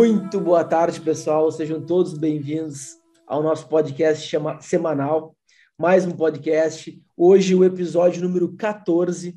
Muito 0.00 0.40
boa 0.40 0.64
tarde, 0.64 0.98
pessoal. 0.98 1.52
Sejam 1.52 1.78
todos 1.84 2.16
bem-vindos 2.16 2.96
ao 3.26 3.42
nosso 3.42 3.68
podcast 3.68 4.26
chama, 4.26 4.58
semanal. 4.58 5.36
Mais 5.78 6.06
um 6.06 6.12
podcast. 6.12 6.98
Hoje, 7.14 7.54
o 7.54 7.62
episódio 7.62 8.22
número 8.22 8.56
14. 8.56 9.36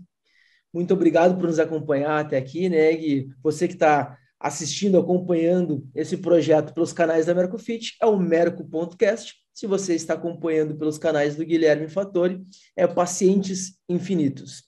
Muito 0.73 0.93
obrigado 0.93 1.35
por 1.35 1.47
nos 1.47 1.59
acompanhar 1.59 2.17
até 2.17 2.37
aqui, 2.37 2.69
né, 2.69 2.93
Gui? 2.93 3.27
Você 3.43 3.67
que 3.67 3.73
está 3.73 4.17
assistindo, 4.39 4.97
acompanhando 4.97 5.85
esse 5.93 6.15
projeto 6.15 6.73
pelos 6.73 6.93
canais 6.93 7.25
da 7.25 7.33
Mercofit, 7.33 7.97
é 8.01 8.05
o 8.05 8.17
Merco.cast. 8.17 9.35
Se 9.53 9.67
você 9.67 9.95
está 9.95 10.13
acompanhando 10.13 10.77
pelos 10.77 10.97
canais 10.97 11.35
do 11.35 11.45
Guilherme 11.45 11.89
Fattori, 11.89 12.41
é 12.73 12.87
Pacientes 12.87 13.77
Infinitos. 13.89 14.63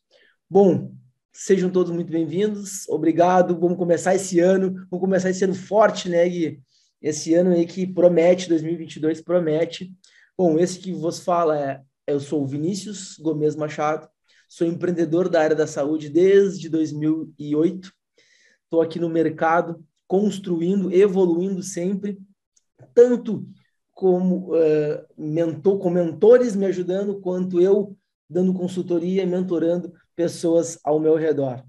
Bom, 0.49 0.93
Sejam 1.37 1.69
todos 1.69 1.91
muito 1.91 2.09
bem-vindos. 2.09 2.87
Obrigado. 2.87 3.59
Vamos 3.59 3.77
começar 3.77 4.15
esse 4.15 4.39
ano. 4.39 4.73
Vamos 4.89 5.01
começar 5.01 5.29
esse 5.29 5.43
ano 5.43 5.53
forte, 5.53 6.07
né, 6.07 6.27
Gui? 6.29 6.61
Esse 7.01 7.33
ano 7.33 7.51
aí 7.51 7.65
que 7.65 7.85
promete, 7.85 8.47
2022 8.47 9.19
promete. 9.19 9.93
Bom, 10.37 10.57
esse 10.57 10.79
que 10.79 10.93
vos 10.93 11.19
fala 11.19 11.59
é 11.59 11.81
eu 12.07 12.21
sou 12.21 12.41
o 12.41 12.47
Vinícius 12.47 13.17
Gomes 13.19 13.53
Machado, 13.53 14.07
sou 14.47 14.65
empreendedor 14.65 15.27
da 15.27 15.41
área 15.41 15.55
da 15.57 15.67
saúde 15.67 16.07
desde 16.07 16.69
2008. 16.69 17.91
Estou 18.63 18.81
aqui 18.81 18.97
no 18.97 19.09
mercado 19.09 19.83
construindo, 20.07 20.89
evoluindo 20.93 21.61
sempre, 21.61 22.17
tanto 22.93 23.45
como 23.93 24.55
uh, 24.55 25.05
mentor, 25.17 25.79
com 25.79 25.89
mentores 25.89 26.55
me 26.55 26.65
ajudando, 26.65 27.19
quanto 27.19 27.59
eu 27.59 27.93
dando 28.29 28.53
consultoria, 28.53 29.25
mentorando 29.25 29.91
pessoas 30.15 30.79
ao 30.83 30.99
meu 30.99 31.15
redor. 31.15 31.63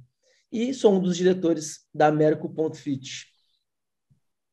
E 0.50 0.72
sou 0.72 0.94
um 0.94 1.00
dos 1.00 1.16
diretores 1.16 1.80
da 1.92 2.10
Merco.fit. 2.10 3.26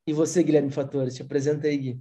E 0.06 0.12
você, 0.12 0.42
Guilherme 0.42 0.70
Fatores, 0.70 1.14
se 1.14 1.22
apresenta 1.22 1.66
aí, 1.66 1.76
Gui. 1.78 2.00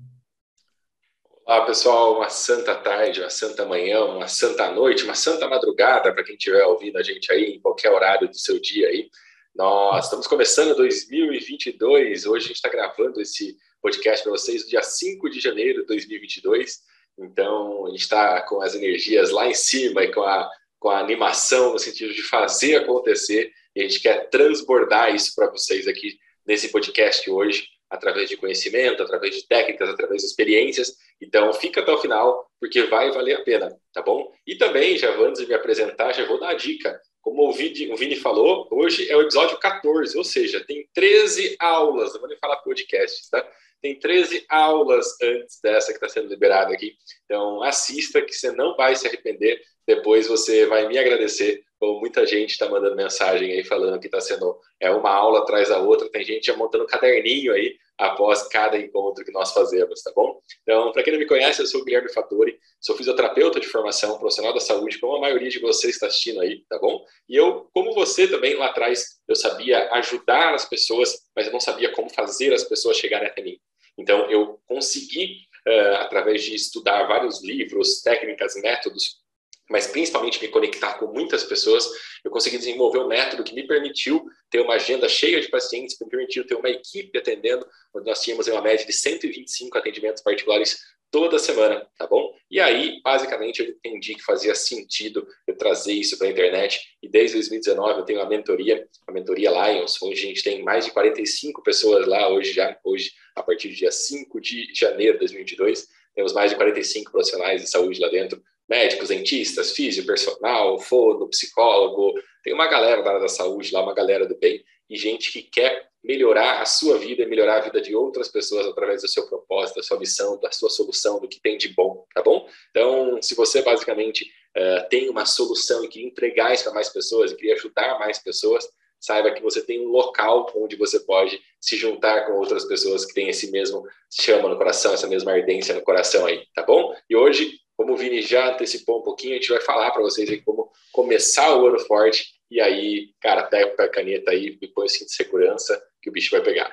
Olá, 1.46 1.66
pessoal. 1.66 2.18
Uma 2.18 2.30
santa 2.30 2.76
tarde, 2.76 3.22
uma 3.22 3.30
santa 3.30 3.66
manhã, 3.66 4.04
uma 4.06 4.28
santa 4.28 4.72
noite, 4.72 5.04
uma 5.04 5.16
santa 5.16 5.48
madrugada 5.48 6.14
para 6.14 6.24
quem 6.24 6.36
estiver 6.36 6.66
ouvindo 6.66 6.98
a 6.98 7.04
gente 7.04 7.32
aí 7.32 7.56
em 7.56 7.62
qualquer 7.62 7.92
horário 7.92 8.28
do 8.28 8.38
seu 8.38 8.60
dia 8.60 8.88
aí. 8.88 9.10
Nós 9.56 10.06
estamos 10.06 10.26
começando 10.26 10.76
2022. 10.76 12.26
Hoje 12.26 12.46
a 12.46 12.48
gente 12.48 12.56
está 12.56 12.70
gravando 12.70 13.22
esse 13.22 13.56
podcast 13.82 14.24
para 14.24 14.32
vocês 14.32 14.64
no 14.64 14.70
dia 14.70 14.82
5 14.82 15.30
de 15.30 15.40
janeiro 15.40 15.82
de 15.82 15.88
2022. 15.88 16.80
Então, 17.20 17.86
a 17.86 17.90
gente 17.92 18.02
está 18.02 18.42
com 18.42 18.62
as 18.62 18.74
energias 18.74 19.30
lá 19.30 19.48
em 19.48 19.54
cima 19.54 20.04
e 20.04 20.12
com 20.12 20.24
a 20.24 20.50
com 20.84 20.90
a 20.90 21.00
animação 21.00 21.72
no 21.72 21.80
sentido 21.80 22.14
de 22.14 22.22
fazer 22.22 22.76
acontecer 22.76 23.54
e 23.74 23.82
a 23.82 23.88
gente 23.88 24.02
quer 24.02 24.30
transbordar 24.30 25.16
isso 25.16 25.34
para 25.34 25.50
vocês 25.50 25.88
aqui 25.88 26.18
nesse 26.46 26.74
podcast 26.74 27.32
hoje, 27.32 27.70
através 27.90 28.28
de 28.28 28.36
conhecimento, 28.36 29.02
através 29.02 29.34
de 29.34 29.48
técnicas, 29.48 29.88
através 29.88 30.22
de 30.22 30.28
experiências. 30.28 30.98
Então, 31.22 31.54
fica 31.54 31.80
até 31.80 31.90
o 31.90 31.98
final, 32.00 32.46
porque 32.60 32.84
vai 32.84 33.10
valer 33.12 33.38
a 33.38 33.44
pena, 33.44 33.74
tá 33.94 34.02
bom? 34.02 34.30
E 34.46 34.56
também, 34.56 34.98
já 34.98 35.10
antes 35.22 35.42
de 35.42 35.48
me 35.48 35.54
apresentar, 35.54 36.12
já 36.12 36.26
vou 36.26 36.38
dar 36.38 36.50
a 36.50 36.54
dica. 36.54 37.00
Como 37.22 37.48
o 37.48 37.54
Vini, 37.54 37.90
o 37.90 37.96
Vini 37.96 38.18
falou, 38.18 38.68
hoje 38.70 39.10
é 39.10 39.16
o 39.16 39.22
episódio 39.22 39.58
14, 39.60 40.18
ou 40.18 40.24
seja, 40.26 40.66
tem 40.66 40.86
13 40.94 41.56
aulas, 41.60 42.12
não 42.12 42.20
vou 42.20 42.28
nem 42.28 42.38
falar 42.40 42.58
podcast, 42.58 43.30
tá? 43.32 43.50
Tem 43.84 44.00
13 44.00 44.46
aulas 44.50 45.06
antes 45.22 45.60
dessa 45.62 45.92
que 45.92 45.98
está 45.98 46.08
sendo 46.08 46.30
liberada 46.30 46.74
aqui. 46.74 46.96
Então, 47.26 47.62
assista, 47.62 48.22
que 48.22 48.34
você 48.34 48.50
não 48.52 48.76
vai 48.76 48.96
se 48.96 49.06
arrepender 49.06 49.62
depois 49.86 50.28
você 50.28 50.66
vai 50.66 50.88
me 50.88 50.98
agradecer. 50.98 51.64
Como 51.80 52.00
muita 52.00 52.26
gente 52.26 52.52
está 52.52 52.70
mandando 52.70 52.96
mensagem 52.96 53.52
aí 53.52 53.64
falando 53.66 54.00
que 54.00 54.06
está 54.06 54.22
sendo 54.22 54.58
é 54.80 54.90
uma 54.90 55.12
aula 55.12 55.40
atrás 55.40 55.68
da 55.68 55.80
outra. 55.80 56.10
Tem 56.10 56.24
gente 56.24 56.46
já 56.46 56.56
montando 56.56 56.86
caderninho 56.86 57.52
aí 57.52 57.76
após 57.98 58.48
cada 58.48 58.78
encontro 58.78 59.24
que 59.26 59.32
nós 59.34 59.52
fazemos, 59.52 60.02
tá 60.02 60.12
bom? 60.16 60.40
Então, 60.62 60.94
para 60.94 61.04
quem 61.04 61.12
não 61.12 61.20
me 61.20 61.28
conhece, 61.28 61.62
eu 61.62 61.68
sou 61.68 61.82
o 61.82 61.84
Guilherme 61.84 62.12
Fattori, 62.12 62.58
sou 62.80 62.96
fisioterapeuta 62.96 63.60
de 63.60 63.68
formação, 63.68 64.18
profissional 64.18 64.54
da 64.54 64.62
saúde, 64.62 64.98
como 64.98 65.18
a 65.18 65.20
maioria 65.20 65.50
de 65.50 65.60
vocês 65.60 65.96
está 65.96 66.08
assistindo 66.08 66.40
aí, 66.40 66.64
tá 66.70 66.80
bom? 66.80 67.04
E 67.28 67.36
eu, 67.36 67.70
como 67.74 67.94
você 67.94 68.28
também 68.28 68.56
lá 68.56 68.68
atrás, 68.68 69.20
eu 69.28 69.36
sabia 69.36 69.92
ajudar 69.92 70.56
as 70.56 70.66
pessoas, 70.66 71.14
mas 71.36 71.48
eu 71.48 71.54
não 71.54 71.60
sabia 71.60 71.92
como 71.92 72.10
fazer 72.10 72.54
as 72.54 72.64
pessoas 72.64 72.98
chegarem 72.98 73.28
até 73.28 73.42
mim. 73.42 73.60
Então, 73.98 74.30
eu 74.30 74.60
consegui, 74.66 75.40
uh, 75.68 75.96
através 75.98 76.44
de 76.44 76.56
estudar 76.56 77.04
vários 77.04 77.44
livros, 77.44 78.02
técnicas, 78.02 78.56
métodos, 78.56 79.24
mas 79.70 79.88
principalmente 79.88 80.42
me 80.42 80.50
conectar 80.50 80.96
com 80.96 81.08
muitas 81.08 81.44
pessoas, 81.44 81.88
eu 82.24 82.32
consegui 82.32 82.58
desenvolver 82.58 83.00
um 83.00 83.08
método 83.08 83.44
que 83.44 83.56
me 83.56 83.66
permitiu 83.66 84.24
ter 84.50 84.60
uma 84.60 84.76
agenda 84.76 85.08
cheia 85.08 85.40
de 85.40 85.48
pacientes, 85.48 85.98
me 86.00 86.10
permitiu 86.10 86.46
ter 86.46 86.56
uma 86.56 86.70
equipe 86.70 87.18
atendendo, 87.18 87.66
onde 87.94 88.08
nós 88.08 88.22
tínhamos 88.22 88.48
uma 88.48 88.62
média 88.62 88.86
de 88.86 88.94
125 88.94 89.78
atendimentos 89.78 90.22
particulares 90.22 90.80
toda 91.14 91.38
semana, 91.38 91.88
tá 91.96 92.08
bom? 92.08 92.34
E 92.50 92.60
aí, 92.60 93.00
basicamente, 93.04 93.60
eu 93.62 93.70
entendi 93.70 94.16
que 94.16 94.24
fazia 94.24 94.56
sentido 94.56 95.28
eu 95.46 95.56
trazer 95.56 95.94
isso 95.94 96.18
para 96.18 96.26
a 96.26 96.32
internet. 96.32 96.82
E 97.04 97.08
desde 97.08 97.36
2019 97.36 98.00
eu 98.00 98.04
tenho 98.04 98.20
a 98.20 98.28
mentoria, 98.28 98.84
a 99.08 99.12
mentoria 99.12 99.52
Lions, 99.52 100.02
onde 100.02 100.16
a 100.16 100.22
gente 100.22 100.42
tem 100.42 100.64
mais 100.64 100.86
de 100.86 100.92
45 100.92 101.62
pessoas 101.62 102.08
lá 102.08 102.30
hoje 102.30 102.52
já, 102.52 102.76
hoje, 102.84 103.12
a 103.36 103.44
partir 103.44 103.68
do 103.68 103.76
dia 103.76 103.92
5 103.92 104.42
de 104.42 104.74
janeiro 104.74 105.14
de 105.14 105.20
2022, 105.20 105.88
temos 106.16 106.34
mais 106.34 106.50
de 106.50 106.58
45 106.58 107.12
profissionais 107.12 107.62
de 107.62 107.70
saúde 107.70 108.02
lá 108.02 108.10
dentro, 108.10 108.42
médicos, 108.68 109.10
dentistas, 109.10 109.72
físio, 109.74 110.08
personal, 110.08 110.80
fono, 110.80 111.30
psicólogo, 111.30 112.20
tem 112.44 112.54
uma 112.54 112.66
galera 112.66 113.04
da 113.04 113.10
área 113.10 113.22
da 113.22 113.28
saúde 113.28 113.72
lá, 113.72 113.84
uma 113.84 113.94
galera 113.94 114.26
do 114.26 114.36
bem, 114.36 114.64
e 114.90 114.98
gente 114.98 115.32
que 115.32 115.44
quer 115.44 115.93
melhorar 116.04 116.62
a 116.62 116.66
sua 116.66 116.98
vida 116.98 117.24
e 117.24 117.26
melhorar 117.26 117.58
a 117.58 117.62
vida 117.62 117.82
de 117.82 117.96
outras 117.96 118.28
pessoas 118.28 118.68
através 118.68 119.02
do 119.02 119.08
seu 119.08 119.26
propósito, 119.28 119.78
da 119.78 119.84
sua 119.84 119.98
missão, 119.98 120.40
da 120.40 120.52
sua 120.52 120.70
solução, 120.70 121.20
do 121.20 121.28
que 121.28 121.40
tem 121.42 121.58
de 121.58 121.70
bom, 121.70 122.06
tá 122.14 122.22
bom? 122.22 122.48
Então, 122.72 123.22
se 123.22 123.34
você 123.36 123.62
basicamente 123.62 124.26
uh, 124.58 124.90
tem 124.90 125.10
uma 125.10 125.26
solução 125.26 125.84
e 125.84 125.88
quer 125.88 126.02
entregar 126.02 126.54
isso 126.54 126.66
para 126.66 126.74
mais 126.74 126.90
pessoas 126.90 127.32
e 127.32 127.36
queria 127.36 127.54
ajudar 127.54 127.98
mais 128.00 128.20
pessoas, 128.20 128.68
saiba 129.00 129.32
que 129.32 129.42
você 129.42 129.62
tem 129.62 129.86
um 129.86 129.90
local 129.90 130.52
onde 130.56 130.76
você 130.76 131.00
pode 131.00 131.40
se 131.60 131.78
juntar 131.78 132.26
com 132.26 132.34
outras 132.34 132.66
pessoas 132.66 133.06
que 133.06 133.14
têm 133.14 133.30
esse 133.30 133.50
mesmo 133.52 133.86
chama 134.12 134.50
no 134.50 134.58
coração, 134.58 134.94
essa 134.94 135.08
mesma 135.08 135.32
ardência 135.32 135.74
no 135.74 135.82
coração 135.82 136.26
aí, 136.26 136.46
tá 136.54 136.64
bom? 136.64 136.94
E 137.10 137.16
hoje 137.16 137.60
como 137.76 137.94
o 137.94 137.98
Vini 137.98 138.22
já 138.22 138.54
antecipou 138.54 139.00
um 139.00 139.04
pouquinho, 139.04 139.34
a 139.34 139.38
gente 139.38 139.50
vai 139.50 139.60
falar 139.60 139.92
para 139.92 140.02
vocês 140.02 140.30
aí 140.30 140.42
como 140.42 140.72
começar 140.92 141.58
o 141.58 141.66
ano 141.66 141.80
forte. 141.80 142.28
E 142.50 142.62
aí, 142.62 143.10
cara, 143.20 143.44
pega 143.44 143.84
a 143.84 143.90
caneta 143.90 144.32
aí 144.32 144.58
põe 144.74 144.86
o 144.86 144.90
cinto 144.90 145.08
de 145.08 145.16
segurança 145.16 145.82
que 146.04 146.10
o 146.10 146.14
bicho 146.14 146.32
vai 146.32 146.44
pegar. 146.44 146.70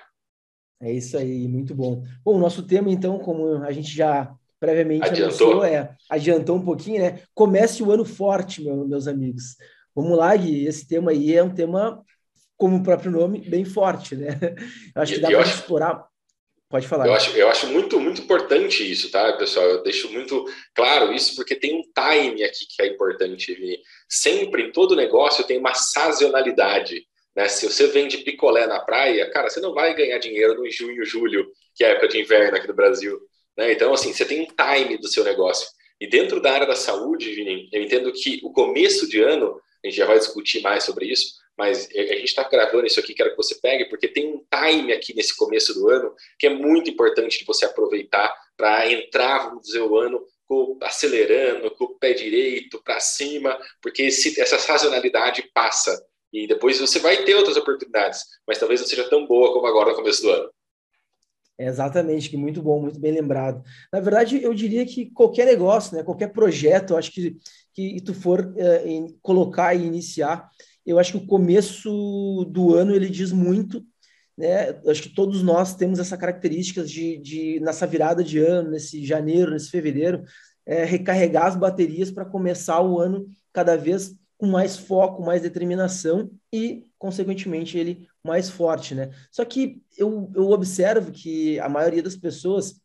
É 0.82 0.92
isso 0.92 1.16
aí, 1.16 1.46
muito 1.46 1.74
bom. 1.74 2.02
Bom, 2.24 2.34
o 2.34 2.38
nosso 2.38 2.66
tema, 2.66 2.90
então, 2.90 3.18
como 3.18 3.62
a 3.62 3.70
gente 3.70 3.94
já 3.94 4.34
previamente 4.58 5.04
adiantou, 5.04 5.52
anunciou, 5.52 5.64
é, 5.64 5.96
adiantou 6.08 6.56
um 6.56 6.64
pouquinho, 6.64 7.00
né? 7.00 7.22
Comece 7.32 7.82
o 7.82 7.92
ano 7.92 8.04
forte, 8.04 8.62
meu, 8.62 8.86
meus 8.86 9.06
amigos. 9.06 9.56
Vamos 9.94 10.18
lá, 10.18 10.34
Gui, 10.36 10.66
esse 10.66 10.86
tema 10.86 11.12
aí 11.12 11.34
é 11.34 11.42
um 11.42 11.54
tema, 11.54 12.02
como 12.56 12.76
o 12.76 12.82
próprio 12.82 13.10
nome, 13.10 13.40
bem 13.40 13.64
forte, 13.64 14.16
né? 14.16 14.38
Eu 14.94 15.02
acho 15.02 15.14
que 15.14 15.20
dá 15.20 15.28
para 15.28 15.40
explorar 15.42 16.10
Pode 16.70 16.86
falar. 16.86 17.08
Eu 17.08 17.14
acho, 17.14 17.36
eu 17.36 17.48
acho 17.48 17.66
muito, 17.66 17.98
muito 17.98 18.22
importante 18.22 18.88
isso, 18.88 19.10
tá, 19.10 19.32
pessoal? 19.32 19.66
Eu 19.66 19.82
deixo 19.82 20.08
muito 20.12 20.44
claro 20.72 21.12
isso, 21.12 21.34
porque 21.34 21.56
tem 21.56 21.74
um 21.74 21.82
time 21.82 22.44
aqui 22.44 22.64
que 22.64 22.80
é 22.80 22.86
importante. 22.86 23.82
Sempre, 24.08 24.62
em 24.62 24.70
todo 24.70 24.94
negócio, 24.94 25.42
tem 25.42 25.58
uma 25.58 25.74
sazonalidade. 25.74 27.04
Né? 27.34 27.48
Se 27.48 27.66
você 27.68 27.86
vende 27.88 28.18
picolé 28.18 28.66
na 28.66 28.80
praia, 28.80 29.30
cara, 29.30 29.48
você 29.48 29.60
não 29.60 29.74
vai 29.74 29.94
ganhar 29.94 30.18
dinheiro 30.18 30.54
no 30.54 30.70
junho, 30.70 31.04
julho, 31.04 31.50
que 31.74 31.84
é 31.84 31.90
época 31.90 32.08
de 32.08 32.20
inverno 32.20 32.56
aqui 32.56 32.68
no 32.68 32.74
Brasil. 32.74 33.18
Né? 33.56 33.72
Então, 33.72 33.92
assim, 33.92 34.12
você 34.12 34.24
tem 34.24 34.42
um 34.42 34.46
time 34.46 34.98
do 34.98 35.08
seu 35.08 35.24
negócio. 35.24 35.68
E 36.00 36.06
dentro 36.06 36.40
da 36.40 36.52
área 36.52 36.66
da 36.66 36.76
saúde, 36.76 37.32
Vini, 37.32 37.68
eu 37.72 37.82
entendo 37.82 38.10
que 38.12 38.40
o 38.42 38.52
começo 38.52 39.08
de 39.08 39.20
ano, 39.20 39.60
a 39.84 39.86
gente 39.86 39.96
já 39.96 40.06
vai 40.06 40.18
discutir 40.18 40.62
mais 40.62 40.84
sobre 40.84 41.06
isso, 41.06 41.38
mas 41.56 41.88
a 41.94 42.14
gente 42.14 42.24
está 42.24 42.42
gravando 42.48 42.86
isso 42.86 42.98
aqui, 42.98 43.12
quero 43.12 43.30
que 43.32 43.36
você 43.36 43.54
pegue, 43.60 43.84
porque 43.84 44.08
tem 44.08 44.28
um 44.28 44.42
time 44.50 44.94
aqui 44.94 45.14
nesse 45.14 45.36
começo 45.36 45.74
do 45.74 45.90
ano 45.90 46.14
que 46.38 46.46
é 46.46 46.50
muito 46.50 46.88
importante 46.88 47.38
de 47.38 47.44
você 47.44 47.66
aproveitar 47.66 48.34
para 48.56 48.90
entrar, 48.90 49.48
vamos 49.48 49.64
dizer, 49.64 49.80
o 49.80 49.98
ano 49.98 50.24
acelerando, 50.80 51.70
com 51.72 51.84
o 51.84 51.98
pé 51.98 52.12
direito 52.12 52.82
para 52.82 52.98
cima, 52.98 53.58
porque 53.80 54.04
esse, 54.04 54.40
essa 54.40 54.58
sazonalidade 54.58 55.48
passa 55.54 56.02
e 56.32 56.46
depois 56.46 56.78
você 56.78 56.98
vai 56.98 57.24
ter 57.24 57.34
outras 57.34 57.56
oportunidades, 57.56 58.24
mas 58.46 58.58
talvez 58.58 58.80
não 58.80 58.86
seja 58.86 59.08
tão 59.08 59.26
boa 59.26 59.52
como 59.52 59.66
agora 59.66 59.90
no 59.90 59.96
começo 59.96 60.22
do 60.22 60.30
ano. 60.30 60.50
É 61.58 61.66
exatamente, 61.66 62.30
que 62.30 62.38
muito 62.38 62.62
bom, 62.62 62.80
muito 62.80 62.98
bem 62.98 63.12
lembrado. 63.12 63.62
Na 63.92 64.00
verdade, 64.00 64.42
eu 64.42 64.54
diria 64.54 64.86
que 64.86 65.10
qualquer 65.10 65.44
negócio, 65.44 65.94
né, 65.94 66.02
qualquer 66.02 66.32
projeto, 66.32 66.96
acho 66.96 67.12
que 67.12 67.36
que 67.72 68.00
tu 68.00 68.12
for 68.12 68.52
é, 68.56 68.84
colocar 69.22 69.74
e 69.74 69.86
iniciar, 69.86 70.48
eu 70.84 70.98
acho 70.98 71.12
que 71.12 71.24
o 71.24 71.26
começo 71.26 72.44
do 72.50 72.74
ano 72.74 72.94
ele 72.94 73.08
diz 73.08 73.32
muito, 73.32 73.84
né? 74.36 74.80
Acho 74.86 75.02
que 75.02 75.14
todos 75.14 75.42
nós 75.42 75.74
temos 75.74 75.98
essa 75.98 76.16
característica 76.16 76.82
de, 76.82 77.18
de 77.18 77.60
nessa 77.60 77.86
virada 77.86 78.24
de 78.24 78.38
ano, 78.38 78.70
nesse 78.70 79.04
janeiro, 79.04 79.50
nesse 79.50 79.70
fevereiro, 79.70 80.22
é, 80.66 80.84
recarregar 80.84 81.46
as 81.46 81.56
baterias 81.56 82.10
para 82.10 82.24
começar 82.24 82.80
o 82.80 82.98
ano 82.98 83.28
cada 83.52 83.76
vez 83.76 84.14
com 84.40 84.46
mais 84.46 84.78
foco, 84.78 85.22
mais 85.22 85.42
determinação 85.42 86.30
e, 86.50 86.86
consequentemente, 86.98 87.76
ele 87.76 88.08
mais 88.24 88.48
forte, 88.48 88.94
né? 88.94 89.10
Só 89.30 89.44
que 89.44 89.82
eu, 89.98 90.32
eu 90.34 90.48
observo 90.48 91.12
que 91.12 91.60
a 91.60 91.68
maioria 91.68 92.02
das 92.02 92.16
pessoas 92.16 92.80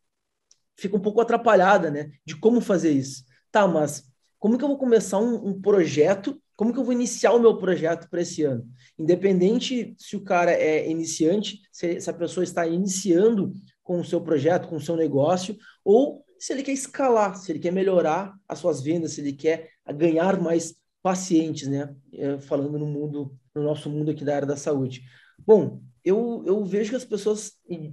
fica 0.76 0.94
um 0.94 1.00
pouco 1.00 1.18
atrapalhada, 1.18 1.90
né? 1.90 2.10
De 2.26 2.36
como 2.36 2.60
fazer 2.60 2.90
isso. 2.90 3.24
Tá, 3.50 3.66
mas 3.66 4.04
como 4.38 4.58
que 4.58 4.64
eu 4.64 4.68
vou 4.68 4.76
começar 4.76 5.18
um, 5.18 5.48
um 5.48 5.58
projeto? 5.58 6.38
Como 6.54 6.74
que 6.74 6.78
eu 6.78 6.84
vou 6.84 6.92
iniciar 6.92 7.32
o 7.32 7.40
meu 7.40 7.56
projeto 7.56 8.06
para 8.10 8.20
esse 8.20 8.42
ano? 8.42 8.68
Independente 8.98 9.94
se 9.96 10.14
o 10.14 10.22
cara 10.22 10.52
é 10.52 10.90
iniciante, 10.90 11.62
se, 11.72 12.02
se 12.02 12.10
a 12.10 12.12
pessoa 12.12 12.44
está 12.44 12.66
iniciando 12.66 13.54
com 13.82 13.98
o 13.98 14.04
seu 14.04 14.20
projeto, 14.20 14.68
com 14.68 14.76
o 14.76 14.80
seu 14.80 14.94
negócio, 14.94 15.56
ou 15.82 16.22
se 16.38 16.52
ele 16.52 16.62
quer 16.62 16.72
escalar, 16.72 17.34
se 17.34 17.50
ele 17.50 17.60
quer 17.60 17.72
melhorar 17.72 18.34
as 18.46 18.58
suas 18.58 18.82
vendas, 18.82 19.12
se 19.12 19.22
ele 19.22 19.32
quer 19.32 19.70
ganhar 19.94 20.38
mais 20.38 20.74
pacientes, 21.06 21.68
né? 21.68 21.94
É, 22.14 22.36
falando 22.40 22.76
no 22.76 22.84
mundo, 22.84 23.38
no 23.54 23.62
nosso 23.62 23.88
mundo 23.88 24.10
aqui 24.10 24.24
da 24.24 24.34
área 24.34 24.48
da 24.48 24.56
saúde. 24.56 25.04
Bom, 25.38 25.80
eu, 26.04 26.42
eu 26.44 26.64
vejo 26.64 26.90
que 26.90 26.96
as 26.96 27.04
pessoas, 27.04 27.52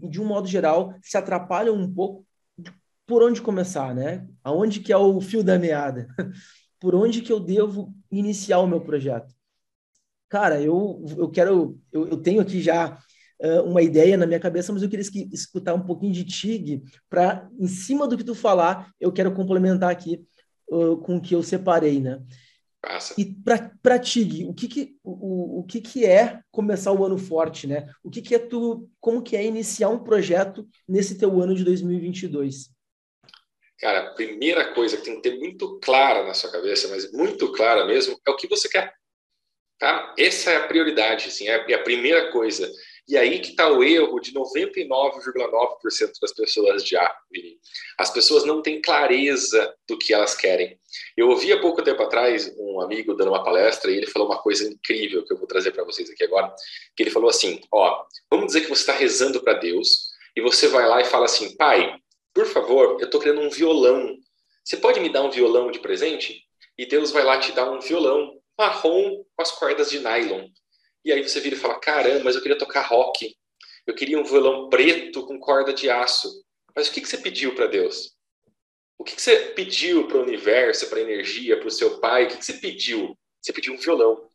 de 0.09 0.19
um 0.19 0.25
modo 0.25 0.47
geral, 0.47 0.95
se 0.99 1.15
atrapalham 1.15 1.75
um 1.75 1.93
pouco 1.93 2.25
por 3.05 3.21
onde 3.21 3.39
começar, 3.39 3.93
né? 3.93 4.27
Aonde 4.43 4.79
que 4.79 4.91
é 4.91 4.97
o 4.97 5.21
fio 5.21 5.43
da 5.43 5.59
meada? 5.59 6.07
por 6.81 6.95
onde 6.95 7.21
que 7.21 7.31
eu 7.31 7.39
devo 7.39 7.93
iniciar 8.09 8.57
o 8.57 8.67
meu 8.67 8.81
projeto? 8.81 9.31
Cara, 10.27 10.59
eu, 10.59 11.05
eu 11.15 11.29
quero, 11.29 11.79
eu, 11.91 12.07
eu 12.07 12.17
tenho 12.17 12.41
aqui 12.41 12.63
já 12.63 12.97
uh, 13.39 13.61
uma 13.61 13.83
ideia 13.83 14.17
na 14.17 14.25
minha 14.25 14.39
cabeça, 14.39 14.73
mas 14.73 14.81
eu 14.81 14.89
queria 14.89 15.05
escutar 15.31 15.75
um 15.75 15.85
pouquinho 15.85 16.13
de 16.13 16.23
Tig 16.23 16.81
para, 17.07 17.47
em 17.59 17.67
cima 17.67 18.07
do 18.07 18.17
que 18.17 18.23
tu 18.23 18.33
falar, 18.33 18.91
eu 18.99 19.11
quero 19.11 19.31
complementar 19.35 19.91
aqui 19.91 20.25
uh, 20.71 20.97
com 20.97 21.17
o 21.17 21.21
que 21.21 21.35
eu 21.35 21.43
separei, 21.43 22.01
né? 22.01 22.19
Passa. 22.83 23.15
E 23.17 23.33
para 23.81 23.97
ti, 23.97 24.43
o 24.45 24.53
que 24.53 24.67
que, 24.67 24.97
o, 25.01 25.61
o 25.61 25.63
que 25.63 25.79
que 25.79 26.05
é 26.05 26.41
começar 26.51 26.91
o 26.91 27.05
ano 27.05 27.17
forte, 27.17 27.65
né? 27.65 27.89
O 28.03 28.09
que 28.09 28.21
que 28.21 28.35
é 28.35 28.39
tu, 28.39 28.89
como 28.99 29.23
que 29.23 29.37
é 29.37 29.45
iniciar 29.45 29.87
um 29.87 30.03
projeto 30.03 30.67
nesse 30.85 31.17
teu 31.17 31.41
ano 31.41 31.55
de 31.55 31.63
2022? 31.63 32.73
Cara, 33.79 34.09
a 34.09 34.13
primeira 34.15 34.73
coisa 34.73 34.97
que 34.97 35.03
tem 35.03 35.15
que 35.15 35.21
ter 35.21 35.39
muito 35.39 35.79
clara 35.79 36.25
na 36.25 36.33
sua 36.33 36.51
cabeça, 36.51 36.89
mas 36.89 37.09
muito 37.13 37.53
clara 37.53 37.85
mesmo, 37.85 38.19
é 38.27 38.29
o 38.29 38.35
que 38.35 38.49
você 38.49 38.67
quer. 38.67 38.93
Tá? 39.79 40.13
Essa 40.19 40.51
é 40.51 40.57
a 40.57 40.67
prioridade, 40.67 41.29
assim, 41.29 41.47
é 41.47 41.73
a 41.73 41.83
primeira 41.83 42.33
coisa. 42.33 42.69
E 43.07 43.17
aí 43.17 43.39
que 43.39 43.49
está 43.49 43.69
o 43.69 43.83
erro 43.83 44.19
de 44.19 44.33
99,9% 44.33 46.11
das 46.21 46.33
pessoas 46.33 46.87
já, 46.87 47.13
Vini. 47.29 47.57
As 47.97 48.09
pessoas 48.09 48.45
não 48.45 48.61
têm 48.61 48.81
clareza 48.81 49.75
do 49.87 49.97
que 49.97 50.13
elas 50.13 50.35
querem. 50.35 50.79
Eu 51.17 51.29
ouvi 51.29 51.51
há 51.51 51.59
pouco 51.59 51.81
tempo 51.81 52.01
atrás 52.01 52.53
um 52.57 52.79
amigo 52.79 53.13
dando 53.13 53.29
uma 53.29 53.43
palestra 53.43 53.91
e 53.91 53.97
ele 53.97 54.07
falou 54.07 54.29
uma 54.29 54.41
coisa 54.41 54.67
incrível 54.67 55.25
que 55.25 55.33
eu 55.33 55.37
vou 55.37 55.47
trazer 55.47 55.71
para 55.71 55.83
vocês 55.83 56.09
aqui 56.09 56.23
agora. 56.23 56.53
Que 56.95 57.03
ele 57.03 57.11
falou 57.11 57.29
assim: 57.29 57.59
ó, 57.71 58.05
vamos 58.31 58.47
dizer 58.47 58.61
que 58.61 58.69
você 58.69 58.81
está 58.81 58.93
rezando 58.93 59.41
para 59.43 59.53
Deus 59.53 60.13
e 60.35 60.41
você 60.41 60.67
vai 60.67 60.87
lá 60.87 61.01
e 61.01 61.05
fala 61.05 61.25
assim, 61.25 61.55
pai, 61.55 61.95
por 62.33 62.45
favor, 62.45 62.97
eu 62.99 63.05
estou 63.05 63.21
querendo 63.21 63.41
um 63.41 63.49
violão. 63.49 64.17
Você 64.63 64.77
pode 64.77 64.99
me 64.99 65.09
dar 65.09 65.23
um 65.23 65.29
violão 65.29 65.69
de 65.69 65.79
presente? 65.79 66.41
E 66.77 66.85
Deus 66.85 67.11
vai 67.11 67.23
lá 67.23 67.37
te 67.37 67.51
dar 67.51 67.69
um 67.69 67.79
violão 67.79 68.39
marrom 68.57 69.23
com 69.35 69.41
as 69.41 69.51
cordas 69.51 69.91
de 69.91 69.99
nylon. 69.99 70.47
E 71.03 71.11
aí 71.11 71.21
você 71.21 71.39
vira 71.39 71.55
e 71.55 71.59
fala: 71.59 71.79
caramba, 71.79 72.23
mas 72.23 72.35
eu 72.35 72.41
queria 72.41 72.57
tocar 72.57 72.81
rock. 72.81 73.35
Eu 73.85 73.93
queria 73.93 74.19
um 74.19 74.23
violão 74.23 74.69
preto 74.69 75.25
com 75.25 75.39
corda 75.39 75.73
de 75.73 75.89
aço. 75.89 76.43
Mas 76.75 76.87
o 76.87 76.91
que, 76.91 77.01
que 77.01 77.07
você 77.07 77.17
pediu 77.17 77.53
para 77.53 77.67
Deus? 77.67 78.13
O 78.97 79.03
que, 79.03 79.15
que 79.15 79.21
você 79.21 79.37
pediu 79.55 80.07
para 80.07 80.17
o 80.17 80.23
universo, 80.23 80.87
para 80.87 80.99
a 80.99 81.01
energia, 81.01 81.57
para 81.57 81.67
o 81.67 81.71
seu 81.71 81.99
pai? 81.99 82.23
O 82.23 82.27
que, 82.29 82.37
que 82.37 82.45
você 82.45 82.53
pediu? 82.53 83.17
Você 83.41 83.51
pediu 83.51 83.73
um 83.73 83.77
violão. 83.77 84.29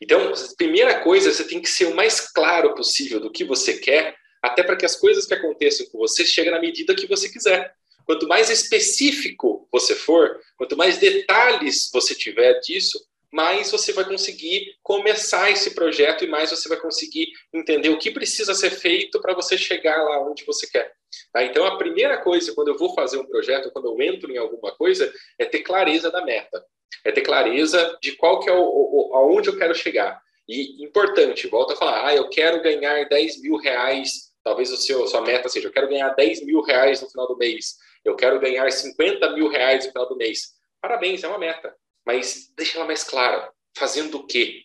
Então, 0.00 0.32
primeira 0.56 1.00
coisa, 1.00 1.32
você 1.32 1.44
tem 1.44 1.60
que 1.60 1.68
ser 1.68 1.86
o 1.86 1.94
mais 1.94 2.20
claro 2.20 2.74
possível 2.74 3.20
do 3.20 3.30
que 3.30 3.44
você 3.44 3.78
quer, 3.78 4.16
até 4.42 4.62
para 4.62 4.76
que 4.76 4.86
as 4.86 4.96
coisas 4.96 5.26
que 5.26 5.34
aconteçam 5.34 5.86
com 5.86 5.98
você 5.98 6.24
cheguem 6.24 6.52
na 6.52 6.60
medida 6.60 6.94
que 6.94 7.06
você 7.06 7.28
quiser. 7.28 7.74
Quanto 8.04 8.26
mais 8.26 8.50
específico 8.50 9.68
você 9.70 9.94
for, 9.94 10.40
quanto 10.56 10.76
mais 10.76 10.98
detalhes 10.98 11.90
você 11.92 12.14
tiver 12.14 12.58
disso, 12.60 12.98
mais 13.32 13.70
você 13.70 13.92
vai 13.92 14.04
conseguir 14.04 14.76
começar 14.82 15.50
esse 15.50 15.74
projeto 15.74 16.24
e 16.24 16.28
mais 16.28 16.50
você 16.50 16.68
vai 16.68 16.78
conseguir 16.78 17.28
entender 17.52 17.88
o 17.88 17.98
que 17.98 18.10
precisa 18.10 18.54
ser 18.54 18.70
feito 18.70 19.20
para 19.20 19.34
você 19.34 19.56
chegar 19.56 20.02
lá 20.02 20.20
onde 20.28 20.44
você 20.44 20.66
quer. 20.66 20.92
Tá? 21.32 21.44
Então, 21.44 21.64
a 21.64 21.78
primeira 21.78 22.18
coisa, 22.18 22.52
quando 22.54 22.68
eu 22.68 22.78
vou 22.78 22.94
fazer 22.94 23.18
um 23.18 23.26
projeto, 23.26 23.70
quando 23.70 23.86
eu 23.86 24.02
entro 24.02 24.32
em 24.32 24.36
alguma 24.36 24.74
coisa, 24.74 25.12
é 25.38 25.44
ter 25.44 25.60
clareza 25.60 26.10
da 26.10 26.24
meta. 26.24 26.64
É 27.04 27.12
ter 27.12 27.22
clareza 27.22 27.96
de 28.02 28.12
qual 28.12 28.40
que 28.40 28.50
é 28.50 28.52
o, 28.52 28.62
o 28.62 29.14
aonde 29.14 29.48
eu 29.48 29.56
quero 29.56 29.74
chegar. 29.74 30.20
E 30.48 30.84
importante, 30.84 31.46
volta 31.46 31.74
a 31.74 31.76
falar, 31.76 32.08
ah, 32.08 32.14
eu 32.14 32.28
quero 32.28 32.60
ganhar 32.60 33.08
10 33.08 33.40
mil 33.40 33.56
reais, 33.56 34.32
talvez 34.42 34.72
o 34.72 34.76
seu, 34.76 35.06
sua 35.06 35.20
meta 35.20 35.48
seja, 35.48 35.68
eu 35.68 35.72
quero 35.72 35.88
ganhar 35.88 36.08
10 36.10 36.44
mil 36.44 36.60
reais 36.60 37.00
no 37.00 37.08
final 37.08 37.28
do 37.28 37.36
mês, 37.36 37.76
eu 38.04 38.16
quero 38.16 38.40
ganhar 38.40 38.68
50 38.68 39.30
mil 39.34 39.46
reais 39.46 39.86
no 39.86 39.92
final 39.92 40.08
do 40.08 40.16
mês. 40.16 40.54
Parabéns, 40.80 41.22
é 41.22 41.28
uma 41.28 41.38
meta 41.38 41.72
mas 42.10 42.52
deixa 42.56 42.76
ela 42.76 42.86
mais 42.86 43.04
clara. 43.04 43.52
Fazendo 43.76 44.18
o 44.18 44.26
quê? 44.26 44.64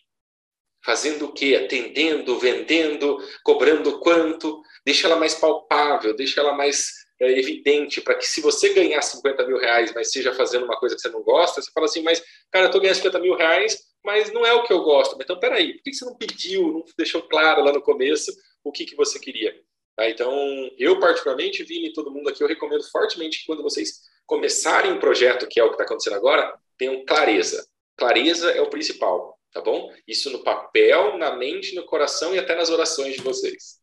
Fazendo 0.84 1.26
o 1.26 1.32
quê? 1.32 1.60
Atendendo, 1.64 2.38
vendendo, 2.40 3.18
cobrando 3.44 4.00
quanto? 4.00 4.60
Deixa 4.84 5.06
ela 5.06 5.14
mais 5.14 5.34
palpável, 5.34 6.14
deixa 6.16 6.40
ela 6.40 6.52
mais 6.52 6.90
é, 7.20 7.38
evidente, 7.38 8.00
para 8.00 8.16
que 8.16 8.26
se 8.26 8.40
você 8.40 8.74
ganhar 8.74 9.00
50 9.00 9.46
mil 9.46 9.58
reais, 9.58 9.92
mas 9.94 10.10
seja 10.10 10.34
fazendo 10.34 10.64
uma 10.64 10.76
coisa 10.76 10.96
que 10.96 11.00
você 11.00 11.08
não 11.08 11.22
gosta, 11.22 11.62
você 11.62 11.70
fala 11.70 11.86
assim, 11.86 12.02
mas, 12.02 12.20
cara, 12.50 12.64
eu 12.64 12.66
estou 12.66 12.80
ganhando 12.80 12.96
50 12.96 13.20
mil 13.20 13.36
reais, 13.36 13.80
mas 14.04 14.32
não 14.32 14.44
é 14.44 14.52
o 14.52 14.64
que 14.64 14.72
eu 14.72 14.82
gosto. 14.82 15.16
Então, 15.20 15.38
peraí, 15.38 15.74
por 15.74 15.84
que 15.84 15.94
você 15.94 16.04
não 16.04 16.16
pediu, 16.16 16.72
não 16.72 16.84
deixou 16.98 17.22
claro 17.22 17.62
lá 17.62 17.72
no 17.72 17.80
começo 17.80 18.32
o 18.64 18.72
que, 18.72 18.84
que 18.84 18.96
você 18.96 19.20
queria? 19.20 19.54
Tá? 19.94 20.10
Então, 20.10 20.32
eu 20.76 20.98
particularmente, 20.98 21.62
Vini 21.62 21.88
e 21.88 21.92
todo 21.92 22.10
mundo 22.10 22.28
aqui, 22.28 22.42
eu 22.42 22.48
recomendo 22.48 22.82
fortemente 22.90 23.40
que 23.40 23.46
quando 23.46 23.62
vocês 23.62 24.00
começarem 24.26 24.92
um 24.92 24.98
projeto, 24.98 25.46
que 25.46 25.60
é 25.60 25.64
o 25.64 25.68
que 25.68 25.74
está 25.74 25.84
acontecendo 25.84 26.16
agora, 26.16 26.52
tenham 26.78 27.04
clareza. 27.04 27.66
Clareza 27.96 28.50
é 28.50 28.60
o 28.60 28.70
principal, 28.70 29.38
tá 29.52 29.60
bom? 29.60 29.90
Isso 30.06 30.30
no 30.30 30.44
papel, 30.44 31.16
na 31.18 31.36
mente, 31.36 31.74
no 31.74 31.86
coração 31.86 32.34
e 32.34 32.38
até 32.38 32.54
nas 32.54 32.70
orações 32.70 33.14
de 33.14 33.22
vocês. 33.22 33.80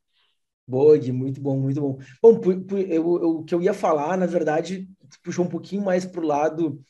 Boa, 0.65 0.97
Gui, 0.97 1.11
muito 1.11 1.41
bom, 1.41 1.57
muito 1.57 1.81
bom. 1.81 1.99
Bom, 2.21 2.39
o 2.39 3.43
que 3.43 3.53
eu 3.53 3.61
ia 3.61 3.73
falar, 3.73 4.17
na 4.17 4.25
verdade, 4.25 4.87
puxou 5.23 5.45
um 5.45 5.49
pouquinho 5.49 5.83
mais 5.83 6.05
para 6.05 6.21
o 6.21 6.27
lado 6.27 6.81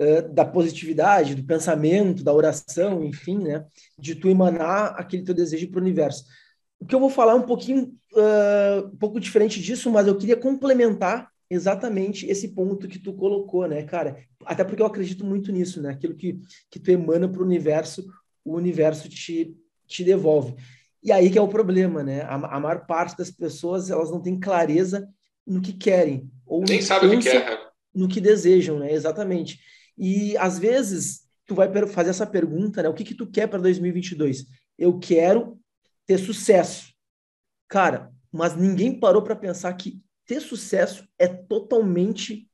uh, 0.00 0.34
da 0.34 0.44
positividade, 0.44 1.36
do 1.36 1.44
pensamento, 1.44 2.24
da 2.24 2.32
oração, 2.32 3.04
enfim, 3.04 3.38
né? 3.38 3.64
De 3.96 4.14
tu 4.14 4.28
emanar 4.28 4.94
aquele 4.98 5.22
teu 5.22 5.34
desejo 5.34 5.70
para 5.70 5.78
o 5.78 5.82
universo. 5.82 6.24
O 6.80 6.86
que 6.86 6.94
eu 6.94 7.00
vou 7.00 7.10
falar 7.10 7.32
é 7.32 7.36
um 7.36 7.46
pouquinho, 7.46 7.94
uh, 8.14 8.86
um 8.86 8.96
pouco 8.96 9.20
diferente 9.20 9.60
disso, 9.60 9.90
mas 9.90 10.06
eu 10.06 10.16
queria 10.16 10.36
complementar 10.36 11.30
exatamente 11.50 12.26
esse 12.26 12.48
ponto 12.48 12.86
que 12.86 12.98
tu 12.98 13.12
colocou, 13.12 13.66
né, 13.66 13.82
cara? 13.82 14.24
Até 14.46 14.62
porque 14.62 14.80
eu 14.80 14.86
acredito 14.86 15.24
muito 15.24 15.50
nisso, 15.50 15.82
né? 15.82 15.90
Aquilo 15.90 16.14
que, 16.14 16.40
que 16.70 16.78
tu 16.78 16.90
emana 16.90 17.28
para 17.28 17.42
o 17.42 17.44
universo, 17.44 18.06
o 18.44 18.54
universo 18.54 19.08
te, 19.08 19.56
te 19.86 20.04
devolve. 20.04 20.54
E 21.02 21.10
aí 21.10 21.28
que 21.28 21.38
é 21.38 21.42
o 21.42 21.48
problema, 21.48 22.02
né? 22.02 22.22
A, 22.22 22.34
a 22.34 22.60
maior 22.60 22.86
parte 22.86 23.16
das 23.16 23.30
pessoas, 23.30 23.90
elas 23.90 24.10
não 24.10 24.22
têm 24.22 24.38
clareza 24.38 25.08
no 25.46 25.60
que 25.60 25.72
querem. 25.72 26.30
Ou 26.46 26.62
Nem 26.62 26.80
sabe 26.80 27.06
o 27.06 27.10
que 27.10 27.28
quer. 27.28 27.50
Né? 27.50 27.58
No 27.92 28.06
que 28.06 28.20
desejam, 28.20 28.78
né? 28.78 28.92
Exatamente. 28.92 29.58
E, 29.98 30.36
às 30.36 30.58
vezes, 30.58 31.24
tu 31.44 31.54
vai 31.54 31.68
fazer 31.88 32.10
essa 32.10 32.26
pergunta, 32.26 32.82
né? 32.82 32.88
O 32.88 32.94
que 32.94 33.04
que 33.04 33.14
tu 33.14 33.26
quer 33.26 33.48
para 33.48 33.58
2022? 33.58 34.46
Eu 34.78 34.98
quero 34.98 35.58
ter 36.06 36.18
sucesso. 36.18 36.92
Cara, 37.68 38.12
mas 38.30 38.56
ninguém 38.56 38.98
parou 38.98 39.22
para 39.22 39.34
pensar 39.34 39.72
que 39.74 40.00
ter 40.30 40.40
sucesso 40.40 41.08
é 41.18 41.26
totalmente 41.26 42.48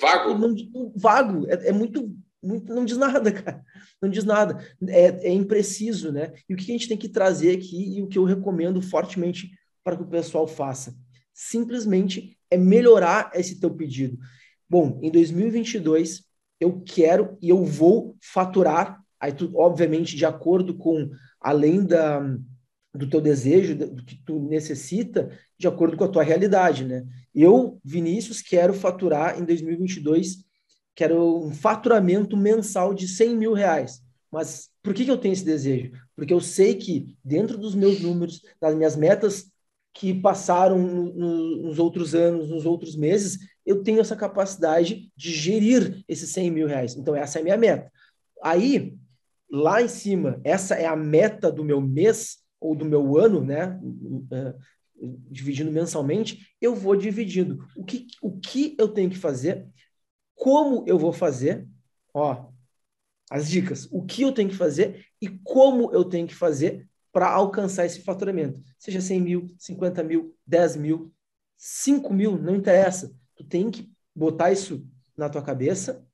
vago. 0.00 0.32
Não, 0.32 0.92
vago, 0.96 1.46
é, 1.46 1.68
é, 1.68 1.72
muito, 1.72 2.16
muito, 2.42 2.74
não 2.74 2.86
diz 2.86 2.96
nada, 2.96 3.30
cara. 3.30 3.62
Não 4.00 4.08
diz 4.08 4.24
nada. 4.24 4.66
É, 4.88 5.28
é 5.28 5.30
impreciso, 5.30 6.10
né? 6.10 6.32
E 6.48 6.54
o 6.54 6.56
que 6.56 6.64
a 6.64 6.72
gente 6.72 6.88
tem 6.88 6.96
que 6.96 7.10
trazer 7.10 7.54
aqui 7.54 7.98
e 7.98 8.02
o 8.02 8.08
que 8.08 8.16
eu 8.16 8.24
recomendo 8.24 8.80
fortemente 8.80 9.50
para 9.84 9.94
que 9.94 10.04
o 10.04 10.08
pessoal 10.08 10.46
faça, 10.46 10.96
simplesmente 11.34 12.38
é 12.50 12.56
melhorar 12.56 13.30
esse 13.34 13.60
teu 13.60 13.74
pedido. 13.74 14.16
Bom, 14.66 14.98
em 15.02 15.10
2022 15.10 16.24
eu 16.58 16.80
quero 16.80 17.36
e 17.42 17.50
eu 17.50 17.62
vou 17.62 18.16
faturar, 18.22 19.02
aí 19.20 19.32
tu, 19.32 19.52
obviamente 19.54 20.16
de 20.16 20.24
acordo 20.24 20.78
com 20.78 21.10
além 21.42 21.84
da 21.84 22.22
do 22.96 23.08
teu 23.08 23.20
desejo, 23.20 23.76
do 23.76 24.02
que 24.02 24.16
tu 24.24 24.40
necessita, 24.48 25.30
de 25.58 25.66
acordo 25.66 25.96
com 25.96 26.04
a 26.04 26.08
tua 26.08 26.22
realidade, 26.22 26.84
né? 26.84 27.04
Eu, 27.34 27.78
Vinícius, 27.84 28.42
quero 28.42 28.72
faturar 28.74 29.38
em 29.40 29.44
2022, 29.44 30.44
quero 30.94 31.44
um 31.44 31.52
faturamento 31.52 32.36
mensal 32.36 32.94
de 32.94 33.08
100 33.08 33.36
mil 33.36 33.52
reais. 33.52 34.02
Mas 34.30 34.70
por 34.82 34.92
que, 34.92 35.04
que 35.04 35.10
eu 35.10 35.18
tenho 35.18 35.32
esse 35.32 35.44
desejo? 35.44 35.92
Porque 36.14 36.32
eu 36.32 36.40
sei 36.40 36.74
que 36.74 37.16
dentro 37.24 37.56
dos 37.56 37.74
meus 37.74 38.00
números, 38.00 38.42
das 38.60 38.74
minhas 38.74 38.96
metas 38.96 39.50
que 39.94 40.12
passaram 40.12 40.78
no, 40.78 41.14
no, 41.14 41.56
nos 41.62 41.78
outros 41.78 42.14
anos, 42.14 42.50
nos 42.50 42.66
outros 42.66 42.94
meses, 42.94 43.38
eu 43.64 43.82
tenho 43.82 44.00
essa 44.00 44.14
capacidade 44.14 45.10
de 45.16 45.32
gerir 45.32 46.04
esses 46.06 46.30
100 46.30 46.50
mil 46.50 46.66
reais. 46.66 46.94
Então, 46.96 47.16
essa 47.16 47.38
é 47.38 47.40
a 47.40 47.44
minha 47.44 47.56
meta. 47.56 47.90
Aí, 48.42 48.94
lá 49.50 49.80
em 49.80 49.88
cima, 49.88 50.38
essa 50.44 50.74
é 50.74 50.84
a 50.86 50.94
meta 50.94 51.50
do 51.50 51.64
meu 51.64 51.80
mês, 51.80 52.38
ou 52.60 52.74
do 52.74 52.84
meu 52.84 53.18
ano, 53.18 53.42
né? 53.42 53.78
Dividindo 55.30 55.70
mensalmente, 55.70 56.48
eu 56.60 56.74
vou 56.74 56.96
dividindo. 56.96 57.66
O 57.76 57.84
que, 57.84 58.06
o 58.22 58.38
que 58.38 58.74
eu 58.78 58.88
tenho 58.88 59.10
que 59.10 59.18
fazer, 59.18 59.68
como 60.34 60.84
eu 60.86 60.98
vou 60.98 61.12
fazer, 61.12 61.68
ó, 62.14 62.50
as 63.30 63.48
dicas, 63.48 63.88
o 63.90 64.04
que 64.04 64.22
eu 64.22 64.32
tenho 64.32 64.48
que 64.48 64.56
fazer 64.56 65.06
e 65.20 65.28
como 65.28 65.92
eu 65.92 66.04
tenho 66.04 66.26
que 66.26 66.34
fazer 66.34 66.88
para 67.12 67.30
alcançar 67.30 67.86
esse 67.86 68.02
faturamento. 68.02 68.60
Seja 68.78 69.00
100 69.00 69.20
mil, 69.20 69.46
50 69.58 70.02
mil, 70.02 70.36
10 70.46 70.76
mil, 70.76 71.12
5 71.56 72.12
mil, 72.12 72.38
não 72.38 72.54
interessa. 72.54 73.14
Tu 73.34 73.44
tem 73.44 73.70
que 73.70 73.90
botar 74.14 74.52
isso 74.52 74.86
na 75.16 75.28
tua 75.28 75.42
cabeça, 75.42 76.06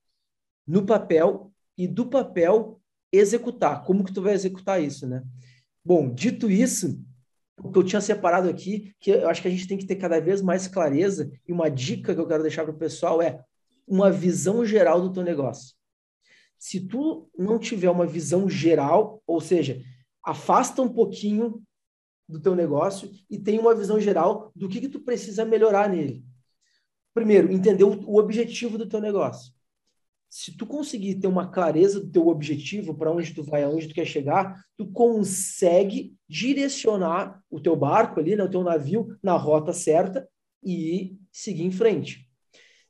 no 0.67 0.87
papel 0.87 1.53
e 1.77 1.87
do 1.87 2.07
papel 2.07 2.81
executar. 3.11 3.85
Como 3.85 4.05
que 4.05 4.13
tu 4.13 4.23
vai 4.23 4.33
executar 4.33 4.83
isso, 4.83 5.07
né? 5.07 5.23
Bom, 5.85 6.13
dito 6.13 6.51
isso, 6.51 7.05
o 7.59 7.71
que 7.71 7.79
eu 7.79 7.85
tinha 7.85 8.01
separado 8.01 8.49
aqui, 8.49 8.95
que 8.99 9.11
eu 9.11 9.29
acho 9.29 9.43
que 9.43 9.49
a 9.49 9.51
gente 9.51 9.67
tem 9.67 9.79
que 9.79 9.87
ter 9.87 9.97
cada 9.97 10.21
vez 10.21 10.41
mais 10.41 10.67
clareza, 10.67 11.31
e 11.47 11.53
uma 11.53 11.71
dica 11.71 12.15
que 12.15 12.21
eu 12.21 12.27
quero 12.27 12.43
deixar 12.43 12.65
para 12.65 12.73
o 12.73 12.79
pessoal 12.79 13.21
é 13.21 13.45
uma 13.87 14.11
visão 14.11 14.65
geral 14.65 15.01
do 15.01 15.13
teu 15.13 15.23
negócio. 15.23 15.75
Se 16.59 16.81
tu 16.81 17.29
não 17.37 17.59
tiver 17.59 17.91
uma 17.91 18.07
visão 18.07 18.49
geral, 18.49 19.23
ou 19.27 19.41
seja, 19.41 19.83
afasta 20.25 20.81
um 20.81 20.89
pouquinho 20.89 21.63
do 22.29 22.41
teu 22.41 22.55
negócio 22.55 23.11
e 23.29 23.39
tem 23.39 23.59
uma 23.59 23.75
visão 23.75 24.01
geral 24.01 24.53
do 24.55 24.69
que, 24.69 24.81
que 24.81 24.89
tu 24.89 25.01
precisa 25.01 25.45
melhorar 25.45 25.89
nele. 25.89 26.25
Primeiro, 27.13 27.53
entender 27.53 27.85
o, 27.85 28.17
objetivo 28.17 28.79
do 28.79 28.89
teu 28.89 29.01
negócio 29.01 29.53
se 30.33 30.57
tu 30.57 30.65
conseguir 30.65 31.17
ter 31.17 31.27
uma 31.27 31.47
clareza 31.47 32.01
do 32.01 32.11
teu 32.11 32.29
objetivo, 32.29 32.95
para 32.95 33.13
onde 33.13 33.35
tu 33.35 33.43
vai, 33.43 33.65
aonde 33.65 33.87
tu 33.87 33.95
quer 33.95 34.07
chegar, 34.07 34.65
tu 34.79 34.91
consegue 34.91 36.15
direcionar 36.27 37.39
o 37.51 37.61
teu 37.61 37.77
barco 37.77 38.19
ali, 38.19 38.35
né, 38.35 38.43
o 38.43 38.51
teu 38.51 38.63
navio 38.63 39.15
na 39.23 39.37
rota 39.37 39.75
certa 39.75 40.27
e 40.65 41.19
seguir 41.31 41.65
em 41.65 41.71
frente. 41.71 42.27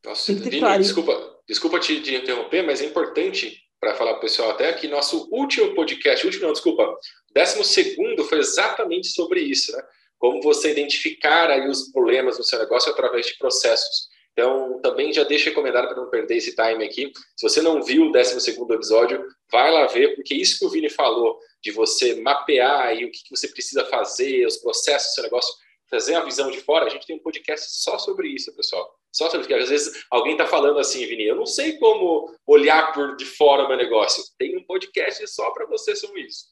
Nossa, 0.04 0.32
Vini, 0.32 0.78
desculpa, 0.78 1.40
desculpa 1.48 1.80
te, 1.80 2.00
te, 2.00 2.14
interromper, 2.14 2.62
mas 2.62 2.80
é 2.80 2.84
importante 2.84 3.60
para 3.80 3.96
falar 3.96 4.12
para 4.12 4.18
o 4.18 4.22
pessoal 4.22 4.52
até 4.52 4.72
que 4.74 4.86
nosso 4.86 5.28
último 5.32 5.74
podcast, 5.74 6.24
último 6.24 6.44
não, 6.44 6.52
desculpa, 6.52 6.96
décimo 7.34 7.64
segundo 7.64 8.22
foi 8.22 8.38
exatamente 8.38 9.08
sobre 9.08 9.40
isso, 9.40 9.72
né? 9.72 9.82
Como 10.16 10.40
você 10.40 10.70
identificar 10.70 11.50
aí 11.50 11.68
os 11.68 11.90
problemas 11.90 12.38
no 12.38 12.44
seu 12.44 12.60
negócio 12.60 12.92
através 12.92 13.26
de 13.26 13.36
processos. 13.36 14.11
Então, 14.32 14.80
também 14.80 15.12
já 15.12 15.24
deixo 15.24 15.50
recomendado 15.50 15.88
para 15.88 15.96
não 15.96 16.08
perder 16.08 16.36
esse 16.36 16.54
time 16.54 16.84
aqui. 16.84 17.12
Se 17.36 17.48
você 17.48 17.60
não 17.60 17.82
viu 17.82 18.06
o 18.06 18.12
12 18.12 18.50
episódio, 18.70 19.24
vai 19.50 19.70
lá 19.70 19.86
ver, 19.86 20.14
porque 20.14 20.34
isso 20.34 20.58
que 20.58 20.64
o 20.64 20.70
Vini 20.70 20.88
falou, 20.88 21.38
de 21.62 21.70
você 21.70 22.14
mapear 22.20 22.80
aí 22.80 23.04
o 23.04 23.10
que, 23.10 23.20
você 23.30 23.48
precisa 23.48 23.84
fazer, 23.86 24.46
os 24.46 24.56
processos 24.56 25.10
do 25.10 25.14
seu 25.14 25.24
negócio, 25.24 25.54
trazer 25.88 26.14
a 26.14 26.24
visão 26.24 26.50
de 26.50 26.60
fora, 26.60 26.86
a 26.86 26.88
gente 26.88 27.06
tem 27.06 27.16
um 27.16 27.22
podcast 27.22 27.66
só 27.70 27.98
sobre 27.98 28.28
isso, 28.28 28.54
pessoal. 28.56 28.90
Só 29.12 29.28
sobre 29.28 29.46
que 29.46 29.52
às 29.52 29.68
vezes 29.68 30.06
alguém 30.10 30.32
está 30.32 30.46
falando 30.46 30.78
assim, 30.78 31.04
Vini, 31.04 31.24
eu 31.24 31.36
não 31.36 31.44
sei 31.44 31.76
como 31.76 32.34
olhar 32.46 32.94
por 32.94 33.14
de 33.16 33.26
fora 33.26 33.64
o 33.64 33.68
meu 33.68 33.76
negócio. 33.76 34.24
Tem 34.38 34.56
um 34.56 34.64
podcast 34.64 35.26
só 35.28 35.50
para 35.50 35.66
você 35.66 35.94
sobre 35.94 36.22
isso. 36.22 36.46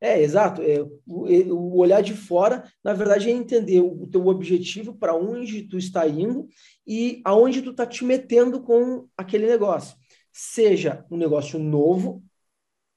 É, 0.00 0.20
exato. 0.20 0.62
É, 0.62 0.80
o, 1.06 1.26
o, 1.54 1.76
olhar 1.78 2.02
de 2.02 2.14
fora, 2.14 2.64
na 2.84 2.92
verdade, 2.92 3.28
é 3.28 3.32
entender 3.32 3.80
o, 3.80 4.06
teu 4.06 4.26
objetivo, 4.26 4.94
para 4.94 5.14
onde 5.14 5.64
tu 5.64 5.76
está 5.76 6.06
indo 6.06 6.46
e 6.86 7.20
aonde 7.24 7.62
tu 7.62 7.70
está 7.70 7.84
te 7.84 8.04
metendo 8.04 8.62
com 8.62 9.08
aquele 9.16 9.46
negócio. 9.46 9.96
Seja 10.32 11.04
um 11.10 11.16
negócio 11.16 11.58
novo, 11.58 12.22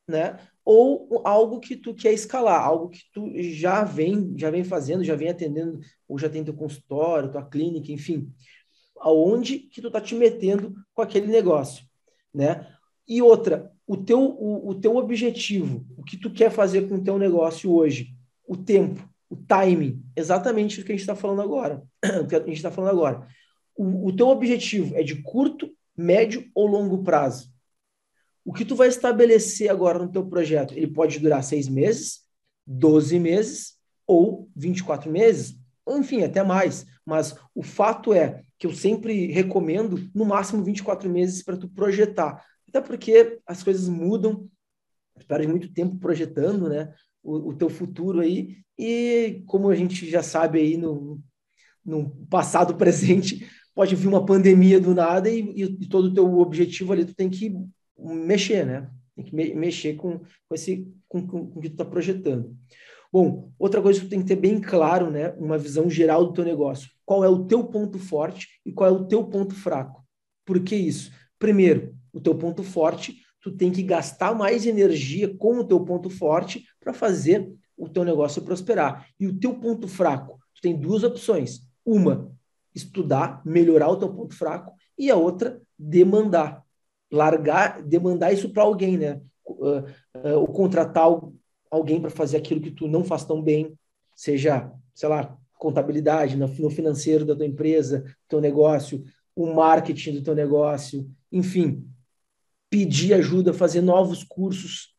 né? 0.07 0.37
Ou 0.63 1.21
algo 1.25 1.59
que 1.59 1.75
tu 1.75 1.95
quer 1.95 2.13
escalar, 2.13 2.61
algo 2.61 2.89
que 2.89 3.01
tu 3.11 3.31
já 3.41 3.83
vem, 3.83 4.33
já 4.37 4.51
vem 4.51 4.63
fazendo, 4.63 5.03
já 5.03 5.15
vem 5.15 5.29
atendendo, 5.29 5.79
ou 6.07 6.19
já 6.19 6.29
tem 6.29 6.43
teu 6.43 6.53
consultório, 6.53 7.31
tua 7.31 7.43
clínica, 7.43 7.91
enfim. 7.91 8.31
Aonde 8.99 9.57
que 9.57 9.81
tu 9.81 9.87
está 9.87 9.99
te 9.99 10.13
metendo 10.13 10.75
com 10.93 11.01
aquele 11.01 11.27
negócio, 11.27 11.83
né? 12.31 12.67
E 13.11 13.21
outra, 13.21 13.69
o 13.85 13.97
teu, 13.97 14.21
o, 14.21 14.69
o 14.69 14.75
teu 14.75 14.95
objetivo, 14.95 15.85
o 15.97 16.01
que 16.01 16.15
tu 16.15 16.31
quer 16.31 16.49
fazer 16.49 16.87
com 16.87 16.95
o 16.95 17.03
teu 17.03 17.19
negócio 17.19 17.69
hoje, 17.69 18.15
o 18.47 18.55
tempo, 18.55 19.05
o 19.29 19.35
timing, 19.35 20.01
exatamente 20.15 20.79
o 20.81 20.85
que 20.85 20.93
a 20.93 20.95
gente 20.95 21.01
está 21.01 21.13
falando 21.13 21.41
agora. 21.41 21.83
o 22.23 22.25
que 22.25 22.33
a 22.33 22.39
gente 22.39 22.53
está 22.53 22.71
falando 22.71 22.91
agora. 22.91 23.27
O, 23.75 24.07
o 24.07 24.15
teu 24.15 24.29
objetivo 24.29 24.95
é 24.95 25.03
de 25.03 25.21
curto, 25.21 25.69
médio 25.97 26.49
ou 26.55 26.65
longo 26.65 27.03
prazo? 27.03 27.51
O 28.45 28.53
que 28.53 28.63
tu 28.63 28.77
vai 28.77 28.87
estabelecer 28.87 29.69
agora 29.69 29.99
no 29.99 30.09
teu 30.09 30.25
projeto? 30.25 30.73
Ele 30.73 30.87
pode 30.87 31.19
durar 31.19 31.43
seis 31.43 31.67
meses, 31.67 32.21
12 32.65 33.19
meses 33.19 33.75
ou 34.07 34.49
24 34.55 35.11
meses, 35.11 35.59
enfim, 35.85 36.23
até 36.23 36.43
mais. 36.43 36.85
Mas 37.05 37.35
o 37.53 37.61
fato 37.61 38.13
é 38.13 38.41
que 38.57 38.65
eu 38.65 38.73
sempre 38.73 39.27
recomendo 39.33 40.09
no 40.15 40.23
máximo 40.23 40.63
24 40.63 41.09
meses 41.09 41.43
para 41.43 41.57
tu 41.57 41.67
projetar. 41.67 42.41
Até 42.71 42.79
porque 42.79 43.37
as 43.45 43.61
coisas 43.61 43.89
mudam, 43.89 44.49
tu 45.19 45.27
perde 45.27 45.45
muito 45.45 45.73
tempo 45.73 45.97
projetando, 45.97 46.69
né? 46.69 46.93
O, 47.21 47.49
o, 47.49 47.53
teu 47.53 47.69
futuro 47.69 48.21
aí, 48.21 48.57
e 48.79 49.43
como 49.45 49.69
a 49.69 49.75
gente 49.75 50.09
já 50.09 50.23
sabe 50.23 50.59
aí 50.59 50.77
no, 50.77 51.21
no 51.85 52.09
passado 52.27 52.75
presente, 52.79 53.45
pode 53.75 53.93
vir 53.93 54.07
uma 54.07 54.25
pandemia 54.25 54.79
do 54.79 54.95
nada 54.95 55.29
e, 55.29 55.39
e, 55.55 55.87
todo 55.87 56.05
o 56.05 56.13
teu 56.13 56.39
objetivo 56.39 56.93
ali 56.93 57.05
tu 57.05 57.13
tem 57.13 57.29
que 57.29 57.53
mexer, 57.99 58.65
né? 58.65 58.89
Tem 59.15 59.25
que 59.25 59.35
me, 59.35 59.53
mexer 59.53 59.95
com, 59.95 60.19
com 60.19 60.55
esse 60.55 60.87
com, 61.09 61.27
com, 61.27 61.47
com 61.47 61.59
o 61.59 61.61
que 61.61 61.69
tu 61.69 61.73
está 61.73 61.85
projetando. 61.85 62.55
Bom, 63.11 63.51
outra 63.59 63.81
coisa 63.81 63.99
que 63.99 64.05
tu 64.05 64.09
tem 64.09 64.21
que 64.21 64.27
ter 64.27 64.37
bem 64.37 64.61
claro, 64.61 65.11
né? 65.11 65.31
Uma 65.31 65.57
visão 65.57 65.89
geral 65.89 66.25
do 66.25 66.33
teu 66.33 66.45
negócio. 66.45 66.89
Qual 67.05 67.21
é 67.25 67.27
o 67.27 67.45
teu 67.45 67.65
ponto 67.65 67.99
forte 67.99 68.47
e 68.65 68.71
qual 68.71 68.89
é 68.89 68.93
o 68.93 69.05
teu 69.05 69.25
ponto 69.25 69.53
fraco? 69.53 70.01
Por 70.45 70.63
que 70.63 70.75
isso? 70.75 71.11
Primeiro, 71.37 71.93
o 72.13 72.19
teu 72.19 72.35
ponto 72.35 72.63
forte, 72.63 73.17
tu 73.41 73.51
tem 73.51 73.71
que 73.71 73.83
gastar 73.83 74.35
mais 74.35 74.65
energia 74.65 75.35
com 75.35 75.59
o 75.59 75.63
teu 75.63 75.79
ponto 75.79 76.09
forte 76.09 76.65
para 76.79 76.93
fazer 76.93 77.51
o 77.77 77.89
teu 77.89 78.03
negócio 78.03 78.41
prosperar. 78.41 79.07
E 79.19 79.27
o 79.27 79.37
teu 79.37 79.55
ponto 79.55 79.87
fraco, 79.87 80.39
tu 80.53 80.61
tem 80.61 80.79
duas 80.79 81.03
opções. 81.03 81.61
Uma, 81.83 82.31
estudar, 82.75 83.41
melhorar 83.43 83.89
o 83.89 83.97
teu 83.97 84.13
ponto 84.13 84.35
fraco, 84.35 84.73
e 84.97 85.09
a 85.09 85.15
outra, 85.15 85.61
demandar. 85.77 86.63
Largar, 87.11 87.81
demandar 87.81 88.31
isso 88.31 88.49
para 88.51 88.63
alguém, 88.63 88.97
né? 88.97 89.19
Uh, 89.45 89.79
uh, 90.15 90.39
ou 90.39 90.47
contratar 90.47 91.07
alguém 91.69 91.99
para 91.99 92.09
fazer 92.09 92.37
aquilo 92.37 92.61
que 92.61 92.71
tu 92.71 92.87
não 92.87 93.03
faz 93.03 93.25
tão 93.25 93.41
bem, 93.41 93.77
seja, 94.15 94.71
sei 94.93 95.09
lá, 95.09 95.37
contabilidade, 95.57 96.37
no, 96.37 96.47
financeiro 96.69 97.25
da 97.25 97.35
tua 97.35 97.45
empresa, 97.45 98.03
teu 98.27 98.39
negócio, 98.39 99.03
o 99.35 99.53
marketing 99.53 100.13
do 100.13 100.23
teu 100.23 100.35
negócio, 100.35 101.09
enfim, 101.31 101.87
pedir 102.71 103.13
ajuda, 103.13 103.53
fazer 103.53 103.81
novos 103.81 104.23
cursos, 104.23 104.95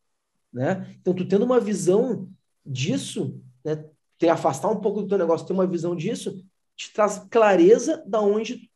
né? 0.53 0.95
Então, 1.01 1.13
tu 1.13 1.27
tendo 1.27 1.43
uma 1.43 1.59
visão 1.59 2.29
disso, 2.63 3.41
né? 3.65 3.83
Te 4.19 4.29
afastar 4.29 4.69
um 4.69 4.79
pouco 4.79 5.01
do 5.01 5.07
teu 5.07 5.17
negócio, 5.17 5.47
ter 5.47 5.53
uma 5.53 5.65
visão 5.65 5.95
disso, 5.95 6.45
te 6.75 6.93
traz 6.93 7.25
clareza 7.31 8.03
da 8.05 8.21
onde 8.21 8.69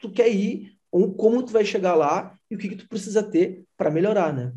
tu 0.00 0.10
quer 0.10 0.32
ir, 0.32 0.78
ou 0.90 1.12
como 1.12 1.42
tu 1.42 1.52
vai 1.52 1.64
chegar 1.64 1.96
lá 1.96 2.38
e 2.48 2.54
o 2.54 2.58
que, 2.58 2.68
que 2.68 2.76
tu 2.76 2.88
precisa 2.88 3.22
ter 3.24 3.64
para 3.76 3.90
melhorar, 3.90 4.32
né? 4.32 4.54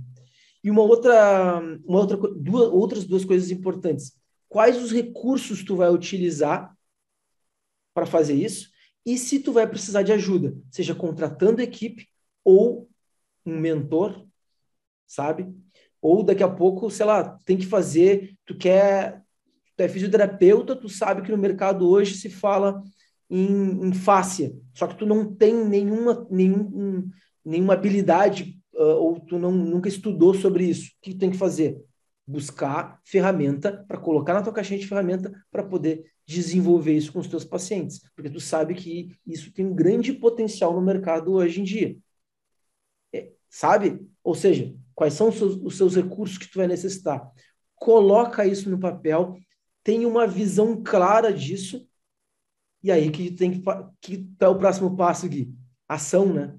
E 0.64 0.70
uma 0.70 0.84
outra, 0.84 1.60
uma 1.84 2.00
outra 2.00 2.18
duas, 2.36 2.70
outras 2.70 3.04
duas 3.04 3.26
coisas 3.26 3.50
importantes. 3.50 4.16
Quais 4.48 4.78
os 4.78 4.92
recursos 4.92 5.64
tu 5.64 5.76
vai 5.76 5.90
utilizar 5.90 6.72
para 7.96 8.06
fazer 8.06 8.36
isso? 8.36 8.70
E 9.04 9.18
se 9.18 9.40
tu 9.40 9.52
vai 9.52 9.66
precisar 9.68 10.04
de 10.04 10.12
ajuda, 10.12 10.56
seja 10.70 10.94
contratando 10.94 11.62
equipe 11.62 12.08
ou 12.44 12.87
um 13.48 13.58
mentor, 13.58 14.26
sabe? 15.06 15.48
Ou 16.02 16.22
daqui 16.22 16.44
a 16.44 16.50
pouco, 16.50 16.90
sei 16.92 17.06
lá, 17.06 17.38
tem 17.46 17.58
que 17.58 17.66
fazer, 17.66 18.36
tu 18.46 18.56
quer, 18.56 19.24
tu 19.76 19.82
é 19.82 19.88
fisioterapeuta, 19.88 20.76
tu 20.76 20.90
sabe 20.90 21.22
que 21.22 21.32
no 21.32 21.38
mercado 21.38 21.90
hoje 21.90 22.16
se 22.16 22.30
fala 22.30 22.84
em, 23.30 23.88
em 23.88 23.94
fáscia, 23.94 24.54
só 24.74 24.88
que 24.88 24.98
tu 24.98 25.06
não 25.06 25.34
tem 25.34 25.54
nenhuma, 25.54 26.28
nenhum, 26.30 27.10
nenhuma 27.44 27.74
habilidade 27.74 28.60
uh, 28.76 28.84
ou 28.84 29.20
tu 29.20 29.40
não, 29.40 29.52
nunca 29.52 29.90
estudou 29.90 30.34
sobre 30.34 30.66
isso. 30.66 30.88
O 30.88 31.02
que 31.02 31.14
tu 31.14 31.20
tem 31.20 31.32
que 31.32 31.38
fazer? 31.38 31.78
Buscar 32.26 33.00
ferramenta 33.06 33.86
para 33.88 33.98
colocar 33.98 34.34
na 34.34 34.42
tua 34.42 34.54
caixinha 34.54 34.80
de 34.80 34.88
ferramenta 34.88 35.32
para 35.50 35.64
poder 35.64 36.06
desenvolver 36.26 36.94
isso 36.94 37.12
com 37.14 37.20
os 37.20 37.28
teus 37.28 37.46
pacientes, 37.46 38.02
porque 38.14 38.30
tu 38.30 38.40
sabe 38.40 38.76
que 38.76 39.18
isso 39.26 39.52
tem 39.54 39.66
um 39.66 39.74
grande 39.74 40.12
potencial 40.12 40.74
no 40.74 40.82
mercado 40.82 41.32
hoje 41.32 41.62
em 41.62 41.64
dia 41.64 41.98
sabe? 43.50 44.00
Ou 44.24 44.36
seja, 44.36 44.74
quais 44.96 45.14
são 45.14 45.30
os 45.30 45.36
seus, 45.36 45.56
os 45.56 45.78
seus 45.78 45.96
recursos 45.96 46.38
que 46.38 46.50
tu 46.50 46.58
vai 46.58 46.68
necessitar. 46.68 47.30
Coloca 47.76 48.46
isso 48.46 48.70
no 48.70 48.80
papel, 48.80 49.38
tenha 49.84 50.08
uma 50.08 50.28
visão 50.28 50.82
clara 50.84 51.32
disso, 51.32 51.88
e 52.84 52.92
aí 52.92 53.12
que 53.12 53.32
tem 53.32 53.62
que, 54.02 54.18
que 54.18 54.28
é 54.40 54.48
o 54.48 54.58
próximo 54.58 54.96
passo, 54.96 55.28
Gui? 55.28 55.54
Ação, 55.88 56.34
né? 56.34 56.58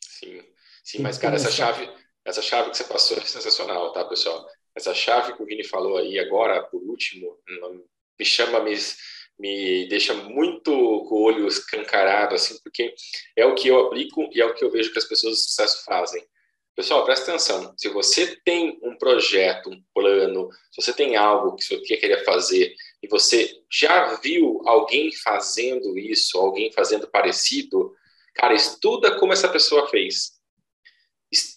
Sim, 0.00 0.42
sim, 0.82 1.02
mas 1.02 1.18
cara, 1.18 1.36
essa 1.36 1.50
chave, 1.50 1.90
essa 2.24 2.42
chave 2.42 2.70
que 2.70 2.76
você 2.76 2.84
passou 2.84 3.16
é 3.16 3.20
sensacional, 3.22 3.92
tá, 3.92 4.04
pessoal? 4.04 4.46
essa 4.74 4.92
chave 4.92 5.34
que 5.34 5.42
o 5.42 5.46
Vini 5.46 5.64
falou 5.64 5.96
aí 5.96 6.18
agora, 6.18 6.62
por 6.64 6.82
último, 6.82 7.38
me 8.18 8.24
chama, 8.24 8.60
me, 8.60 8.74
me 9.38 9.86
deixa 9.88 10.14
muito 10.14 10.70
com 11.08 11.14
o 11.16 11.22
olho 11.22 11.46
escancarado, 11.46 12.34
assim, 12.34 12.58
porque 12.62 12.94
é 13.36 13.44
o 13.44 13.54
que 13.54 13.68
eu 13.68 13.86
aplico 13.86 14.28
e 14.32 14.40
é 14.40 14.46
o 14.46 14.54
que 14.54 14.64
eu 14.64 14.70
vejo 14.70 14.92
que 14.92 14.98
as 14.98 15.04
pessoas 15.04 15.34
de 15.36 15.42
sucesso 15.42 15.84
fazem. 15.84 16.24
Pessoal, 16.76 17.04
presta 17.04 17.30
atenção. 17.30 17.72
Se 17.76 17.88
você 17.88 18.36
tem 18.44 18.80
um 18.82 18.96
projeto, 18.96 19.70
um 19.70 19.80
plano, 19.94 20.50
se 20.72 20.82
você 20.82 20.92
tem 20.92 21.14
algo 21.14 21.54
que 21.54 21.64
você 21.64 21.78
querer 21.78 22.24
fazer 22.24 22.74
e 23.00 23.06
você 23.06 23.48
já 23.70 24.16
viu 24.16 24.60
alguém 24.66 25.12
fazendo 25.12 25.96
isso, 25.96 26.36
alguém 26.36 26.72
fazendo 26.72 27.06
parecido, 27.06 27.94
cara, 28.34 28.54
estuda 28.54 29.16
como 29.18 29.32
essa 29.32 29.48
pessoa 29.48 29.88
fez. 29.88 30.32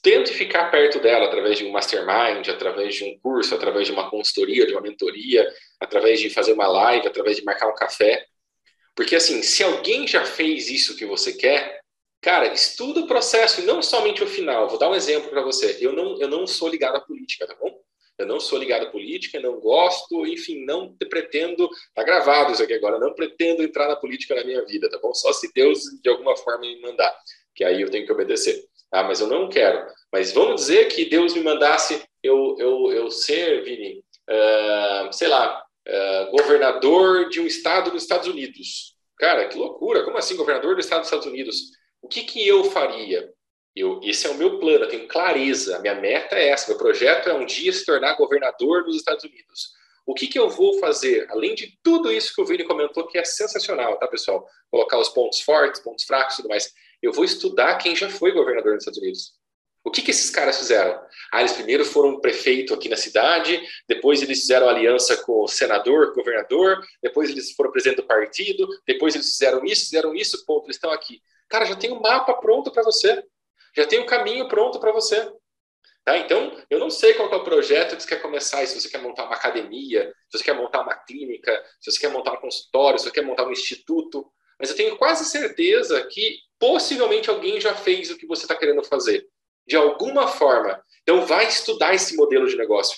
Tente 0.02 0.34
ficar 0.34 0.72
perto 0.72 1.00
dela 1.00 1.26
através 1.26 1.58
de 1.58 1.66
um 1.66 1.72
mastermind, 1.72 2.48
através 2.50 2.96
de 2.96 3.04
um 3.04 3.20
curso, 3.20 3.54
através 3.54 3.88
de 3.88 3.94
uma 3.94 4.10
consultoria, 4.10 4.66
de 4.66 4.74
uma 4.74 4.82
mentoria, 4.82 5.48
através 5.80 6.20
de 6.20 6.30
fazer 6.30 6.54
uma 6.54 6.68
live, 6.68 7.08
através 7.08 7.38
de 7.38 7.44
marcar 7.44 7.68
um 7.68 7.76
café. 7.76 8.26
Porque, 8.96 9.16
assim, 9.16 9.44
se 9.44 9.64
alguém 9.64 10.08
já 10.08 10.26
fez 10.26 10.70
isso 10.70 10.96
que 10.98 11.06
você 11.06 11.34
quer, 11.34 11.78
Cara, 12.22 12.52
estuda 12.54 13.02
o 13.02 13.08
processo 13.08 13.62
e 13.62 13.66
não 13.66 13.82
somente 13.82 14.24
o 14.24 14.28
final. 14.28 14.68
Vou 14.68 14.80
dar 14.80 14.90
um 14.90 14.96
exemplo 14.96 15.30
para 15.30 15.42
você. 15.42 15.78
Eu 15.80 15.94
não, 15.94 16.20
eu 16.20 16.28
não 16.28 16.48
sou 16.48 16.68
ligado 16.68 16.96
à 16.96 17.00
política, 17.00 17.46
tá 17.46 17.56
bom? 17.56 17.80
Eu 18.18 18.26
não 18.26 18.40
sou 18.40 18.58
ligado 18.58 18.88
à 18.88 18.90
política, 18.90 19.40
não 19.40 19.60
gosto, 19.60 20.26
enfim, 20.26 20.66
não 20.66 20.96
pretendo. 21.10 21.70
Tá 21.94 22.04
gravado 22.04 22.52
isso 22.52 22.64
aqui 22.64 22.74
agora. 22.74 23.00
Não 23.00 23.14
pretendo 23.14 23.62
entrar 23.62 23.88
na 23.88 23.96
política 23.96 24.34
na 24.34 24.44
minha 24.44 24.66
vida, 24.66 24.90
tá 24.90 24.98
bom? 25.00 25.14
Só 25.14 25.32
se 25.32 25.52
Deus 25.54 25.84
de 26.02 26.10
alguma 26.10 26.36
forma 26.36 26.62
me 26.62 26.82
mandar, 26.82 27.16
que 27.54 27.64
aí 27.64 27.82
eu 27.82 27.92
tenho 27.92 28.06
que 28.06 28.12
obedecer. 28.12 28.67
Ah, 28.92 29.04
mas 29.04 29.20
eu 29.20 29.28
não 29.28 29.50
quero. 29.50 29.86
Mas 30.12 30.32
vamos 30.32 30.62
dizer 30.62 30.88
que 30.88 31.06
Deus 31.06 31.34
me 31.34 31.42
mandasse 31.42 32.04
eu, 32.24 32.56
eu, 32.58 32.92
eu 32.92 33.12
ser, 33.12 33.64
Vini, 33.64 34.04
uh, 34.30 35.12
sei 35.12 35.28
lá, 35.28 35.64
uh, 35.88 36.32
governador 36.32 37.30
de 37.30 37.40
um 37.40 37.46
estado 37.46 37.92
nos 37.92 38.04
Estados 38.04 38.28
Unidos. 38.28 38.96
Cara, 39.18 39.48
que 39.48 39.58
loucura! 39.58 40.04
Como 40.04 40.18
assim, 40.18 40.36
governador 40.36 40.76
do 40.76 40.82
estado 40.82 41.00
dos 41.00 41.08
Estados 41.08 41.28
Unidos? 41.28 41.58
O 42.02 42.08
que, 42.08 42.24
que 42.24 42.48
eu 42.48 42.64
faria? 42.66 43.32
Eu, 43.76 44.00
esse 44.04 44.26
é 44.26 44.30
o 44.30 44.36
meu 44.36 44.60
plano, 44.60 44.86
eu 44.86 44.90
tenho 44.90 45.08
clareza, 45.08 45.78
a 45.78 45.80
minha 45.80 45.96
meta 45.96 46.36
é 46.36 46.50
essa, 46.50 46.70
meu 46.70 46.78
projeto 46.78 47.30
é 47.30 47.34
um 47.34 47.46
dia 47.46 47.72
se 47.72 47.86
tornar 47.86 48.16
governador 48.16 48.84
dos 48.84 48.96
Estados 48.96 49.24
Unidos. 49.24 49.72
O 50.06 50.14
que, 50.14 50.26
que 50.26 50.40
eu 50.40 50.50
vou 50.50 50.80
fazer, 50.80 51.28
além 51.30 51.54
de 51.54 51.78
tudo 51.84 52.12
isso 52.12 52.34
que 52.34 52.42
o 52.42 52.46
Vini 52.46 52.64
comentou, 52.64 53.06
que 53.06 53.18
é 53.18 53.24
sensacional, 53.24 54.00
tá, 54.00 54.08
pessoal? 54.08 54.48
Colocar 54.72 54.98
os 54.98 55.10
pontos 55.10 55.42
fortes, 55.42 55.82
pontos 55.82 56.06
fracos 56.06 56.36
e 56.36 56.38
tudo 56.38 56.50
mais. 56.50 56.74
Eu 57.02 57.14
vou 57.14 57.24
estudar 57.24 57.78
quem 57.78 57.96
já 57.96 58.10
foi 58.10 58.32
governador 58.32 58.74
dos 58.74 58.82
Estados 58.82 59.00
Unidos. 59.00 59.34
O 59.84 59.92
que, 59.92 60.02
que 60.02 60.12
esses 60.12 60.30
caras 60.30 60.58
fizeram? 60.58 61.00
Ah, 61.32 61.40
eles 61.40 61.54
primeiro 61.54 61.86
foram 61.86 62.20
prefeito 62.20 62.74
aqui 62.74 62.90
na 62.90 62.98
cidade, 62.98 63.62
depois 63.88 64.22
eles 64.22 64.42
fizeram 64.42 64.68
aliança 64.68 65.16
com 65.24 65.44
o 65.44 65.48
senador, 65.48 66.14
governador, 66.14 66.86
depois 67.02 67.30
eles 67.30 67.54
foram 67.54 67.72
presidente 67.72 68.02
do 68.02 68.08
partido, 68.08 68.68
depois 68.86 69.16
eles 69.16 69.30
fizeram 69.30 69.64
isso, 69.64 69.86
fizeram 69.86 70.14
isso, 70.14 70.46
ponto, 70.46 70.66
eles 70.66 70.76
estão 70.76 70.92
aqui. 70.92 71.22
Cara, 71.48 71.64
já 71.64 71.76
tem 71.76 71.92
o 71.92 71.96
um 71.96 72.02
mapa 72.02 72.34
pronto 72.34 72.70
para 72.70 72.84
você. 72.84 73.24
Já 73.76 73.86
tem 73.86 74.00
o 74.00 74.04
um 74.04 74.06
caminho 74.06 74.50
pronto 74.50 74.80
para 74.80 74.92
você. 74.92 75.32
Tá? 76.04 76.18
Então, 76.18 76.58
eu 76.70 76.80
não 76.80 76.90
sei 76.90 77.14
qual 77.14 77.30
é 77.32 77.36
o 77.36 77.44
projeto 77.44 77.96
que 77.96 78.04
você 78.04 78.10
quer 78.10 78.22
começar, 78.22 78.66
se 78.66 78.80
você 78.80 78.90
quer 78.90 79.02
montar 79.02 79.26
uma 79.26 79.36
academia, 79.36 80.14
se 80.30 80.38
você 80.38 80.44
quer 80.44 80.54
montar 80.54 80.82
uma 80.82 80.96
clínica, 80.96 81.52
se 81.80 81.92
você 81.92 82.00
quer 82.00 82.10
montar 82.10 82.34
um 82.34 82.42
consultório, 82.42 82.98
se 82.98 83.06
você 83.06 83.12
quer 83.12 83.24
montar 83.24 83.46
um 83.46 83.52
instituto, 83.52 84.30
mas 84.60 84.70
eu 84.70 84.76
tenho 84.76 84.98
quase 84.98 85.26
certeza 85.26 86.06
que 86.06 86.40
possivelmente 86.60 87.30
alguém 87.30 87.60
já 87.62 87.76
fez 87.76 88.10
o 88.10 88.18
que 88.18 88.26
você 88.26 88.44
está 88.44 88.56
querendo 88.56 88.84
fazer, 88.84 89.28
de 89.66 89.76
alguma 89.76 90.28
forma. 90.28 90.82
Então, 91.04 91.26
vai 91.26 91.48
estudar 91.48 91.94
esse 91.94 92.16
modelo 92.16 92.48
de 92.48 92.56
negócio. 92.56 92.98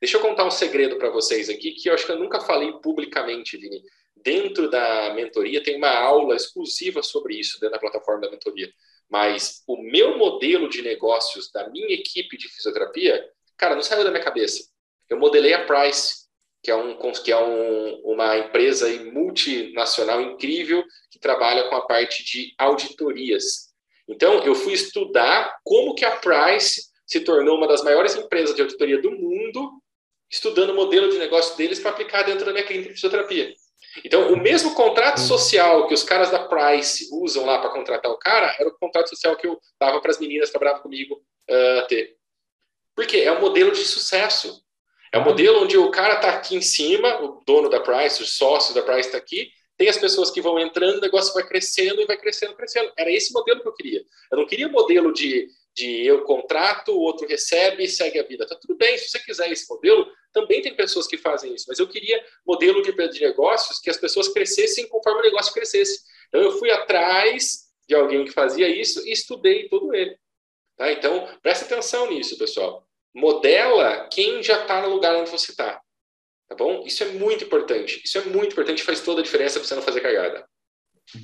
Deixa 0.00 0.16
eu 0.16 0.20
contar 0.20 0.44
um 0.44 0.50
segredo 0.50 0.96
para 0.96 1.10
vocês 1.10 1.48
aqui, 1.48 1.72
que 1.72 1.88
eu 1.88 1.94
acho 1.94 2.04
que 2.04 2.12
eu 2.12 2.18
nunca 2.18 2.40
falei 2.40 2.72
publicamente, 2.82 3.56
Vini 3.56 3.82
dentro 4.26 4.68
da 4.68 5.14
mentoria 5.14 5.62
tem 5.62 5.76
uma 5.76 5.96
aula 5.96 6.34
exclusiva 6.34 7.00
sobre 7.00 7.38
isso 7.38 7.60
dentro 7.60 7.74
da 7.74 7.78
plataforma 7.78 8.22
da 8.22 8.30
mentoria. 8.30 8.68
Mas 9.08 9.62
o 9.68 9.80
meu 9.80 10.18
modelo 10.18 10.68
de 10.68 10.82
negócios 10.82 11.48
da 11.52 11.68
minha 11.68 11.94
equipe 11.94 12.36
de 12.36 12.48
fisioterapia, 12.48 13.24
cara, 13.56 13.76
não 13.76 13.82
saiu 13.82 14.02
da 14.02 14.10
minha 14.10 14.24
cabeça. 14.24 14.68
Eu 15.08 15.16
modelei 15.16 15.54
a 15.54 15.64
Price, 15.64 16.25
que 16.66 16.70
é, 16.72 16.74
um, 16.74 17.12
que 17.12 17.30
é 17.30 17.40
um, 17.40 18.00
uma 18.02 18.36
empresa 18.38 18.88
multinacional 19.12 20.20
incrível 20.20 20.82
que 21.12 21.16
trabalha 21.16 21.68
com 21.68 21.76
a 21.76 21.86
parte 21.86 22.24
de 22.24 22.52
auditorias. 22.58 23.68
Então, 24.08 24.42
eu 24.42 24.52
fui 24.52 24.72
estudar 24.72 25.60
como 25.62 25.94
que 25.94 26.04
a 26.04 26.16
Price 26.16 26.86
se 27.06 27.20
tornou 27.20 27.56
uma 27.56 27.68
das 27.68 27.84
maiores 27.84 28.16
empresas 28.16 28.52
de 28.52 28.62
auditoria 28.62 29.00
do 29.00 29.12
mundo, 29.12 29.80
estudando 30.28 30.70
o 30.70 30.74
modelo 30.74 31.08
de 31.08 31.18
negócio 31.18 31.56
deles 31.56 31.78
para 31.78 31.92
aplicar 31.92 32.24
dentro 32.24 32.44
da 32.44 32.50
minha 32.52 32.64
clínica 32.64 32.88
de 32.88 32.94
fisioterapia. 32.96 33.54
Então, 34.04 34.32
o 34.32 34.36
mesmo 34.36 34.74
contrato 34.74 35.20
social 35.20 35.86
que 35.86 35.94
os 35.94 36.02
caras 36.02 36.32
da 36.32 36.48
Price 36.48 37.08
usam 37.12 37.46
lá 37.46 37.60
para 37.60 37.70
contratar 37.70 38.10
o 38.10 38.18
cara 38.18 38.56
era 38.58 38.68
o 38.68 38.76
contrato 38.76 39.08
social 39.08 39.36
que 39.36 39.46
eu 39.46 39.56
dava 39.80 40.00
para 40.00 40.10
as 40.10 40.18
meninas 40.18 40.48
que 40.48 40.58
trabalhavam 40.58 40.82
comigo 40.82 41.14
uh, 41.14 41.86
ter. 41.86 42.16
Por 42.96 43.06
quê? 43.06 43.18
É 43.18 43.30
um 43.30 43.40
modelo 43.40 43.70
de 43.70 43.84
sucesso. 43.84 44.65
É 45.16 45.18
um 45.18 45.24
modelo 45.24 45.62
onde 45.62 45.78
o 45.78 45.90
cara 45.90 46.16
está 46.16 46.34
aqui 46.34 46.54
em 46.54 46.60
cima, 46.60 47.22
o 47.22 47.42
dono 47.46 47.70
da 47.70 47.80
Price, 47.80 48.22
o 48.22 48.26
sócio 48.26 48.74
da 48.74 48.82
Price 48.82 49.08
está 49.08 49.16
aqui, 49.16 49.50
tem 49.74 49.88
as 49.88 49.96
pessoas 49.96 50.30
que 50.30 50.42
vão 50.42 50.58
entrando, 50.58 50.98
o 50.98 51.00
negócio 51.00 51.32
vai 51.32 51.42
crescendo 51.42 52.02
e 52.02 52.04
vai 52.04 52.18
crescendo, 52.18 52.54
crescendo. 52.54 52.92
Era 52.98 53.10
esse 53.10 53.32
modelo 53.32 53.62
que 53.62 53.68
eu 53.68 53.72
queria. 53.72 54.04
Eu 54.30 54.36
não 54.36 54.46
queria 54.46 54.68
modelo 54.68 55.14
de, 55.14 55.48
de 55.74 56.04
eu 56.04 56.22
contrato, 56.24 56.92
o 56.92 57.00
outro 57.00 57.26
recebe 57.26 57.84
e 57.84 57.88
segue 57.88 58.18
a 58.18 58.24
vida. 58.24 58.46
Tá 58.46 58.56
tudo 58.60 58.76
bem, 58.76 58.98
se 58.98 59.08
você 59.08 59.18
quiser 59.20 59.50
esse 59.50 59.66
modelo, 59.70 60.06
também 60.34 60.60
tem 60.60 60.76
pessoas 60.76 61.06
que 61.06 61.16
fazem 61.16 61.54
isso, 61.54 61.64
mas 61.66 61.78
eu 61.78 61.88
queria 61.88 62.22
modelo 62.46 62.82
de, 62.82 62.92
de 62.92 63.20
negócios 63.22 63.80
que 63.80 63.88
as 63.88 63.96
pessoas 63.96 64.28
crescessem 64.28 64.86
conforme 64.86 65.20
o 65.20 65.24
negócio 65.24 65.50
crescesse. 65.54 65.98
Então 66.28 66.42
eu 66.42 66.58
fui 66.58 66.70
atrás 66.70 67.70
de 67.88 67.94
alguém 67.94 68.22
que 68.26 68.32
fazia 68.32 68.68
isso 68.68 69.02
e 69.08 69.12
estudei 69.12 69.66
todo 69.70 69.94
ele. 69.94 70.14
Tá? 70.76 70.92
Então, 70.92 71.26
presta 71.40 71.64
atenção 71.64 72.10
nisso, 72.10 72.36
pessoal. 72.36 72.86
Modela 73.16 74.08
quem 74.12 74.42
já 74.42 74.62
está 74.62 74.82
no 74.82 74.90
lugar 74.94 75.16
onde 75.16 75.30
você 75.30 75.50
está. 75.50 75.80
Tá 76.48 76.54
bom? 76.54 76.84
Isso 76.84 77.02
é 77.02 77.12
muito 77.12 77.44
importante. 77.44 78.02
Isso 78.04 78.18
é 78.18 78.24
muito 78.24 78.52
importante, 78.52 78.82
faz 78.82 79.00
toda 79.00 79.20
a 79.20 79.24
diferença 79.24 79.58
para 79.58 79.66
você 79.66 79.74
não 79.74 79.82
fazer 79.82 80.00
cagada. 80.00 80.44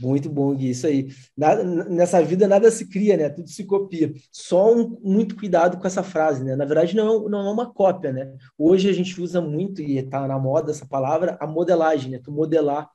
Muito 0.00 0.28
bom, 0.28 0.55
Gui, 0.55 0.70
isso 0.70 0.87
aí. 0.87 1.09
Nada, 1.37 1.64
nessa 1.64 2.22
vida 2.22 2.46
nada 2.46 2.70
se 2.70 2.88
cria, 2.88 3.16
né? 3.16 3.28
Tudo 3.28 3.48
se 3.48 3.64
copia. 3.64 4.12
Só 4.31 4.72
um, 4.72 4.96
muito 5.02 5.37
cuidado 5.37 5.78
com 5.78 5.87
essa 5.87 6.02
frase, 6.02 6.44
né? 6.44 6.55
Na 6.55 6.64
verdade, 6.64 6.94
não, 6.94 7.28
não 7.28 7.48
é 7.48 7.50
uma 7.50 7.72
cópia, 7.72 8.12
né? 8.12 8.33
Hoje 8.57 8.88
a 8.88 8.92
gente 8.92 9.20
usa 9.20 9.40
muito, 9.40 9.83
e 9.83 9.98
está 9.98 10.26
na 10.26 10.38
moda 10.38 10.70
essa 10.70 10.87
palavra, 10.87 11.37
a 11.40 11.46
modelagem, 11.46 12.12
né? 12.12 12.20
Tu 12.22 12.31
modelar 12.31 12.88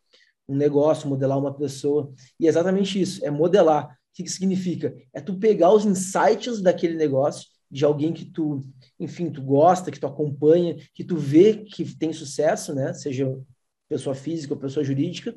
um 0.47 0.55
negócio, 0.55 1.09
modelar 1.09 1.37
uma 1.37 1.53
pessoa. 1.53 2.11
E 2.39 2.45
é 2.45 2.49
exatamente 2.49 2.99
isso, 2.99 3.25
é 3.25 3.29
modelar. 3.29 3.85
O 3.85 3.89
que, 4.13 4.23
que 4.23 4.31
significa? 4.31 4.95
É 5.13 5.19
tu 5.19 5.37
pegar 5.37 5.73
os 5.73 5.85
insights 5.85 6.61
daquele 6.61 6.95
negócio, 6.95 7.47
de 7.69 7.83
alguém 7.85 8.13
que 8.13 8.25
tu, 8.25 8.61
enfim, 8.99 9.29
tu 9.29 9.41
gosta, 9.41 9.91
que 9.91 9.99
tu 9.99 10.07
acompanha, 10.07 10.77
que 10.93 11.03
tu 11.03 11.17
vê 11.17 11.57
que 11.57 11.95
tem 11.95 12.13
sucesso, 12.13 12.73
né? 12.73 12.93
Seja 12.93 13.37
pessoa 13.89 14.15
física 14.15 14.53
ou 14.53 14.59
pessoa 14.59 14.83
jurídica, 14.83 15.35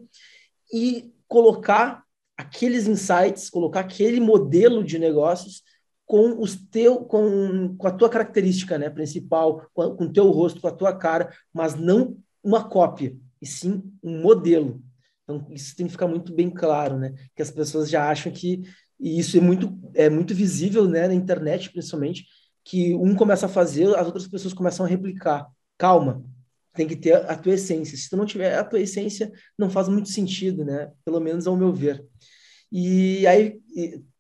e 0.73 1.13
colocar 1.29 2.05
aqueles 2.37 2.87
insights, 2.87 3.51
colocar 3.51 3.81
aquele 3.81 4.21
modelo 4.21 4.83
de 4.83 4.99
negócios 4.99 5.63
com 6.07 6.41
os 6.41 6.57
teu 6.57 7.05
com, 7.05 7.77
com 7.77 7.87
a 7.87 7.93
tua 7.93 8.09
característica, 8.09 8.77
né, 8.77 8.91
principal, 8.91 9.69
com, 9.73 9.85
o 9.85 10.13
teu 10.13 10.29
rosto, 10.31 10.61
com 10.61 10.67
a 10.67 10.73
tua 10.73 10.97
cara, 10.97 11.33
mas 11.53 11.75
não 11.75 12.17
uma 12.43 12.69
cópia, 12.69 13.15
e 13.41 13.47
sim 13.47 13.83
um 14.03 14.21
modelo. 14.23 14.83
Então 15.23 15.47
isso 15.51 15.77
tem 15.77 15.87
que 15.87 15.93
ficar 15.93 16.09
muito 16.09 16.35
bem 16.35 16.51
claro, 16.51 16.99
né, 16.99 17.15
que 17.37 17.43
as 17.43 17.51
pessoas 17.51 17.89
já 17.89 18.11
acham 18.11 18.33
que 18.33 18.63
e 19.01 19.19
isso 19.19 19.37
é 19.37 19.41
muito 19.41 19.79
é 19.95 20.09
muito 20.09 20.35
visível, 20.35 20.87
né, 20.89 21.09
na 21.09 21.15
internet 21.15 21.71
principalmente, 21.71 22.27
que 22.65 22.95
um 22.95 23.15
começa 23.15 23.47
a 23.47 23.49
fazer, 23.49 23.95
as 23.97 24.07
outras 24.07 24.29
pessoas 24.29 24.55
começam 24.55 24.87
a 24.87 24.89
replicar. 24.89 25.49
Calma, 25.77 26.23
tem 26.75 26.87
que 26.87 26.97
ter 26.97 27.15
a 27.15 27.37
tua 27.37 27.55
essência. 27.55 27.97
Se 27.97 28.09
tu 28.09 28.17
não 28.17 28.27
tiver 28.27 28.57
a 28.57 28.65
tua 28.65 28.81
essência, 28.81 29.33
não 29.59 29.71
faz 29.71 29.89
muito 29.89 30.09
sentido, 30.09 30.65
né? 30.65 30.91
Pelo 31.05 31.21
menos 31.21 31.47
ao 31.47 31.57
meu 31.57 31.73
ver. 31.73 32.05
E 32.71 33.27
aí, 33.27 33.59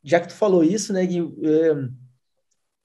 já 0.03 0.19
que 0.19 0.29
tu 0.29 0.35
falou 0.35 0.65
isso, 0.65 0.93
né, 0.93 1.07
Gui, 1.07 1.21
é, 1.21 1.89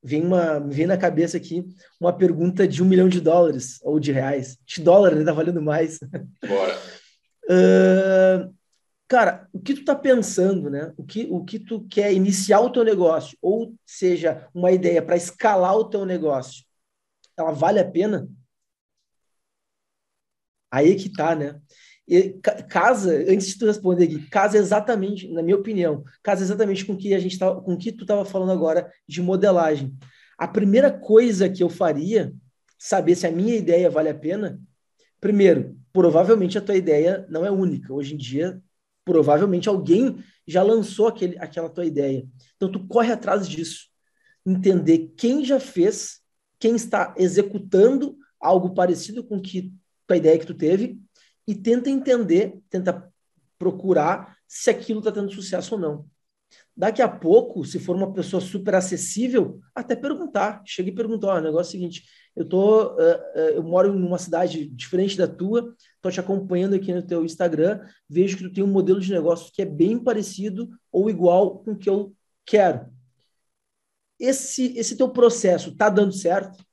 vem 0.03 0.23
uma, 0.23 0.59
vem 0.59 0.85
na 0.85 0.97
cabeça 0.97 1.37
aqui 1.37 1.65
uma 1.99 2.13
pergunta 2.13 2.67
de 2.67 2.83
um 2.83 2.85
milhão 2.85 3.09
de 3.09 3.19
dólares 3.19 3.79
ou 3.81 3.99
de 3.99 4.11
reais. 4.11 4.57
De 4.65 4.81
dólar, 4.81 5.15
né? 5.15 5.23
Tá 5.23 5.33
valendo 5.33 5.61
mais. 5.61 5.99
Bora. 6.47 6.77
uh, 7.49 8.54
cara, 9.07 9.47
o 9.53 9.59
que 9.59 9.73
tu 9.73 9.85
tá 9.85 9.95
pensando, 9.95 10.69
né? 10.69 10.93
O 10.97 11.03
que, 11.03 11.27
o 11.29 11.43
que 11.43 11.59
tu 11.59 11.85
quer 11.87 12.13
iniciar 12.13 12.59
o 12.61 12.71
teu 12.71 12.83
negócio, 12.83 13.37
ou 13.41 13.75
seja, 13.85 14.47
uma 14.53 14.71
ideia 14.71 15.01
para 15.01 15.15
escalar 15.15 15.75
o 15.75 15.89
teu 15.89 16.05
negócio, 16.05 16.63
ela 17.37 17.51
vale 17.51 17.79
a 17.79 17.89
pena? 17.89 18.27
Aí 20.71 20.91
é 20.91 20.95
que 20.95 21.09
tá, 21.09 21.35
né? 21.35 21.61
E 22.07 22.33
casa, 22.69 23.11
antes 23.27 23.47
de 23.47 23.57
tu 23.57 23.65
responder 23.65 24.05
aqui, 24.05 24.29
casa 24.29 24.57
exatamente, 24.57 25.27
na 25.31 25.41
minha 25.41 25.57
opinião, 25.57 26.03
casa 26.21 26.43
exatamente 26.43 26.85
com 26.85 26.95
que 26.95 27.15
a 27.15 27.19
gente 27.19 27.39
tá, 27.39 27.53
com 27.55 27.75
que 27.77 27.91
tu 27.91 28.03
estava 28.03 28.23
falando 28.23 28.51
agora 28.51 28.91
de 29.07 29.21
modelagem. 29.21 29.97
A 30.37 30.47
primeira 30.47 30.91
coisa 30.91 31.49
que 31.49 31.63
eu 31.63 31.69
faria 31.69 32.31
saber 32.77 33.15
se 33.15 33.25
a 33.25 33.31
minha 33.31 33.55
ideia 33.55 33.89
vale 33.89 34.09
a 34.09 34.15
pena, 34.15 34.59
primeiro, 35.19 35.75
provavelmente 35.91 36.57
a 36.57 36.61
tua 36.61 36.75
ideia 36.75 37.25
não 37.29 37.43
é 37.45 37.49
única. 37.49 37.91
Hoje 37.91 38.13
em 38.13 38.17
dia, 38.17 38.61
provavelmente 39.05 39.69
alguém 39.69 40.17
já 40.47 40.63
lançou 40.63 41.07
aquele, 41.07 41.37
aquela 41.37 41.69
tua 41.69 41.85
ideia. 41.85 42.27
Então, 42.55 42.71
tu 42.71 42.85
corre 42.87 43.11
atrás 43.11 43.47
disso. 43.47 43.87
Entender 44.45 45.13
quem 45.15 45.45
já 45.45 45.59
fez, 45.59 46.19
quem 46.59 46.75
está 46.75 47.13
executando 47.17 48.17
algo 48.39 48.73
parecido 48.73 49.23
com, 49.23 49.39
que, 49.39 49.73
a 50.09 50.17
ideia 50.17 50.37
que 50.37 50.45
tu 50.45 50.53
teve 50.53 50.99
e 51.47 51.55
tenta 51.55 51.89
entender, 51.89 52.59
tenta 52.69 53.11
procurar 53.57 54.37
se 54.47 54.69
aquilo 54.69 54.99
está 54.99 55.11
tendo 55.11 55.31
sucesso 55.31 55.75
ou 55.75 55.81
não. 55.81 56.05
Daqui 56.75 57.01
a 57.01 57.07
pouco, 57.07 57.63
se 57.65 57.79
for 57.79 57.95
uma 57.95 58.11
pessoa 58.13 58.41
super 58.41 58.75
acessível, 58.75 59.59
até 59.73 59.95
perguntar. 59.95 60.61
Chega 60.65 60.89
e 60.89 60.95
pergunta, 60.95 61.27
ó, 61.27 61.37
o 61.37 61.41
negócio 61.41 61.69
é 61.69 61.69
o 61.69 61.71
seguinte, 61.71 62.03
eu 62.35 62.47
tô, 62.47 62.93
uh, 62.93 62.95
uh, 62.95 63.49
eu 63.55 63.63
moro 63.63 63.93
numa 63.93 64.17
cidade 64.17 64.67
diferente 64.67 65.17
da 65.17 65.27
tua, 65.27 65.73
tô 66.01 66.11
te 66.11 66.19
acompanhando 66.19 66.75
aqui 66.75 66.93
no 66.93 67.01
teu 67.01 67.23
Instagram, 67.23 67.81
vejo 68.09 68.37
que 68.37 68.43
tu 68.43 68.53
tem 68.53 68.63
um 68.63 68.67
modelo 68.67 68.99
de 68.99 69.11
negócio 69.11 69.51
que 69.53 69.61
é 69.61 69.65
bem 69.65 69.97
parecido 69.97 70.69
ou 70.91 71.09
igual 71.09 71.59
com 71.59 71.71
o 71.71 71.77
que 71.77 71.89
eu 71.89 72.13
quero. 72.45 72.93
Esse, 74.19 74.77
esse 74.77 74.97
teu 74.97 75.09
processo 75.09 75.75
tá 75.75 75.89
dando 75.89 76.13
certo? 76.13 76.63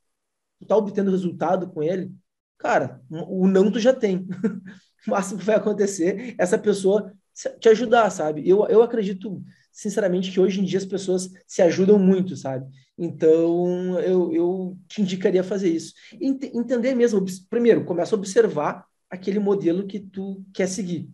Tu 0.60 0.66
tá 0.66 0.76
obtendo 0.76 1.10
resultado 1.10 1.70
com 1.70 1.82
ele? 1.82 2.12
Cara, 2.58 3.00
o 3.10 3.48
não 3.48 3.70
tu 3.70 3.80
já 3.80 3.92
tem. 3.92 4.28
o 5.06 5.10
máximo 5.10 5.40
que 5.40 5.44
vai 5.44 5.56
acontecer 5.56 6.30
é 6.30 6.34
essa 6.38 6.58
pessoa 6.58 7.12
te 7.58 7.68
ajudar, 7.68 8.10
sabe? 8.10 8.48
Eu, 8.48 8.66
eu 8.66 8.82
acredito, 8.82 9.42
sinceramente, 9.72 10.30
que 10.30 10.38
hoje 10.38 10.60
em 10.60 10.64
dia 10.64 10.78
as 10.78 10.84
pessoas 10.84 11.30
se 11.46 11.62
ajudam 11.62 11.98
muito, 11.98 12.36
sabe? 12.36 12.70
Então, 12.96 13.98
eu, 14.00 14.32
eu 14.32 14.78
te 14.86 15.00
indicaria 15.00 15.42
fazer 15.42 15.70
isso. 15.70 15.94
Ent 16.20 16.44
entender 16.54 16.94
mesmo, 16.94 17.24
primeiro, 17.48 17.84
começa 17.84 18.14
a 18.14 18.18
observar 18.18 18.86
aquele 19.10 19.38
modelo 19.38 19.86
que 19.86 19.98
tu 19.98 20.44
quer 20.54 20.68
seguir. 20.68 21.08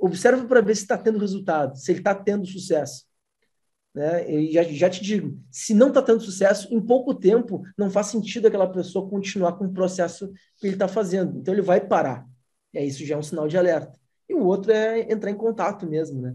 Observa 0.00 0.44
para 0.44 0.60
ver 0.60 0.74
se 0.74 0.82
está 0.82 0.98
tendo 0.98 1.18
resultado, 1.18 1.76
se 1.78 1.92
ele 1.92 2.00
está 2.00 2.14
tendo 2.14 2.44
sucesso. 2.44 3.04
Né? 3.94 4.50
Já, 4.50 4.62
já 4.64 4.90
te 4.90 5.02
digo, 5.02 5.38
se 5.50 5.74
não 5.74 5.88
está 5.88 6.02
tendo 6.02 6.20
sucesso, 6.20 6.66
em 6.74 6.80
pouco 6.80 7.14
tempo 7.14 7.62
não 7.78 7.90
faz 7.90 8.08
sentido 8.08 8.48
aquela 8.48 8.66
pessoa 8.66 9.08
continuar 9.08 9.52
com 9.52 9.66
o 9.66 9.72
processo 9.72 10.32
que 10.58 10.66
ele 10.66 10.74
está 10.74 10.88
fazendo. 10.88 11.38
Então 11.38 11.54
ele 11.54 11.62
vai 11.62 11.80
parar. 11.80 12.26
E 12.74 12.78
aí 12.78 12.88
isso 12.88 13.04
já 13.06 13.14
é 13.14 13.18
um 13.18 13.22
sinal 13.22 13.46
de 13.46 13.56
alerta. 13.56 13.98
E 14.28 14.34
o 14.34 14.44
outro 14.44 14.72
é 14.72 15.12
entrar 15.12 15.30
em 15.30 15.36
contato 15.36 15.86
mesmo, 15.86 16.20
né? 16.20 16.34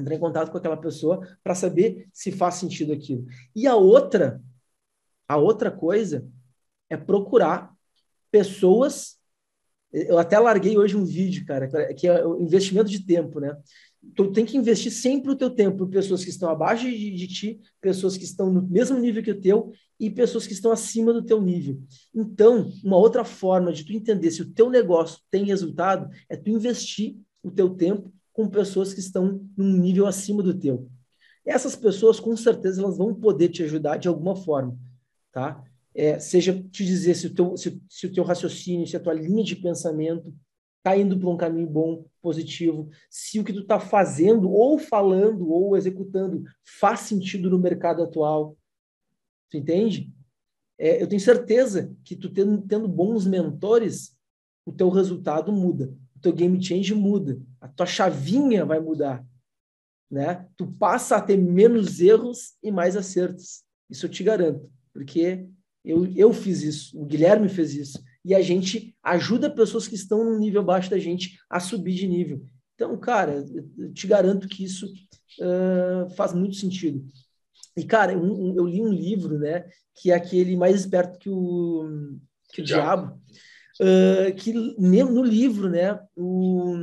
Entrar 0.00 0.14
em 0.14 0.20
contato 0.20 0.50
com 0.50 0.58
aquela 0.58 0.76
pessoa 0.76 1.26
para 1.42 1.54
saber 1.54 2.08
se 2.12 2.32
faz 2.32 2.56
sentido 2.56 2.92
aquilo. 2.92 3.26
E 3.54 3.66
a 3.66 3.76
outra, 3.76 4.40
a 5.28 5.36
outra 5.36 5.70
coisa 5.70 6.26
é 6.88 6.96
procurar 6.96 7.72
pessoas. 8.30 9.18
Eu 9.92 10.18
até 10.18 10.38
larguei 10.38 10.78
hoje 10.78 10.96
um 10.96 11.04
vídeo, 11.04 11.44
cara, 11.44 11.68
que 11.94 12.06
é 12.06 12.24
o 12.24 12.40
investimento 12.40 12.88
de 12.88 13.04
tempo, 13.04 13.40
né? 13.40 13.56
tu 14.14 14.32
tem 14.32 14.44
que 14.44 14.56
investir 14.56 14.90
sempre 14.90 15.30
o 15.30 15.36
teu 15.36 15.50
tempo 15.50 15.84
em 15.84 15.90
pessoas 15.90 16.24
que 16.24 16.30
estão 16.30 16.48
abaixo 16.48 16.84
de, 16.84 17.10
de, 17.10 17.26
ti, 17.26 17.60
pessoas 17.80 18.16
que 18.16 18.24
estão 18.24 18.50
no 18.50 18.62
mesmo 18.62 18.98
nível 18.98 19.22
que 19.22 19.30
o 19.30 19.40
teu 19.40 19.72
e 19.98 20.08
pessoas 20.08 20.46
que 20.46 20.52
estão 20.52 20.72
acima 20.72 21.12
do 21.12 21.22
teu 21.22 21.40
nível. 21.40 21.80
Então, 22.14 22.72
uma 22.82 22.96
outra 22.96 23.24
forma 23.24 23.72
de 23.72 23.84
tu 23.84 23.92
entender 23.92 24.30
se 24.30 24.42
o 24.42 24.50
teu 24.50 24.70
negócio 24.70 25.20
tem 25.30 25.44
resultado 25.44 26.08
é 26.28 26.36
tu 26.36 26.48
investir 26.50 27.16
o 27.42 27.50
teu 27.50 27.70
tempo 27.70 28.12
com 28.32 28.48
pessoas 28.48 28.94
que 28.94 29.00
estão 29.00 29.44
num 29.56 29.76
nível 29.76 30.06
acima 30.06 30.42
do 30.42 30.58
teu. 30.58 30.88
Essas 31.44 31.74
pessoas, 31.74 32.20
com 32.20 32.36
certeza, 32.36 32.82
elas 32.82 32.98
vão 32.98 33.14
poder 33.14 33.48
te 33.48 33.62
ajudar 33.62 33.96
de 33.96 34.08
alguma 34.08 34.36
forma, 34.36 34.78
tá? 35.32 35.62
É, 35.94 36.18
seja 36.18 36.52
te 36.70 36.84
dizer 36.84 37.14
se 37.14 37.26
o, 37.26 37.34
teu, 37.34 37.56
se, 37.56 37.82
se 37.88 38.06
o 38.06 38.12
teu 38.12 38.22
raciocínio, 38.22 38.86
se 38.86 38.96
a 38.96 39.00
tua 39.00 39.12
linha 39.12 39.42
de 39.42 39.56
pensamento 39.56 40.32
está 40.78 40.96
indo 40.96 41.18
para 41.18 41.28
um 41.28 41.36
caminho 41.36 41.66
bom, 41.66 42.06
positivo, 42.22 42.88
se 43.10 43.38
o 43.38 43.44
que 43.44 43.52
tu 43.52 43.60
está 43.60 43.78
fazendo, 43.78 44.50
ou 44.50 44.78
falando, 44.78 45.50
ou 45.50 45.76
executando, 45.76 46.44
faz 46.64 47.00
sentido 47.00 47.50
no 47.50 47.58
mercado 47.58 48.02
atual. 48.02 48.56
Tu 49.50 49.58
entende? 49.58 50.12
É, 50.78 51.02
eu 51.02 51.06
tenho 51.06 51.20
certeza 51.20 51.94
que 52.04 52.16
tu 52.16 52.30
tendo, 52.30 52.62
tendo 52.62 52.88
bons 52.88 53.26
mentores, 53.26 54.16
o 54.64 54.72
teu 54.72 54.88
resultado 54.88 55.52
muda, 55.52 55.92
o 56.16 56.20
teu 56.20 56.32
game 56.32 56.62
change 56.62 56.94
muda, 56.94 57.40
a 57.60 57.68
tua 57.68 57.86
chavinha 57.86 58.64
vai 58.64 58.80
mudar. 58.80 59.24
Né? 60.10 60.46
Tu 60.56 60.66
passa 60.66 61.16
a 61.16 61.20
ter 61.20 61.36
menos 61.36 62.00
erros 62.00 62.54
e 62.62 62.70
mais 62.70 62.96
acertos. 62.96 63.62
Isso 63.88 64.06
eu 64.06 64.10
te 64.10 64.22
garanto, 64.22 64.70
porque 64.92 65.46
eu, 65.84 66.06
eu 66.14 66.32
fiz 66.32 66.62
isso, 66.62 67.00
o 67.00 67.04
Guilherme 67.04 67.48
fez 67.48 67.74
isso 67.74 68.02
e 68.24 68.34
a 68.34 68.42
gente 68.42 68.94
ajuda 69.02 69.50
pessoas 69.50 69.88
que 69.88 69.94
estão 69.94 70.24
no 70.24 70.38
nível 70.38 70.60
abaixo 70.60 70.90
da 70.90 70.98
gente 70.98 71.38
a 71.48 71.58
subir 71.58 71.94
de 71.94 72.06
nível. 72.06 72.44
Então, 72.74 72.96
cara, 72.98 73.44
eu 73.78 73.92
te 73.92 74.06
garanto 74.06 74.48
que 74.48 74.64
isso 74.64 74.86
uh, 74.86 76.10
faz 76.16 76.32
muito 76.32 76.56
sentido. 76.56 77.04
E, 77.76 77.84
cara, 77.84 78.16
um, 78.16 78.50
um, 78.50 78.56
eu 78.56 78.66
li 78.66 78.80
um 78.80 78.92
livro, 78.92 79.38
né, 79.38 79.64
que 79.94 80.10
é 80.10 80.14
aquele 80.14 80.56
mais 80.56 80.76
esperto 80.76 81.18
que 81.18 81.30
o, 81.30 82.18
que 82.52 82.60
o 82.60 82.64
diabo, 82.64 83.18
uh, 83.80 84.34
que 84.34 84.52
no 84.52 85.22
livro, 85.22 85.68
né, 85.68 85.98
o, 86.16 86.74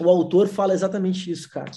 o 0.00 0.08
autor 0.08 0.48
fala 0.48 0.74
exatamente 0.74 1.30
isso, 1.30 1.48
cara. 1.50 1.70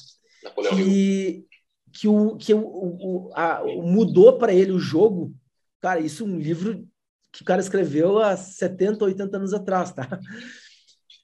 Napoleão 0.44 0.76
que, 0.76 1.46
que, 1.94 2.08
o, 2.08 2.36
que 2.38 2.54
o, 2.54 2.62
o, 2.62 3.32
a, 3.34 3.64
mudou 3.64 4.38
para 4.38 4.54
ele 4.54 4.72
o 4.72 4.80
jogo, 4.80 5.34
cara, 5.82 6.00
isso 6.00 6.24
é 6.24 6.28
um 6.28 6.38
livro 6.38 6.88
que 7.32 7.42
o 7.42 7.46
cara 7.46 7.62
escreveu 7.62 8.20
há 8.20 8.36
70, 8.36 9.06
80 9.06 9.38
anos 9.38 9.54
atrás, 9.54 9.92
tá? 9.92 10.20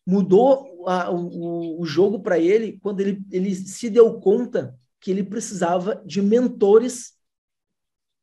Mudou 0.05 0.87
a, 0.87 1.09
o, 1.09 1.81
o 1.81 1.85
jogo 1.85 2.19
para 2.19 2.37
ele 2.37 2.79
quando 2.79 2.99
ele, 2.99 3.23
ele 3.31 3.55
se 3.55 3.89
deu 3.89 4.19
conta 4.19 4.77
que 4.99 5.09
ele 5.11 5.23
precisava 5.23 6.01
de 6.05 6.21
mentores 6.21 7.13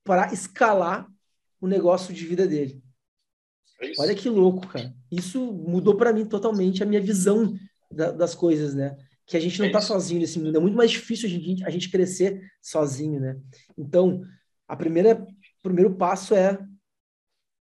para 0.05 0.33
escalar 0.33 1.09
o 1.61 1.67
negócio 1.67 2.13
de 2.13 2.27
vida 2.27 2.47
dele. 2.47 2.83
É 3.81 3.93
Olha 3.99 4.15
que 4.15 4.29
louco, 4.29 4.67
cara. 4.69 4.95
Isso 5.11 5.53
mudou 5.53 5.97
para 5.97 6.13
mim 6.13 6.25
totalmente 6.25 6.83
a 6.83 6.87
minha 6.87 7.01
visão 7.01 7.55
da, 7.95 8.11
das 8.11 8.35
coisas, 8.35 8.75
né? 8.75 8.97
Que 9.27 9.37
a 9.37 9.41
gente 9.41 9.59
não 9.59 9.67
está 9.67 9.79
é 9.79 9.83
sozinho 9.83 10.21
nesse 10.21 10.39
mundo. 10.39 10.57
É 10.57 10.61
muito 10.61 10.77
mais 10.77 10.91
difícil 10.91 11.29
a 11.29 11.31
gente, 11.31 11.65
a 11.65 11.71
gente 11.71 11.91
crescer 11.91 12.43
sozinho, 12.61 13.21
né? 13.21 13.39
Então, 13.77 14.23
a 14.67 14.77
primeira 14.77 15.27
primeiro 15.63 15.95
passo 15.95 16.35
é 16.35 16.59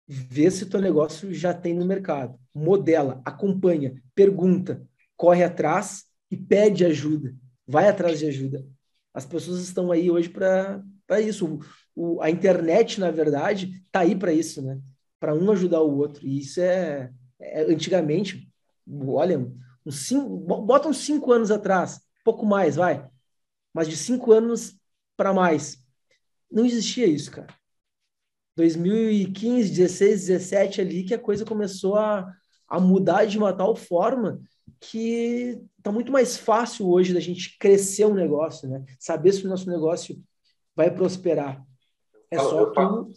vê 0.08 0.50
se 0.52 0.64
o 0.64 0.70
teu 0.70 0.82
negócio 0.82 1.34
já 1.34 1.54
tem 1.54 1.74
no 1.74 1.86
mercado. 1.86 2.38
Modela, 2.54 3.22
acompanha, 3.24 3.94
pergunta, 4.14 4.86
corre 5.16 5.44
atrás 5.44 6.06
e 6.30 6.36
pede 6.36 6.84
ajuda. 6.84 7.34
Vai 7.66 7.88
atrás 7.88 8.20
de 8.20 8.26
ajuda. 8.26 8.66
As 9.14 9.26
pessoas 9.26 9.62
estão 9.62 9.92
aí 9.92 10.10
hoje 10.10 10.30
para 10.30 10.82
isso. 11.22 11.46
O, 11.46 11.60
o, 11.96 12.22
a 12.22 12.30
internet, 12.30 13.00
na 13.00 13.12
verdade, 13.12 13.82
está 13.86 14.02
aí 14.02 14.16
para 14.16 14.34
isso, 14.34 14.62
né? 14.62 14.80
Para 15.20 15.34
um 15.34 15.50
ajudar 15.52 15.82
o 15.82 15.96
outro. 15.96 16.26
E 16.26 16.40
isso 16.40 16.60
é, 16.60 17.12
é 17.40 17.62
antigamente, 17.64 18.52
olha, 19.06 19.50
uns 19.86 20.08
cinco, 20.08 20.38
bota 20.38 20.88
uns 20.88 20.98
cinco 20.98 21.32
anos 21.32 21.52
atrás, 21.52 22.02
pouco 22.24 22.46
mais, 22.46 22.76
vai. 22.76 23.08
Mas 23.74 23.88
de 23.88 23.98
cinco 23.98 24.32
anos 24.32 24.76
para 25.16 25.34
mais. 25.34 25.78
Não 26.52 26.66
existia 26.66 27.06
isso, 27.06 27.32
cara. 27.32 27.54
2015, 28.56 29.70
16, 29.72 30.28
17 30.28 30.82
ali 30.82 31.04
que 31.04 31.14
a 31.14 31.20
coisa 31.20 31.46
começou 31.46 31.96
a, 31.96 32.32
a 32.68 32.80
mudar 32.80 33.26
de 33.26 33.38
uma 33.38 33.54
tal 33.54 33.76
forma 33.76 34.42
que 34.80 35.62
está 35.78 35.92
muito 35.92 36.12
mais 36.12 36.38
fácil 36.38 36.90
hoje 36.90 37.14
da 37.14 37.20
gente 37.20 37.58
crescer 37.58 38.06
um 38.06 38.14
negócio, 38.14 38.68
né? 38.68 38.84
Saber 39.00 39.32
se 39.32 39.46
o 39.46 39.50
nosso 39.50 39.70
negócio 39.70 40.16
vai 40.76 40.92
prosperar. 40.92 41.64
É 42.30 42.38
eu 42.38 42.42
só 42.42 42.60
eu 42.60 42.74
falo, 42.74 43.10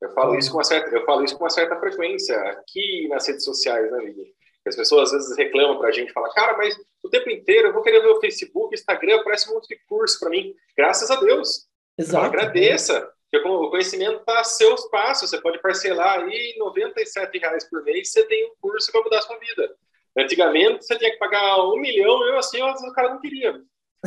eu 0.00 0.10
falo 0.14 0.34
isso 0.36 0.50
com 0.50 0.56
uma 0.56 0.64
certa, 0.64 0.96
eu 0.96 1.04
falo 1.04 1.24
isso 1.24 1.36
com 1.36 1.44
uma 1.44 1.50
certa 1.50 1.78
frequência 1.78 2.36
aqui 2.50 3.06
nas 3.08 3.26
redes 3.26 3.44
sociais, 3.44 3.90
né, 3.90 3.98
Vivi? 3.98 4.34
As 4.66 4.76
pessoas 4.76 5.12
às 5.12 5.20
vezes 5.20 5.36
reclamam 5.36 5.78
para 5.78 5.88
a 5.88 5.92
gente, 5.92 6.12
falam, 6.12 6.30
cara, 6.32 6.56
mas 6.56 6.76
o 7.02 7.08
tempo 7.08 7.28
inteiro 7.30 7.68
eu 7.68 7.72
vou 7.72 7.82
querer 7.82 8.00
ver 8.00 8.08
o 8.08 8.20
Facebook, 8.20 8.74
Instagram, 8.74 9.22
parece 9.24 9.50
um 9.50 9.54
monte 9.54 9.68
de 9.68 9.80
curso 9.88 10.20
para 10.20 10.30
mim. 10.30 10.54
Graças 10.76 11.10
a 11.10 11.16
Deus. 11.16 11.66
Exato. 11.98 12.26
agradeça. 12.26 13.10
Porque 13.30 13.48
o 13.48 13.70
conhecimento 13.70 14.20
está 14.20 14.40
a 14.40 14.44
seus 14.44 14.88
passos. 14.90 15.30
Você 15.30 15.40
pode 15.40 15.60
parcelar 15.60 16.20
aí 16.20 16.54
R$ 16.54 17.38
reais 17.40 17.68
por 17.68 17.82
mês 17.82 18.10
você 18.10 18.24
tem 18.26 18.46
um 18.46 18.54
curso 18.60 18.92
para 18.92 19.02
mudar 19.02 19.18
a 19.18 19.22
sua 19.22 19.38
vida. 19.38 19.74
Antigamente, 20.16 20.84
você 20.84 20.98
tinha 20.98 21.10
que 21.10 21.18
pagar 21.18 21.64
um 21.64 21.78
milhão, 21.78 22.22
eu 22.26 22.36
assim, 22.36 22.60
o 22.62 22.92
cara 22.92 23.08
não 23.08 23.20
queria. 23.20 23.60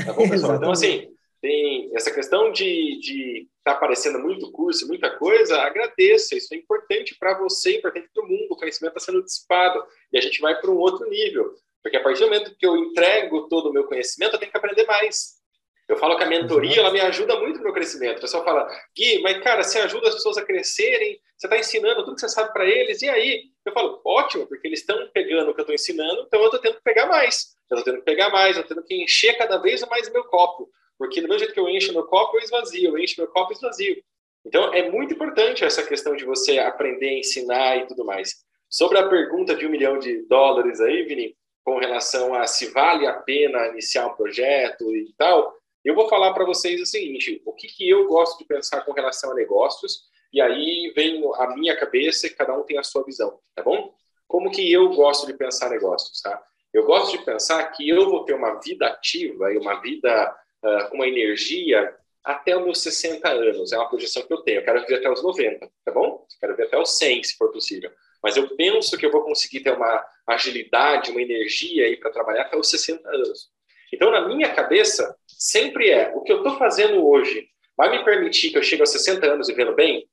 Tá 0.06 0.14
bom, 0.14 0.30
pessoal? 0.30 0.56
então, 0.58 0.72
assim, 0.72 1.12
tem 1.42 1.90
essa 1.96 2.12
questão 2.12 2.52
de 2.52 3.00
estar 3.00 3.55
tá 3.66 3.72
aparecendo 3.72 4.20
muito 4.20 4.52
curso, 4.52 4.88
muita 4.88 5.10
coisa, 5.18 5.60
agradeça. 5.60 6.36
Isso 6.36 6.54
é 6.54 6.58
importante 6.58 7.16
para 7.20 7.36
você, 7.40 7.78
importante 7.78 8.08
para 8.14 8.24
o 8.24 8.28
mundo. 8.28 8.52
O 8.52 8.56
conhecimento 8.56 8.96
está 8.96 9.12
sendo 9.12 9.24
dissipado 9.24 9.84
e 10.14 10.18
a 10.20 10.22
gente 10.22 10.40
vai 10.40 10.62
para 10.62 10.70
um 10.70 10.78
outro 10.78 11.10
nível. 11.10 11.52
Porque 11.82 11.98
a 11.98 12.04
partir 12.04 12.20
do 12.20 12.28
momento 12.28 12.56
que 12.56 12.66
eu 12.66 12.78
entrego 12.78 13.50
todo 13.50 13.70
o 13.70 13.74
meu 13.74 13.86
conhecimento, 13.86 14.34
eu 14.34 14.40
tenho 14.40 14.52
que 14.52 14.58
aprender 14.58 14.86
mais. 14.86 15.44
Eu 15.88 15.98
falo 15.98 16.16
que 16.16 16.24
a 16.24 16.28
mentoria, 16.28 16.80
ela 16.80 16.92
me 16.92 17.00
ajuda 17.00 17.40
muito 17.40 17.58
no 17.58 17.64
meu 17.64 17.74
crescimento. 17.74 18.20
O 18.20 18.22
pessoal 18.22 18.44
fala, 18.44 18.68
Gui, 18.96 19.22
mas 19.22 19.44
cara, 19.44 19.64
você 19.64 19.80
ajuda 19.80 20.10
as 20.10 20.16
pessoas 20.16 20.38
a 20.38 20.46
crescerem, 20.46 21.20
você 21.38 21.48
está 21.48 21.58
ensinando 21.58 22.04
tudo 22.04 22.16
que 22.16 22.22
você 22.22 22.30
sabe 22.30 22.54
para 22.54 22.66
eles, 22.66 23.02
e 23.02 23.10
aí? 23.10 23.46
Eu 23.64 23.74
falo, 23.74 24.02
ótimo, 24.04 24.48
porque 24.48 24.68
eles 24.68 24.80
estão 24.80 25.10
pegando 25.12 25.50
o 25.50 25.54
que 25.54 25.60
eu 25.60 25.64
estou 25.64 25.76
ensinando, 25.76 26.24
então 26.28 26.40
eu 26.40 26.46
estou 26.46 26.60
tendo 26.60 26.78
que 26.78 26.84
pegar 26.84 27.08
mais. 27.08 27.56
Eu 27.70 27.78
estou 27.78 27.94
tendo 27.94 28.04
que 28.04 28.06
pegar 28.06 28.30
mais, 28.30 28.56
eu 28.56 28.62
estou 28.62 28.76
tendo 28.76 28.86
que 28.86 29.04
encher 29.04 29.38
cada 29.38 29.58
vez 29.58 29.82
mais 29.88 30.08
o 30.08 30.14
meu 30.14 30.24
copo. 30.24 30.70
Porque 30.98 31.22
do 31.22 31.28
mesmo 31.28 31.40
jeito 31.40 31.54
que 31.54 31.60
eu 31.60 31.70
encho 31.70 31.94
meu 31.94 32.04
copo, 32.04 32.38
eu 32.38 32.42
esvazio, 32.42 32.90
eu 32.90 32.98
encho 32.98 33.20
meu 33.20 33.28
copo, 33.28 33.52
eu 33.52 33.56
esvazio. 33.56 34.02
Então, 34.46 34.74
é 34.74 34.90
muito 34.90 35.14
importante 35.14 35.66
essa 35.66 35.84
questão 35.84 36.16
de 36.16 36.24
você 36.24 36.60
aprender, 36.60 37.20
ensinar 37.20 37.78
e 37.78 37.88
tudo 37.88 38.06
mais. 38.06 38.44
Sobre 38.70 38.98
a 38.98 39.08
pergunta 39.08 39.56
de 39.56 39.66
um 39.66 39.70
milhão 39.70 39.98
de 39.98 40.22
dólares 40.28 40.80
aí, 40.80 41.04
Vini, 41.04 41.36
com 41.64 41.80
relação 41.80 42.36
a 42.36 42.46
se 42.46 42.68
vale 42.68 43.08
a 43.08 43.14
pena 43.14 43.68
iniciar 43.68 44.06
um 44.06 44.16
projeto 44.16 44.96
e 44.96 45.14
tal, 45.18 45.56
eu 45.84 45.96
vou 45.96 46.08
falar 46.08 46.34
para 46.34 46.46
vocês 46.46 46.80
o 46.82 46.86
seguinte: 46.86 47.42
o 47.46 47.54
que, 47.54 47.68
que 47.68 47.90
eu 47.90 48.08
gosto 48.08 48.38
de 48.38 48.46
pensar 48.46 48.82
com 48.82 48.92
relação 48.92 49.32
a 49.32 49.36
negócios, 49.36 50.04
e 50.32 50.42
aí 50.42 50.92
vem 50.96 51.24
a 51.36 51.56
minha 51.56 51.76
cabeça 51.78 52.28
e 52.28 52.32
cada 52.32 52.56
um 52.58 52.64
tem 52.64 52.78
a 52.78 52.84
sua 52.84 53.04
visão, 53.04 53.40
tá 53.56 53.64
bom? 53.64 53.94
Como 54.28 54.52
que 54.52 54.72
eu 54.72 54.90
gosto 54.90 55.26
de 55.28 55.34
pensar 55.34 55.70
negócios, 55.70 56.22
tá? 56.22 56.42
Eu 56.74 56.86
gosto 56.86 57.18
de 57.18 57.24
pensar 57.24 57.64
que 57.72 57.88
eu 57.88 58.10
vou 58.10 58.26
ter 58.26 58.34
uma 58.34 58.60
vida 58.60 58.88
ativa 58.88 59.54
e 59.54 59.58
uma 59.58 59.80
vida 59.80 60.36
com 60.62 60.96
uma 60.96 61.08
energia 61.08 61.94
até 62.24 62.58
os 62.58 62.64
meus 62.64 62.82
60 62.82 63.28
anos. 63.30 63.72
É 63.72 63.78
uma 63.78 63.90
projeção 63.90 64.24
que 64.24 64.34
eu 64.34 64.42
tenho. 64.42 64.60
Eu 64.60 64.66
quero 64.66 64.82
viver 64.82 64.96
até 64.96 65.10
os 65.10 65.24
90, 65.24 65.70
tá 65.84 65.92
bom? 65.92 66.26
Eu 66.30 66.40
quero 66.40 66.56
viver 66.56 66.68
até 66.68 66.80
os 66.80 66.98
100, 66.98 67.24
se 67.24 67.38
for 67.38 67.52
possível. 67.52 67.92
Mas 68.24 68.36
eu 68.36 68.56
penso 68.56 68.98
que 68.98 69.06
eu 69.06 69.12
vou 69.12 69.24
conseguir 69.24 69.60
ter 69.60 69.72
uma 69.72 70.06
agilidade, 70.28 71.12
uma 71.12 71.22
energia 71.22 71.86
aí 71.86 71.98
para 71.98 72.12
trabalhar 72.12 72.44
até 72.44 72.58
os 72.58 72.70
60 72.70 73.08
anos. 73.08 73.50
Então, 73.94 74.10
na 74.10 74.28
minha 74.28 74.54
cabeça, 74.54 75.16
sempre 75.28 75.92
é 75.92 76.12
o 76.16 76.22
que 76.22 76.32
eu 76.32 76.38
estou 76.38 76.58
fazendo 76.58 77.08
hoje 77.08 77.48
vai 77.78 77.92
me 77.92 78.04
permitir 78.04 78.52
que 78.52 78.58
eu 78.58 78.64
chegue 78.64 78.82
aos 78.82 78.92
60 78.92 79.26
anos 79.26 79.48
vivendo 79.48 79.76
bem? 79.76 80.08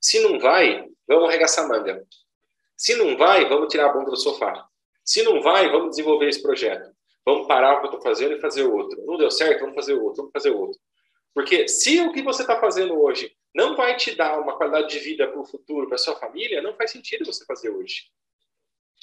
Se 0.00 0.20
não 0.20 0.38
vai, 0.38 0.86
vamos 1.06 1.28
arregaçar 1.28 1.64
a 1.64 1.68
manga. 1.68 2.04
Se 2.76 2.94
não 2.96 3.16
vai, 3.16 3.48
vamos 3.48 3.68
tirar 3.68 3.86
a 3.86 3.92
bunda 3.92 4.10
do 4.10 4.16
sofá. 4.16 4.66
Se 5.04 5.22
não 5.22 5.40
vai, 5.40 5.70
vamos 5.70 5.90
desenvolver 5.90 6.28
esse 6.28 6.42
projeto. 6.42 6.90
Vamos 7.24 7.46
parar 7.46 7.74
o 7.74 7.80
que 7.80 7.86
eu 7.86 7.90
estou 7.90 8.02
fazendo 8.02 8.36
e 8.36 8.40
fazer 8.40 8.64
outro. 8.64 9.04
Não 9.06 9.16
deu 9.16 9.30
certo, 9.30 9.60
vamos 9.60 9.74
fazer 9.74 9.94
outro, 9.94 10.16
vamos 10.16 10.32
fazer 10.32 10.50
outro. 10.50 10.78
Porque 11.34 11.66
se 11.66 12.00
o 12.00 12.12
que 12.12 12.22
você 12.22 12.42
está 12.42 12.60
fazendo 12.60 13.00
hoje 13.00 13.34
não 13.54 13.76
vai 13.76 13.96
te 13.96 14.14
dar 14.14 14.40
uma 14.40 14.56
qualidade 14.56 14.88
de 14.88 14.98
vida 14.98 15.26
para 15.28 15.40
o 15.40 15.44
futuro, 15.44 15.88
para 15.88 15.98
sua 15.98 16.16
família, 16.16 16.60
não 16.60 16.74
faz 16.74 16.90
sentido 16.90 17.24
você 17.24 17.44
fazer 17.44 17.70
hoje. 17.70 18.04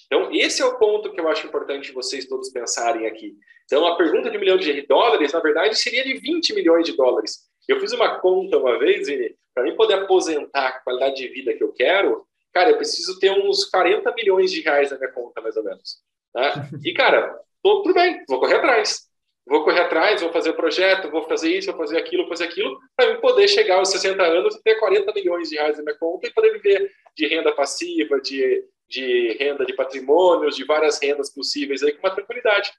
Então, 0.06 0.30
esse 0.34 0.62
é 0.62 0.66
o 0.66 0.78
ponto 0.78 1.12
que 1.12 1.20
eu 1.20 1.28
acho 1.30 1.48
importante 1.48 1.94
vocês 1.94 2.28
todos 2.28 2.50
pensarem 2.50 3.08
aqui. 3.08 3.38
Então, 3.64 3.86
a 3.86 3.96
pergunta 3.96 4.30
de 4.30 4.36
um 4.36 4.40
milhão 4.40 4.58
de 4.58 4.82
dólares, 4.82 5.32
na 5.32 5.40
verdade, 5.40 5.78
seria 5.78 6.04
de 6.04 6.16
20 6.16 6.54
milhões 6.54 6.86
de 6.86 6.98
dólares. 6.98 7.50
Eu 7.66 7.80
fiz 7.80 7.94
uma 7.94 8.20
conta 8.20 8.58
uma 8.58 8.78
vez, 8.78 9.08
e 9.08 9.38
para 9.54 9.64
mim 9.64 9.76
poder 9.76 9.94
aposentar 9.94 10.68
a 10.68 10.80
qualidade 10.80 11.16
de 11.16 11.30
vida 11.30 11.54
que 11.54 11.64
eu 11.64 11.72
quero, 11.72 12.26
cara, 12.52 12.72
eu 12.72 12.78
preciso 12.78 13.18
ter 13.20 13.32
uns 13.32 13.64
40 13.66 14.14
milhões 14.14 14.52
de 14.52 14.60
reais 14.60 14.92
na 14.92 14.98
minha 14.98 15.12
conta, 15.12 15.40
mais 15.40 15.56
ou 15.56 15.64
menos. 15.64 16.02
Tá? 16.34 16.70
E, 16.84 16.94
cara, 16.94 17.40
tudo 17.62 17.94
bem, 17.94 18.24
vou 18.28 18.40
correr 18.40 18.56
atrás. 18.56 19.10
Vou 19.48 19.64
correr 19.64 19.82
atrás, 19.82 20.22
vou 20.22 20.32
fazer 20.32 20.52
o 20.52 20.56
projeto, 20.56 21.10
vou 21.10 21.24
fazer 21.24 21.58
isso, 21.58 21.72
vou 21.72 21.78
fazer 21.78 21.98
aquilo, 21.98 22.24
vou 22.24 22.30
fazer 22.30 22.46
aquilo, 22.46 22.80
para 22.96 23.18
poder 23.18 23.48
chegar 23.48 23.78
aos 23.78 23.90
60 23.90 24.22
anos 24.24 24.56
e 24.56 24.62
ter 24.62 24.76
40 24.76 25.12
milhões 25.14 25.50
de 25.50 25.56
reais 25.56 25.78
na 25.78 25.84
minha 25.84 25.98
conta 25.98 26.28
e 26.28 26.34
poder 26.34 26.54
viver 26.54 26.92
de 27.16 27.28
renda 27.28 27.52
passiva, 27.52 28.22
de 28.22 28.64
de 28.92 29.38
renda 29.40 29.66
de 29.66 29.74
patrimônios, 29.74 30.58
de 30.58 30.66
várias 30.66 31.02
rendas 31.02 31.34
possíveis 31.34 31.82
aí 31.82 31.94
com 31.94 32.06
uma 32.06 32.14
tranquilidade. 32.14 32.72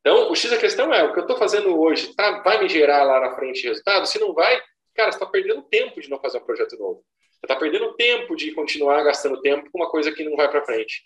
Então, 0.00 0.30
o 0.30 0.34
X 0.34 0.50
da 0.50 0.56
questão 0.56 0.92
é, 0.92 1.04
o 1.04 1.12
que 1.12 1.18
eu 1.18 1.24
estou 1.24 1.36
fazendo 1.36 1.78
hoje 1.78 2.14
tá, 2.14 2.40
vai 2.40 2.62
me 2.62 2.68
gerar 2.68 3.04
lá 3.04 3.20
na 3.20 3.36
frente 3.36 3.66
resultado? 3.68 4.06
Se 4.06 4.18
não 4.18 4.32
vai, 4.32 4.58
cara, 4.94 5.12
você 5.12 5.16
está 5.16 5.26
perdendo 5.26 5.62
tempo 5.64 6.00
de 6.00 6.08
não 6.08 6.18
fazer 6.18 6.38
um 6.38 6.44
projeto 6.44 6.78
novo. 6.78 7.04
Você 7.32 7.44
está 7.44 7.56
perdendo 7.56 7.92
tempo 7.94 8.34
de 8.34 8.52
continuar 8.52 9.02
gastando 9.02 9.40
tempo 9.42 9.70
com 9.70 9.78
uma 9.78 9.90
coisa 9.90 10.10
que 10.10 10.24
não 10.24 10.34
vai 10.34 10.50
para 10.50 10.64
frente. 10.64 11.02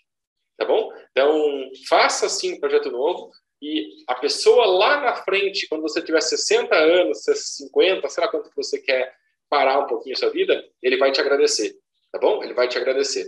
Tá 0.57 0.65
bom? 0.65 0.91
Então, 1.11 1.69
faça 1.87 2.29
sim 2.29 2.53
um 2.53 2.59
projeto 2.59 2.89
novo 2.89 3.29
e 3.61 4.03
a 4.07 4.15
pessoa 4.15 4.65
lá 4.65 5.01
na 5.01 5.15
frente, 5.15 5.67
quando 5.67 5.81
você 5.81 6.01
tiver 6.01 6.21
60 6.21 6.75
anos, 6.75 7.23
50, 7.23 8.07
sei 8.09 8.23
lá 8.23 8.29
quanto 8.29 8.49
que 8.49 8.55
você 8.55 8.79
quer 8.79 9.13
parar 9.49 9.79
um 9.79 9.87
pouquinho 9.87 10.15
a 10.15 10.19
sua 10.19 10.29
vida, 10.29 10.63
ele 10.81 10.97
vai 10.97 11.11
te 11.11 11.21
agradecer. 11.21 11.75
Tá 12.11 12.19
bom? 12.19 12.43
Ele 12.43 12.53
vai 12.53 12.67
te 12.67 12.77
agradecer. 12.77 13.25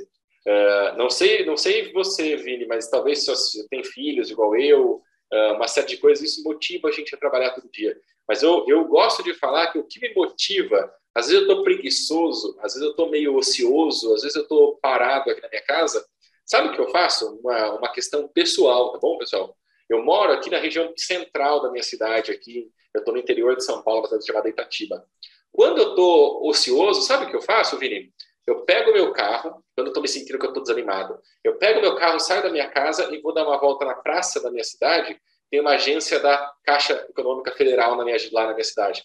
Uh, 0.48 0.98
não 0.98 1.10
sei, 1.10 1.46
não 1.46 1.58
sei 1.58 1.92
você, 1.92 2.38
Vini, 2.38 2.66
mas 2.66 2.90
talvez 2.90 3.26
se 3.26 3.68
tem 3.68 3.84
filhos 3.84 4.30
igual 4.32 4.56
eu, 4.56 5.02
uh, 5.34 5.54
uma 5.56 5.68
série 5.68 5.88
de 5.88 5.98
coisas, 5.98 6.24
isso 6.24 6.44
motiva 6.44 6.88
a 6.88 6.92
gente 6.92 7.14
a 7.14 7.18
trabalhar 7.18 7.50
todo 7.52 7.70
dia. 7.70 7.98
Mas 8.28 8.44
eu, 8.44 8.66
eu 8.68 8.86
gosto 8.86 9.24
de 9.24 9.34
falar 9.34 9.68
que 9.68 9.78
o 9.78 9.84
que 9.84 10.00
me 10.00 10.14
motiva, 10.14 10.94
às 11.16 11.28
vezes 11.28 11.42
eu 11.42 11.48
estou 11.50 11.64
preguiçoso, 11.64 12.58
às 12.60 12.74
vezes 12.74 12.82
eu 12.82 12.92
estou 12.92 13.10
meio 13.10 13.36
ocioso, 13.36 14.14
às 14.14 14.22
vezes 14.22 14.36
eu 14.36 14.44
estou 14.44 14.78
parado 14.78 15.30
aqui 15.32 15.42
na 15.42 15.50
minha 15.50 15.64
casa. 15.64 16.06
Sabe 16.48 16.70
o 16.70 16.72
que 16.72 16.80
eu 16.80 16.88
faço? 16.90 17.40
Uma, 17.44 17.74
uma 17.74 17.92
questão 17.92 18.26
pessoal, 18.30 18.94
tá 18.94 19.00
bom, 19.00 19.18
pessoal? 19.18 19.54
Eu 19.90 20.02
moro 20.02 20.32
aqui 20.32 20.50
na 20.50 20.58
região 20.58 20.94
central 20.96 21.62
da 21.62 21.70
minha 21.70 21.84
cidade, 21.84 22.32
aqui, 22.32 22.72
eu 22.94 23.00
estou 23.00 23.14
no 23.14 23.20
interior 23.20 23.58
de 23.58 23.66
São 23.66 23.82
Paulo, 23.84 24.02
uma 24.02 24.08
cidade 24.08 24.26
chamada 24.26 24.48
Itatiba. 24.48 25.06
Quando 25.52 25.82
eu 25.82 25.90
estou 25.90 26.48
ocioso, 26.48 27.02
sabe 27.02 27.26
o 27.26 27.30
que 27.30 27.36
eu 27.36 27.42
faço, 27.42 27.78
Vini? 27.78 28.14
Eu 28.46 28.62
pego 28.62 28.94
meu 28.94 29.12
carro, 29.12 29.62
quando 29.76 29.90
estou 29.90 30.02
me 30.02 30.08
sentindo 30.08 30.40
que 30.40 30.46
eu 30.46 30.52
estou 30.52 30.64
desanimado, 30.64 31.20
eu 31.44 31.58
pego 31.58 31.82
meu 31.82 31.96
carro, 31.96 32.18
saio 32.18 32.44
da 32.44 32.50
minha 32.50 32.70
casa 32.70 33.14
e 33.14 33.20
vou 33.22 33.34
dar 33.34 33.46
uma 33.46 33.58
volta 33.58 33.84
na 33.84 33.96
praça 33.96 34.42
da 34.42 34.50
minha 34.50 34.64
cidade. 34.64 35.20
Tem 35.52 35.60
uma 35.60 35.72
agência 35.72 36.18
da 36.20 36.54
Caixa 36.64 37.06
Econômica 37.10 37.52
Federal 37.52 37.98
na 37.98 38.06
minha, 38.06 38.18
lá 38.32 38.48
na 38.48 38.54
minha 38.54 38.64
cidade. 38.64 39.04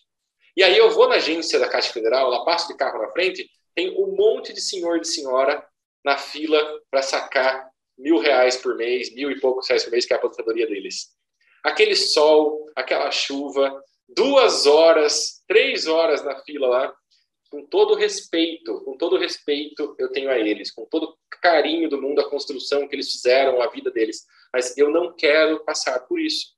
E 0.57 0.62
aí 0.62 0.76
eu 0.76 0.90
vou 0.90 1.09
na 1.09 1.16
agência 1.16 1.59
da 1.59 1.68
Caixa 1.68 1.92
Federal, 1.92 2.31
lá 2.31 2.44
passo 2.44 2.68
de 2.68 2.76
carro 2.76 3.02
na 3.02 3.11
frente, 3.11 3.50
tem 3.74 3.96
um 3.98 4.14
monte 4.14 4.52
de 4.52 4.61
senhor 4.61 4.98
e 4.98 5.00
de 5.00 5.09
senhora 5.09 5.66
na 6.04 6.16
fila 6.16 6.60
para 6.90 7.02
sacar 7.02 7.70
mil 7.98 8.18
reais 8.18 8.56
por 8.56 8.76
mês, 8.76 9.14
mil 9.14 9.30
e 9.30 9.40
poucos 9.40 9.68
reais 9.68 9.84
por 9.84 9.90
mês, 9.90 10.04
que 10.04 10.12
é 10.12 10.16
a 10.16 10.18
aposentadoria 10.18 10.66
deles. 10.66 11.10
Aquele 11.62 11.94
sol, 11.94 12.66
aquela 12.74 13.10
chuva, 13.10 13.82
duas 14.08 14.66
horas, 14.66 15.42
três 15.46 15.86
horas 15.86 16.24
na 16.24 16.40
fila 16.42 16.66
lá, 16.66 16.94
com 17.50 17.66
todo 17.66 17.94
respeito, 17.94 18.80
com 18.82 18.96
todo 18.96 19.18
respeito 19.18 19.94
eu 19.98 20.10
tenho 20.10 20.30
a 20.30 20.38
eles, 20.38 20.70
com 20.70 20.86
todo 20.86 21.16
carinho 21.40 21.88
do 21.88 22.00
mundo, 22.00 22.20
a 22.20 22.30
construção 22.30 22.88
que 22.88 22.96
eles 22.96 23.12
fizeram, 23.12 23.60
a 23.60 23.68
vida 23.68 23.90
deles. 23.90 24.24
Mas 24.52 24.76
eu 24.78 24.90
não 24.90 25.14
quero 25.14 25.62
passar 25.64 26.00
por 26.00 26.18
isso. 26.18 26.54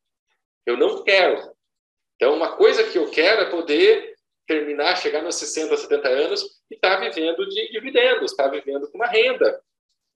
Eu 0.65 0.77
não 0.77 1.03
quero. 1.03 1.53
Então, 2.15 2.35
uma 2.35 2.57
coisa 2.57 2.85
que 2.85 2.97
eu 2.97 3.11
quero 3.11 3.43
é 3.43 3.51
poder 3.51 4.14
terminar, 4.47 4.97
chegar 4.97 5.23
nos 5.23 5.37
60, 5.37 5.77
70 5.77 6.09
anos 6.09 6.43
e 6.71 6.75
estar 6.75 6.97
tá 6.97 7.01
vivendo 7.01 7.49
de 7.49 7.71
dividendos, 7.71 8.31
estar 8.31 8.45
tá 8.45 8.51
vivendo 8.51 8.91
com 8.91 8.99
uma 8.99 9.07
renda. 9.07 9.61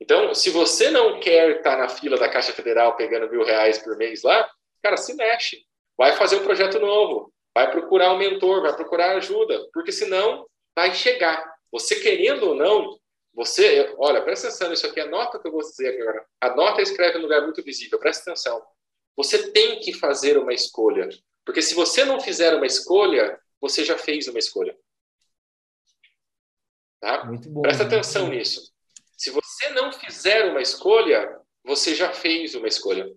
Então, 0.01 0.35
se 0.35 0.51
você 0.51 0.91
não 0.91 1.19
quer 1.19 1.57
estar 1.57 1.77
na 1.77 1.89
fila 1.89 2.17
da 2.17 2.29
Caixa 2.29 2.53
Federal 2.53 2.97
pegando 2.97 3.31
mil 3.31 3.45
reais 3.45 3.79
por 3.79 3.97
mês 3.97 4.23
lá, 4.23 4.49
cara, 4.83 4.97
se 4.97 5.15
mexe. 5.15 5.65
Vai 5.97 6.13
fazer 6.13 6.37
um 6.37 6.45
projeto 6.45 6.79
novo. 6.79 7.33
Vai 7.55 7.71
procurar 7.71 8.13
um 8.13 8.19
mentor, 8.19 8.63
vai 8.63 8.75
procurar 8.77 9.17
ajuda. 9.17 9.69
Porque 9.73 9.91
senão 9.91 10.47
vai 10.77 10.95
chegar. 10.95 11.45
Você 11.73 11.97
querendo 11.97 12.51
ou 12.51 12.55
não, 12.55 12.99
você, 13.35 13.93
olha, 13.99 14.23
presta 14.23 14.49
atenção 14.49 14.71
nisso 14.71 14.87
aqui, 14.87 15.01
anota 15.01 15.37
o 15.37 15.41
que 15.41 15.49
eu 15.49 15.53
vou 15.53 15.61
dizer 15.61 16.01
agora. 16.01 16.25
Anota 16.41 16.81
e 16.81 16.85
escreve 16.85 17.17
em 17.17 17.21
um 17.21 17.23
lugar 17.23 17.43
muito 17.43 17.63
visível, 17.63 17.99
presta 17.99 18.31
atenção. 18.31 18.63
Você 19.17 19.51
tem 19.51 19.81
que 19.81 19.93
fazer 19.93 20.39
uma 20.39 20.55
escolha. 20.55 21.09
Porque 21.45 21.63
se 21.63 21.75
você 21.75 22.05
não 22.05 22.21
fizer 22.21 22.55
uma 22.55 22.67
escolha, 22.67 23.39
você 23.61 23.85
já 23.85 23.97
fez 23.97 24.29
uma 24.29 24.39
escolha. 24.39 24.77
Tá? 27.01 27.25
Muito 27.25 27.49
bom, 27.51 27.63
presta 27.63 27.85
atenção 27.85 28.27
bom. 28.27 28.33
nisso. 28.33 28.73
Se 29.17 29.31
você 29.31 29.71
não 29.71 29.93
fizer 29.93 30.51
uma 30.51 30.61
escolha, 30.61 31.41
você 31.65 31.95
já 31.95 32.13
fez 32.13 32.55
uma 32.55 32.69
escolha. 32.69 33.13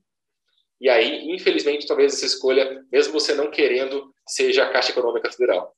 E 0.80 0.90
aí, 0.90 1.32
infelizmente, 1.32 1.86
talvez 1.86 2.14
essa 2.14 2.26
escolha, 2.26 2.84
mesmo 2.92 3.14
você 3.14 3.36
não 3.36 3.52
querendo, 3.52 4.14
seja 4.28 4.64
a 4.64 4.72
Caixa 4.72 4.92
Econômica 4.92 5.32
Federal. 5.32 5.76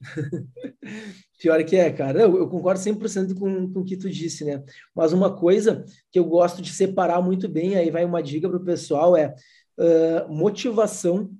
Pior 1.40 1.64
que 1.64 1.76
é, 1.76 1.90
cara. 1.90 2.20
Eu, 2.20 2.36
eu 2.36 2.48
concordo 2.48 2.78
100% 2.80 3.38
com, 3.38 3.72
com 3.72 3.80
o 3.80 3.84
que 3.84 3.96
tu 3.96 4.10
disse, 4.10 4.44
né? 4.44 4.62
Mas 4.94 5.14
uma 5.14 5.34
coisa 5.34 5.84
que 6.12 6.18
eu 6.18 6.24
gosto 6.24 6.60
de 6.60 6.70
separar 6.70 7.22
muito 7.22 7.48
bem, 7.48 7.76
aí 7.76 7.90
vai 7.90 8.04
uma 8.04 8.22
dica 8.22 8.48
para 8.48 8.58
o 8.58 8.64
pessoal, 8.64 9.16
é 9.16 9.34
uh, 9.78 10.28
motivação 10.32 11.30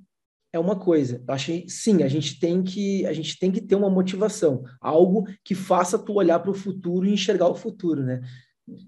é 0.52 0.58
uma 0.58 0.78
coisa. 0.78 1.22
Eu 1.26 1.34
achei, 1.34 1.68
sim, 1.68 2.02
a 2.02 2.08
gente 2.08 2.38
tem 2.38 2.62
que 2.62 3.06
a 3.06 3.12
gente 3.12 3.38
tem 3.38 3.50
que 3.50 3.60
ter 3.60 3.74
uma 3.74 3.90
motivação, 3.90 4.64
algo 4.80 5.26
que 5.44 5.54
faça 5.54 5.98
tu 5.98 6.14
olhar 6.14 6.40
para 6.40 6.50
o 6.50 6.54
futuro 6.54 7.06
e 7.06 7.12
enxergar 7.12 7.48
o 7.48 7.54
futuro, 7.54 8.02
né? 8.02 8.20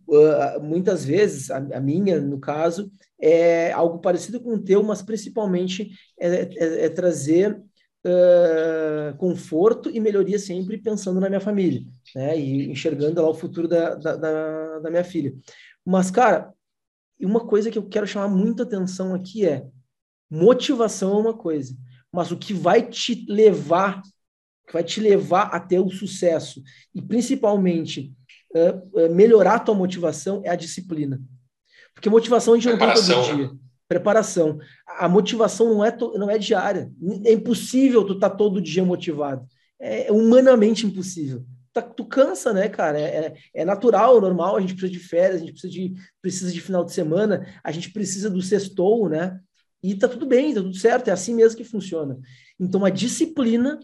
Uh, 0.07 0.63
muitas 0.63 1.05
vezes, 1.05 1.51
a, 1.51 1.57
a, 1.57 1.81
minha, 1.81 2.21
no 2.21 2.39
caso, 2.39 2.91
é 3.21 3.73
algo 3.73 3.99
parecido 3.99 4.41
com 4.41 4.55
o 4.55 4.63
teu, 4.63 4.83
mas 4.83 5.03
principalmente 5.03 5.91
é, 6.21 6.43
é, 6.57 6.85
é 6.85 6.89
trazer 6.89 7.61
uh, 8.07 9.17
conforto 9.19 9.91
e 9.91 9.99
melhoria 9.99 10.39
sempre 10.39 10.79
pensando 10.79 11.21
na 11.21 11.29
minha 11.29 11.41
família, 11.41 11.83
né? 12.15 12.39
E 12.39 12.71
enxergando 12.71 13.21
lá 13.21 13.29
o 13.29 13.35
futuro 13.35 13.67
da, 13.67 13.95
da, 13.95 14.17
da, 14.17 14.79
da 14.81 14.91
minha 14.91 15.05
filha. 15.05 15.35
Mas, 15.85 16.11
cara, 16.11 16.53
uma 17.21 17.47
coisa 17.47 17.71
que 17.71 17.79
eu 17.79 17.89
quero 17.89 18.07
chamar 18.07 18.29
muita 18.29 18.63
atenção 18.63 19.15
aqui 19.15 19.47
é 19.47 19.67
motivação 20.33 21.13
é 21.13 21.21
uma 21.21 21.35
coisa, 21.35 21.77
mas 22.11 22.33
o 22.33 22.39
que 22.39 22.55
vai 22.55 22.83
te 22.83 23.27
levar, 23.29 24.01
que 24.67 24.73
vai 24.73 24.83
te 24.83 24.99
levar 24.99 25.43
até 25.49 25.79
o 25.79 25.91
sucesso 25.91 26.63
e 26.95 27.03
principalmente 27.03 28.13
uh, 28.55 29.15
melhorar 29.15 29.57
a 29.57 29.59
tua 29.59 29.75
motivação 29.75 30.41
é 30.45 30.49
a 30.49 30.57
disciplina. 30.57 31.21
Porque 31.95 32.09
motivação 32.09 32.55
a 32.55 32.57
gente 32.57 32.69
não 32.71 32.79
tem 32.79 32.95
todo 32.95 33.37
dia. 33.37 33.51
Preparação. 33.87 34.59
A 34.87 35.07
motivação 35.07 35.75
não 35.75 35.85
é, 35.85 35.95
não 36.15 36.31
é 36.31 36.39
diária. 36.39 36.91
É 37.27 37.33
impossível 37.33 38.03
tu 38.05 38.15
estar 38.15 38.31
tá 38.31 38.37
todo 38.37 38.61
dia 38.61 38.83
motivado. 38.83 39.47
É 39.79 40.11
humanamente 40.11 40.87
impossível. 40.87 41.45
Tá, 41.75 41.83
tu 41.83 42.07
cansa, 42.07 42.55
né, 42.55 42.71
cara? 42.71 42.99
É, 42.99 43.05
é, 43.05 43.35
é 43.55 43.65
natural, 43.67 44.19
normal. 44.19 44.57
A 44.57 44.61
gente 44.63 44.75
precisa 44.75 44.93
de 44.93 44.99
férias, 44.99 45.37
a 45.37 45.45
gente 45.45 45.53
precisa 45.53 45.73
de, 45.73 45.95
precisa 46.23 46.53
de 46.53 46.61
final 46.61 46.85
de 46.85 46.93
semana, 46.93 47.47
a 47.63 47.71
gente 47.71 47.93
precisa 47.93 48.31
do 48.31 48.41
sextou, 48.41 49.11
né? 49.11 49.39
E 49.83 49.95
tá 49.95 50.09
tudo 50.09 50.27
bem, 50.27 50.55
tá 50.55 50.61
tudo 50.61 50.77
certo. 50.77 51.09
É 51.09 51.13
assim 51.13 51.35
mesmo 51.35 51.59
que 51.59 51.65
funciona. 51.65 52.19
Então, 52.59 52.85
a 52.85 52.91
disciplina 52.91 53.81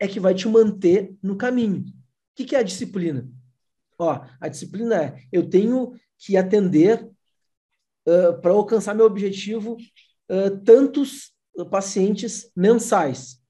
é 0.00 0.08
que 0.08 0.18
vai 0.18 0.34
te 0.34 0.48
manter 0.48 1.14
no 1.22 1.36
caminho. 1.36 1.80
O 1.80 1.84
que, 2.34 2.44
que 2.44 2.56
é 2.56 2.58
a 2.58 2.64
disciplina? 2.64 3.28
Ó, 3.98 4.20
a 4.40 4.48
disciplina 4.48 4.96
é 4.96 5.22
eu 5.30 5.48
tenho 5.48 5.92
que 6.18 6.36
atender 6.36 7.04
uh, 7.04 8.40
para 8.40 8.52
alcançar 8.52 8.94
meu 8.94 9.06
objetivo 9.06 9.76
uh, 10.30 10.58
tantos 10.64 11.32
pacientes 11.70 12.50
mensais. 12.56 13.40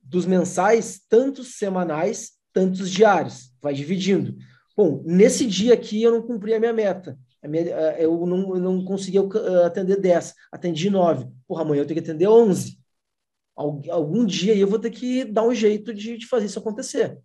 Dos 0.00 0.24
mensais, 0.24 1.00
tantos 1.08 1.56
semanais, 1.56 2.32
tantos 2.52 2.90
diários. 2.90 3.52
Vai 3.60 3.74
dividindo. 3.74 4.36
Bom, 4.76 5.02
nesse 5.04 5.46
dia 5.46 5.74
aqui 5.74 6.02
eu 6.02 6.12
não 6.12 6.22
cumpri 6.22 6.54
a 6.54 6.60
minha 6.60 6.72
meta. 6.72 7.18
Minha, 7.44 7.64
uh, 7.64 7.98
eu 7.98 8.26
não, 8.26 8.56
eu 8.56 8.60
não 8.60 8.84
consegui 8.84 9.18
atender 9.64 10.00
10, 10.00 10.34
atendi 10.50 10.90
9. 10.90 11.26
Porra, 11.46 11.62
amanhã 11.62 11.82
eu 11.82 11.86
tenho 11.86 12.02
que 12.02 12.10
atender 12.10 12.28
11. 12.28 12.78
Algum 13.56 14.26
dia 14.26 14.54
eu 14.54 14.68
vou 14.68 14.78
ter 14.78 14.90
que 14.90 15.24
dar 15.24 15.42
um 15.42 15.54
jeito 15.54 15.94
de, 15.94 16.18
de 16.18 16.26
fazer 16.26 16.46
isso 16.46 16.58
acontecer, 16.58 17.18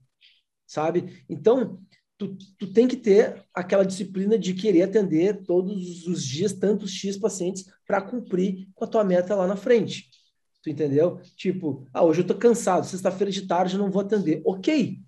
sabe? 0.66 1.26
Então, 1.28 1.82
tu, 2.18 2.38
tu 2.58 2.72
tem 2.72 2.88
que 2.88 2.96
ter 2.96 3.44
aquela 3.54 3.84
disciplina 3.84 4.38
de 4.38 4.54
querer 4.54 4.84
atender 4.84 5.44
todos 5.44 6.08
os 6.08 6.24
dias 6.24 6.54
tantos 6.54 6.92
X 6.92 7.18
pacientes 7.18 7.66
para 7.86 8.02
cumprir 8.02 8.70
com 8.74 8.86
a 8.86 8.88
tua 8.88 9.04
meta 9.04 9.36
lá 9.36 9.46
na 9.46 9.58
frente. 9.58 10.10
Tu 10.64 10.70
entendeu? 10.70 11.20
Tipo, 11.36 11.88
ah, 11.92 12.04
hoje 12.04 12.22
eu 12.22 12.28
tô 12.28 12.36
cansado, 12.36 12.86
sexta-feira 12.86 13.32
de 13.32 13.48
tarde 13.48 13.76
eu 13.76 13.80
não 13.82 13.92
vou 13.92 14.02
atender. 14.02 14.42
Ok, 14.46 15.02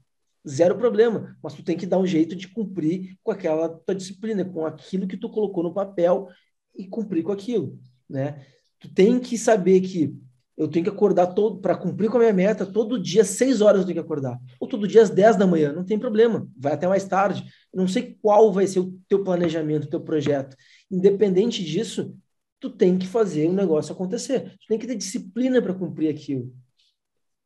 zero 0.47 0.77
problema, 0.77 1.38
mas 1.41 1.53
tu 1.53 1.63
tem 1.63 1.77
que 1.77 1.86
dar 1.86 1.97
um 1.97 2.06
jeito 2.06 2.36
de 2.36 2.47
cumprir 2.47 3.17
com 3.23 3.32
aquela 3.32 3.69
tua 3.69 3.95
disciplina, 3.95 4.43
com 4.43 4.65
aquilo 4.65 5.08
que 5.08 5.17
tu 5.17 5.29
colocou 5.29 5.63
no 5.63 5.73
papel 5.73 6.27
e 6.75 6.88
cumprir 6.88 7.23
com 7.23 7.32
aquilo, 7.32 7.79
né? 8.10 8.45
Tu 8.79 8.93
tem 8.93 9.19
que 9.19 9.38
saber 9.38 9.82
que 9.82 10.13
eu 10.56 10.67
tenho 10.67 10.86
que 10.86 10.91
acordar 10.91 11.27
todo 11.27 11.60
para 11.60 11.75
cumprir 11.75 12.10
com 12.10 12.17
a 12.17 12.19
minha 12.19 12.34
meta, 12.34 12.65
todo 12.65 13.01
dia, 13.01 13.23
seis 13.23 13.60
horas 13.60 13.82
eu 13.82 13.86
tenho 13.86 13.95
que 13.95 14.06
acordar. 14.06 14.39
Ou 14.60 14.67
todo 14.67 14.88
dia 14.88 15.01
às 15.01 15.10
10 15.10 15.36
da 15.36 15.47
manhã, 15.47 15.73
não 15.73 15.84
tem 15.84 15.97
problema, 15.97 16.47
vai 16.56 16.73
até 16.73 16.88
mais 16.88 17.06
tarde. 17.06 17.43
Não 17.73 17.88
sei 17.88 18.17
qual 18.21 18.51
vai 18.51 18.67
ser 18.67 18.79
o 18.79 18.93
teu 19.08 19.23
planejamento, 19.23 19.86
o 19.86 19.89
teu 19.89 20.01
projeto. 20.01 20.56
Independente 20.91 21.63
disso, 21.63 22.15
tu 22.60 22.69
tem 22.69 22.99
que 22.99 23.08
fazer 23.08 23.47
o 23.47 23.53
negócio 23.53 23.93
acontecer. 23.93 24.51
Tu 24.60 24.67
tem 24.67 24.77
que 24.77 24.86
ter 24.86 24.95
disciplina 24.95 25.60
para 25.60 25.73
cumprir 25.73 26.10
aquilo. 26.10 26.53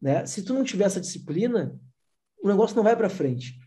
Né? 0.02 0.26
Se 0.26 0.44
tu 0.44 0.54
não 0.54 0.64
tiver 0.64 0.86
essa 0.86 1.00
disciplina, 1.00 1.80
o 2.48 2.52
negócio 2.52 2.76
não 2.76 2.84
vai 2.84 2.96
para 2.96 3.10
frente. 3.10 3.60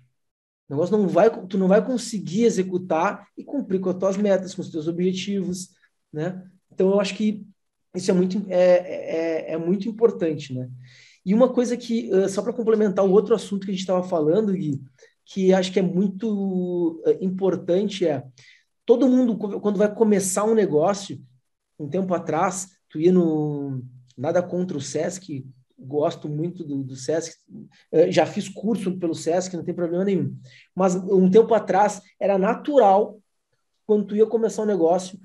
O 0.69 0.75
negócio 0.75 0.97
não 0.97 1.09
vai, 1.09 1.47
tu 1.47 1.59
não 1.59 1.69
vai 1.69 1.85
conseguir 1.85 2.45
executar 2.45 3.27
e 3.37 3.45
cumprir 3.45 3.81
com 3.81 3.91
as 3.91 3.97
tuas 3.97 4.17
metas, 4.17 4.55
com 4.55 4.63
os 4.63 4.71
teus 4.71 4.87
objetivos, 4.89 5.71
né? 6.13 6.45
Então 6.73 6.91
eu 6.91 7.01
acho 7.01 7.15
que 7.15 7.47
isso 7.95 8.11
é 8.11 8.15
muito, 8.15 8.45
é, 8.49 9.49
é, 9.49 9.53
é 9.53 9.59
muito 9.59 9.89
importante, 9.89 10.55
né? 10.55 10.69
E 11.25 11.35
uma 11.35 11.53
coisa 11.53 11.77
que, 11.77 12.09
só 12.29 12.41
para 12.41 12.53
complementar 12.53 13.05
o 13.05 13.11
outro 13.11 13.35
assunto 13.35 13.65
que 13.65 13.71
a 13.71 13.75
gente 13.75 13.83
estava 13.83 14.03
falando, 14.03 14.53
Gui, 14.53 14.81
que 15.25 15.53
acho 15.53 15.73
que 15.73 15.79
é 15.79 15.83
muito 15.83 17.03
importante 17.21 18.07
é 18.07 18.25
todo 18.91 19.09
mundo, 19.09 19.37
quando 19.61 19.79
vai 19.79 19.95
começar 19.95 20.43
um 20.43 20.55
negócio, 20.55 21.21
um 21.79 21.89
tempo 21.89 22.13
atrás, 22.13 22.71
tu 22.89 22.99
ia 22.99 23.13
no. 23.13 23.85
Nada 24.19 24.43
contra 24.43 24.77
o 24.77 24.81
Sesc, 24.81 25.47
gosto 25.81 26.29
muito 26.29 26.63
do, 26.63 26.83
do 26.83 26.95
Sesc, 26.95 27.39
já 28.09 28.27
fiz 28.27 28.49
curso 28.49 28.99
pelo 28.99 29.15
Sesc, 29.15 29.57
não 29.57 29.65
tem 29.65 29.75
problema 29.75 30.05
nenhum. 30.05 30.37
Mas 30.75 30.95
um 30.95 31.31
tempo 31.31 31.53
atrás 31.55 32.01
era 32.19 32.39
natural, 32.39 33.19
quando 33.87 34.07
tu 34.07 34.17
ia 34.17 34.27
começar 34.27 34.63
um 34.63 34.67
negócio, 34.67 35.19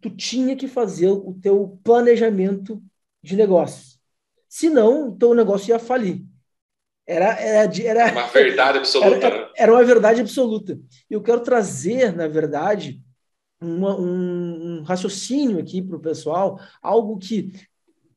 tu 0.00 0.10
tinha 0.10 0.56
que 0.56 0.66
fazer 0.66 1.08
o 1.08 1.36
teu 1.40 1.78
planejamento 1.84 2.82
de 3.22 3.36
negócios. 3.36 4.00
Senão, 4.48 5.08
o 5.08 5.16
teu 5.16 5.34
negócio 5.34 5.70
ia 5.70 5.78
falir. 5.78 6.24
Era, 7.06 7.38
era, 7.40 7.82
era 7.82 8.12
uma 8.12 8.26
verdade 8.26 8.78
absoluta. 8.78 9.26
Era, 9.26 9.38
né? 9.38 9.52
era 9.56 9.72
uma 9.72 9.84
verdade 9.84 10.20
absoluta. 10.20 10.78
E 11.10 11.14
eu 11.14 11.22
quero 11.22 11.40
trazer, 11.40 12.14
na 12.14 12.28
verdade, 12.28 13.00
uma, 13.60 13.96
um, 13.98 14.78
um 14.78 14.82
raciocínio 14.82 15.58
aqui 15.58 15.80
para 15.80 15.96
o 15.96 16.00
pessoal, 16.00 16.60
algo 16.82 17.18
que 17.18 17.52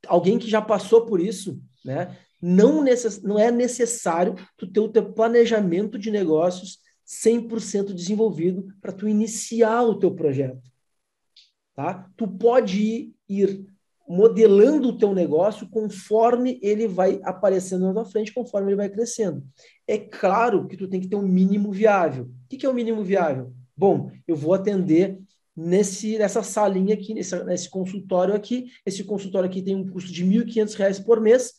alguém 0.08 0.38
que 0.38 0.50
já 0.50 0.62
passou 0.62 1.06
por 1.06 1.20
isso, 1.20 1.60
né? 1.84 2.18
Não, 2.42 2.84
necess, 2.84 3.22
não 3.22 3.40
é 3.40 3.50
necessário 3.52 4.36
tu 4.58 4.68
ter 4.68 4.80
o 4.80 4.90
teu 4.90 5.14
planejamento 5.14 5.98
de 5.98 6.12
negócios 6.12 6.80
100% 7.08 7.94
desenvolvido 7.94 8.68
para 8.82 8.92
tu 8.92 9.08
iniciar 9.08 9.84
o 9.84 9.96
teu 9.96 10.14
projeto 10.14 10.62
tá? 11.76 12.10
Tu 12.16 12.28
pode 12.28 13.14
ir 13.28 13.66
modelando 14.08 14.90
o 14.90 14.98
teu 14.98 15.14
negócio 15.14 15.68
conforme 15.70 16.60
ele 16.62 16.88
vai 16.88 17.20
aparecendo 17.24 17.88
na 17.88 17.94
tua 17.94 18.06
frente, 18.06 18.34
conforme 18.34 18.70
ele 18.70 18.78
vai 18.78 18.90
crescendo. 18.90 19.44
É 19.88 19.98
claro 19.98 20.68
que 20.68 20.78
tu 20.78 20.88
tem 20.88 21.02
que 21.02 21.08
ter 21.08 21.16
um 21.16 21.28
mínimo 21.28 21.72
viável. 21.72 22.26
O 22.26 22.48
que 22.48 22.66
é 22.66 22.70
o 22.70 22.72
um 22.72 22.76
mínimo 22.76 23.04
viável? 23.04 23.52
Bom, 23.76 24.10
eu 24.28 24.36
vou 24.36 24.54
atender 24.54 25.20
nesse 25.56 26.18
nessa 26.18 26.44
salinha 26.44 26.94
aqui, 26.94 27.14
nesse, 27.14 27.44
nesse 27.44 27.70
consultório 27.70 28.34
aqui. 28.34 28.72
Esse 28.86 29.04
consultório 29.04 29.50
aqui 29.50 29.62
tem 29.62 29.76
um 29.76 29.88
custo 29.88 30.12
de 30.12 30.24
R$ 30.24 30.46
1.500 30.46 31.04
por 31.04 31.22
mês. 31.22 31.54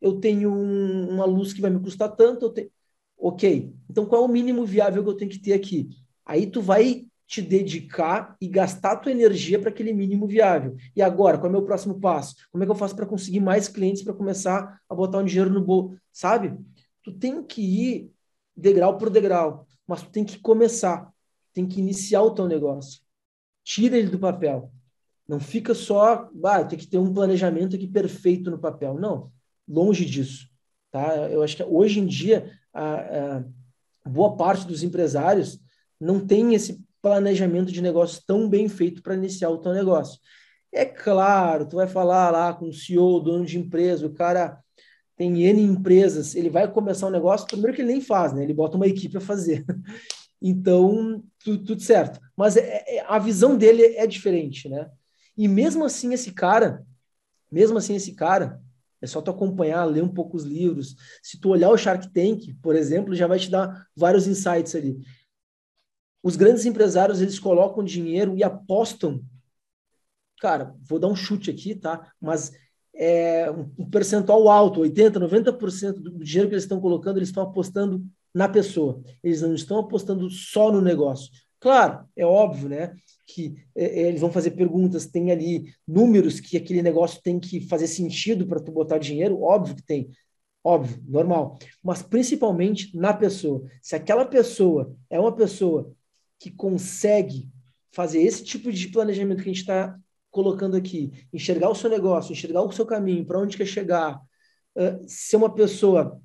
Eu 0.00 0.20
tenho 0.20 0.52
um, 0.52 1.10
uma 1.10 1.24
luz 1.24 1.52
que 1.52 1.60
vai 1.60 1.70
me 1.70 1.80
custar 1.80 2.14
tanto. 2.14 2.50
Tenho... 2.50 2.70
Ok. 3.18 3.72
Então, 3.88 4.06
qual 4.06 4.22
é 4.22 4.24
o 4.24 4.28
mínimo 4.28 4.64
viável 4.64 5.02
que 5.02 5.10
eu 5.10 5.16
tenho 5.16 5.30
que 5.30 5.40
ter 5.40 5.52
aqui? 5.52 5.90
Aí 6.24 6.46
tu 6.46 6.62
vai 6.62 7.06
te 7.26 7.40
dedicar 7.40 8.36
e 8.40 8.48
gastar 8.48 8.96
tua 8.96 9.12
energia 9.12 9.56
para 9.58 9.70
aquele 9.70 9.92
mínimo 9.92 10.26
viável. 10.26 10.76
E 10.96 11.00
agora, 11.00 11.38
qual 11.38 11.46
é 11.46 11.48
o 11.48 11.52
meu 11.52 11.64
próximo 11.64 12.00
passo? 12.00 12.34
Como 12.50 12.64
é 12.64 12.66
que 12.66 12.72
eu 12.72 12.76
faço 12.76 12.96
para 12.96 13.06
conseguir 13.06 13.38
mais 13.38 13.68
clientes 13.68 14.02
para 14.02 14.12
começar 14.12 14.80
a 14.88 14.94
botar 14.94 15.18
um 15.18 15.24
dinheiro 15.24 15.48
no 15.48 15.64
bolso? 15.64 15.96
Sabe? 16.12 16.58
Tu 17.04 17.12
tem 17.12 17.40
que 17.44 17.62
ir 17.62 18.12
degrau 18.56 18.98
por 18.98 19.10
degrau, 19.10 19.64
mas 19.86 20.02
tu 20.02 20.10
tem 20.10 20.24
que 20.24 20.40
começar, 20.40 21.08
tem 21.52 21.68
que 21.68 21.78
iniciar 21.78 22.22
o 22.22 22.32
teu 22.32 22.48
negócio. 22.48 23.00
Tira 23.64 23.96
ele 23.96 24.08
do 24.08 24.18
papel. 24.18 24.72
Não 25.28 25.38
fica 25.38 25.74
só, 25.74 26.28
ah, 26.44 26.64
tem 26.64 26.78
que 26.78 26.86
ter 26.86 26.98
um 26.98 27.12
planejamento 27.12 27.76
aqui 27.76 27.86
perfeito 27.86 28.50
no 28.50 28.58
papel. 28.58 28.94
Não, 28.98 29.30
longe 29.68 30.04
disso. 30.04 30.48
Tá? 30.90 31.14
Eu 31.30 31.42
acho 31.42 31.56
que 31.56 31.62
hoje 31.62 32.00
em 32.00 32.06
dia 32.06 32.50
a, 32.74 33.42
a 34.04 34.08
boa 34.08 34.36
parte 34.36 34.66
dos 34.66 34.82
empresários 34.82 35.60
não 36.00 36.24
tem 36.24 36.54
esse 36.54 36.84
planejamento 37.00 37.70
de 37.70 37.80
negócios 37.80 38.22
tão 38.24 38.48
bem 38.48 38.68
feito 38.68 39.02
para 39.02 39.14
iniciar 39.14 39.50
o 39.50 39.58
teu 39.58 39.72
negócio. 39.72 40.18
É 40.72 40.84
claro, 40.84 41.66
tu 41.66 41.76
vai 41.76 41.86
falar 41.86 42.30
lá 42.30 42.52
com 42.54 42.68
o 42.68 42.72
CEO, 42.72 43.20
dono 43.20 43.44
de 43.44 43.58
empresa, 43.58 44.06
o 44.06 44.14
cara 44.14 44.58
tem 45.16 45.42
N 45.42 45.62
empresas, 45.62 46.34
ele 46.34 46.48
vai 46.48 46.70
começar 46.70 47.06
um 47.06 47.10
negócio, 47.10 47.46
primeiro 47.46 47.74
que 47.74 47.82
ele 47.82 47.92
nem 47.92 48.00
faz, 48.00 48.32
né? 48.32 48.42
Ele 48.42 48.54
bota 48.54 48.76
uma 48.76 48.86
equipe 48.86 49.16
a 49.16 49.20
fazer. 49.20 49.64
Então, 50.40 51.22
tudo, 51.38 51.64
tudo 51.64 51.82
certo. 51.82 52.20
Mas 52.36 52.56
é, 52.56 52.84
é, 52.86 53.04
a 53.06 53.18
visão 53.18 53.56
dele 53.56 53.82
é 53.96 54.06
diferente, 54.06 54.68
né? 54.68 54.90
E 55.36 55.46
mesmo 55.48 55.84
assim, 55.84 56.12
esse 56.12 56.32
cara, 56.32 56.84
mesmo 57.50 57.78
assim, 57.78 57.94
esse 57.94 58.14
cara, 58.14 58.60
é 59.00 59.06
só 59.06 59.22
tu 59.22 59.30
acompanhar, 59.30 59.84
ler 59.84 60.02
um 60.02 60.12
pouco 60.12 60.36
os 60.36 60.44
livros. 60.44 60.96
Se 61.22 61.38
tu 61.38 61.50
olhar 61.50 61.70
o 61.70 61.76
Shark 61.76 62.12
Tank, 62.12 62.54
por 62.62 62.76
exemplo, 62.76 63.14
já 63.14 63.26
vai 63.26 63.38
te 63.38 63.50
dar 63.50 63.86
vários 63.96 64.26
insights 64.26 64.74
ali 64.74 65.00
os 66.22 66.36
grandes 66.36 66.66
empresários 66.66 67.20
eles 67.20 67.38
colocam 67.38 67.82
dinheiro 67.82 68.36
e 68.36 68.42
apostam. 68.42 69.22
Cara, 70.40 70.74
vou 70.82 70.98
dar 70.98 71.08
um 71.08 71.16
chute 71.16 71.50
aqui, 71.50 71.74
tá? 71.74 72.12
Mas 72.20 72.52
é 72.94 73.50
um 73.50 73.88
percentual 73.88 74.48
alto, 74.48 74.80
80, 74.80 75.18
90% 75.18 76.00
do 76.00 76.24
dinheiro 76.24 76.48
que 76.48 76.54
eles 76.54 76.64
estão 76.64 76.80
colocando, 76.80 77.18
eles 77.18 77.28
estão 77.28 77.42
apostando 77.42 78.04
na 78.34 78.48
pessoa. 78.48 79.02
Eles 79.22 79.42
não 79.42 79.54
estão 79.54 79.78
apostando 79.78 80.30
só 80.30 80.72
no 80.72 80.80
negócio. 80.80 81.30
Claro, 81.58 82.06
é 82.16 82.24
óbvio, 82.24 82.68
né? 82.68 82.94
Que 83.26 83.54
é, 83.76 83.84
é 83.84 84.08
eles 84.08 84.20
vão 84.20 84.32
fazer 84.32 84.52
perguntas, 84.52 85.06
tem 85.06 85.30
ali 85.30 85.72
números 85.86 86.40
que 86.40 86.56
aquele 86.56 86.82
negócio 86.82 87.20
tem 87.22 87.38
que 87.38 87.60
fazer 87.68 87.86
sentido 87.86 88.46
para 88.46 88.60
tu 88.60 88.72
botar 88.72 88.98
dinheiro, 88.98 89.42
óbvio 89.42 89.76
que 89.76 89.82
tem. 89.82 90.10
Óbvio, 90.62 91.02
normal. 91.06 91.58
Mas 91.82 92.02
principalmente 92.02 92.96
na 92.96 93.14
pessoa. 93.14 93.62
Se 93.82 93.96
aquela 93.96 94.26
pessoa 94.26 94.94
é 95.08 95.18
uma 95.18 95.34
pessoa 95.34 95.92
que 96.38 96.50
consegue 96.50 97.48
fazer 97.92 98.22
esse 98.22 98.44
tipo 98.44 98.72
de 98.72 98.88
planejamento 98.88 99.42
que 99.42 99.50
a 99.50 99.52
gente 99.52 99.60
está 99.60 99.98
colocando 100.30 100.76
aqui, 100.76 101.26
enxergar 101.32 101.68
o 101.70 101.74
seu 101.74 101.90
negócio, 101.90 102.32
enxergar 102.32 102.62
o 102.62 102.72
seu 102.72 102.86
caminho, 102.86 103.26
para 103.26 103.38
onde 103.38 103.56
quer 103.56 103.66
chegar, 103.66 104.20
uh, 104.76 105.08
ser 105.08 105.36
uma 105.36 105.52
pessoa 105.52 106.20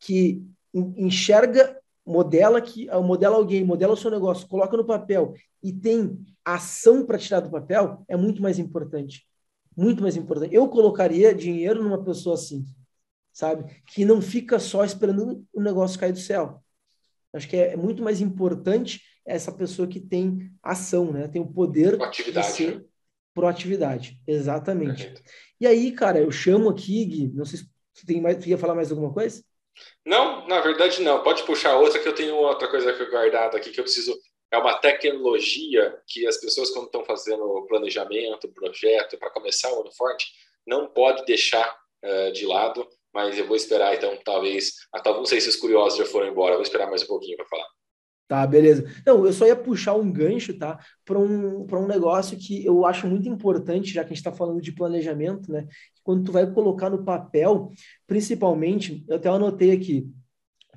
que 0.00 0.42
enxerga, 0.78 1.78
modela 2.04 2.60
que 2.60 2.86
modela 3.02 3.36
alguém, 3.36 3.64
modela 3.64 3.94
o 3.94 3.96
seu 3.96 4.10
negócio, 4.10 4.48
coloca 4.48 4.76
no 4.76 4.84
papel 4.84 5.34
e 5.62 5.72
tem 5.72 6.24
ação 6.44 7.04
para 7.04 7.18
tirar 7.18 7.40
do 7.40 7.50
papel, 7.50 8.04
é 8.06 8.16
muito 8.16 8.40
mais 8.40 8.58
importante. 8.58 9.26
Muito 9.76 10.02
mais 10.02 10.16
importante. 10.16 10.54
Eu 10.54 10.68
colocaria 10.68 11.34
dinheiro 11.34 11.82
numa 11.82 12.02
pessoa 12.02 12.34
assim, 12.34 12.64
sabe? 13.32 13.82
Que 13.86 14.04
não 14.04 14.22
fica 14.22 14.58
só 14.58 14.84
esperando 14.84 15.44
o 15.52 15.60
negócio 15.60 15.98
cair 15.98 16.12
do 16.12 16.18
céu. 16.18 16.62
Acho 17.32 17.48
que 17.48 17.56
é 17.56 17.76
muito 17.76 18.02
mais 18.02 18.20
importante 18.20 19.02
essa 19.26 19.52
pessoa 19.52 19.88
que 19.88 20.00
tem 20.00 20.50
ação, 20.62 21.12
né? 21.12 21.28
Tem 21.28 21.42
o 21.42 21.52
poder 21.52 21.96
proatividade. 21.96 22.46
de 22.46 22.52
ser 22.52 22.76
né? 22.76 22.84
proatividade. 23.34 24.22
Exatamente. 24.26 25.12
E 25.60 25.66
aí, 25.66 25.92
cara, 25.92 26.20
eu 26.20 26.30
chamo 26.30 26.70
aqui, 26.70 27.04
Gui, 27.04 27.32
não 27.34 27.44
sei 27.44 27.58
se 27.58 27.68
você 27.92 28.06
tem 28.06 28.20
mais, 28.20 28.44
ia 28.46 28.56
falar 28.56 28.74
mais 28.74 28.90
alguma 28.90 29.12
coisa? 29.12 29.42
Não, 30.04 30.46
na 30.46 30.60
verdade 30.60 31.02
não. 31.02 31.22
Pode 31.22 31.42
puxar 31.44 31.76
outra 31.76 31.98
que 31.98 32.08
eu 32.08 32.14
tenho 32.14 32.36
outra 32.36 32.68
coisa 32.68 32.92
guardado 33.10 33.56
aqui 33.56 33.70
que 33.70 33.80
eu 33.80 33.84
preciso. 33.84 34.16
É 34.50 34.58
uma 34.58 34.78
tecnologia 34.78 35.98
que 36.06 36.26
as 36.26 36.38
pessoas 36.38 36.70
quando 36.70 36.86
estão 36.86 37.04
fazendo 37.04 37.66
planejamento, 37.68 38.52
projeto 38.52 39.18
para 39.18 39.30
começar 39.30 39.72
o 39.72 39.80
ano 39.80 39.92
forte, 39.92 40.26
não 40.66 40.88
pode 40.88 41.24
deixar 41.24 41.68
uh, 42.04 42.32
de 42.32 42.46
lado. 42.46 42.86
Mas 43.12 43.38
eu 43.38 43.46
vou 43.46 43.56
esperar 43.56 43.94
então, 43.94 44.16
talvez. 44.24 44.72
Até 44.92 45.10
não 45.10 45.24
sei 45.24 45.40
se 45.40 45.48
os 45.48 45.56
curiosos 45.56 45.98
já 45.98 46.04
foram 46.04 46.28
embora. 46.28 46.52
Eu 46.52 46.58
vou 46.58 46.62
esperar 46.62 46.88
mais 46.88 47.02
um 47.02 47.06
pouquinho 47.06 47.36
para 47.36 47.46
falar. 47.46 47.66
Tá, 48.28 48.44
beleza. 48.44 48.84
Não, 49.06 49.24
eu 49.24 49.32
só 49.32 49.46
ia 49.46 49.54
puxar 49.54 49.94
um 49.94 50.12
gancho, 50.12 50.58
tá? 50.58 50.78
Para 51.04 51.18
um, 51.18 51.64
um 51.64 51.86
negócio 51.86 52.36
que 52.36 52.64
eu 52.64 52.84
acho 52.84 53.06
muito 53.06 53.28
importante, 53.28 53.92
já 53.92 54.02
que 54.02 54.06
a 54.06 54.14
gente 54.14 54.18
está 54.18 54.32
falando 54.32 54.60
de 54.60 54.72
planejamento, 54.72 55.50
né? 55.50 55.66
Quando 56.06 56.22
tu 56.22 56.30
vai 56.30 56.48
colocar 56.48 56.88
no 56.88 57.02
papel, 57.02 57.72
principalmente, 58.06 59.04
eu 59.08 59.16
até 59.16 59.28
anotei 59.28 59.72
aqui, 59.72 60.08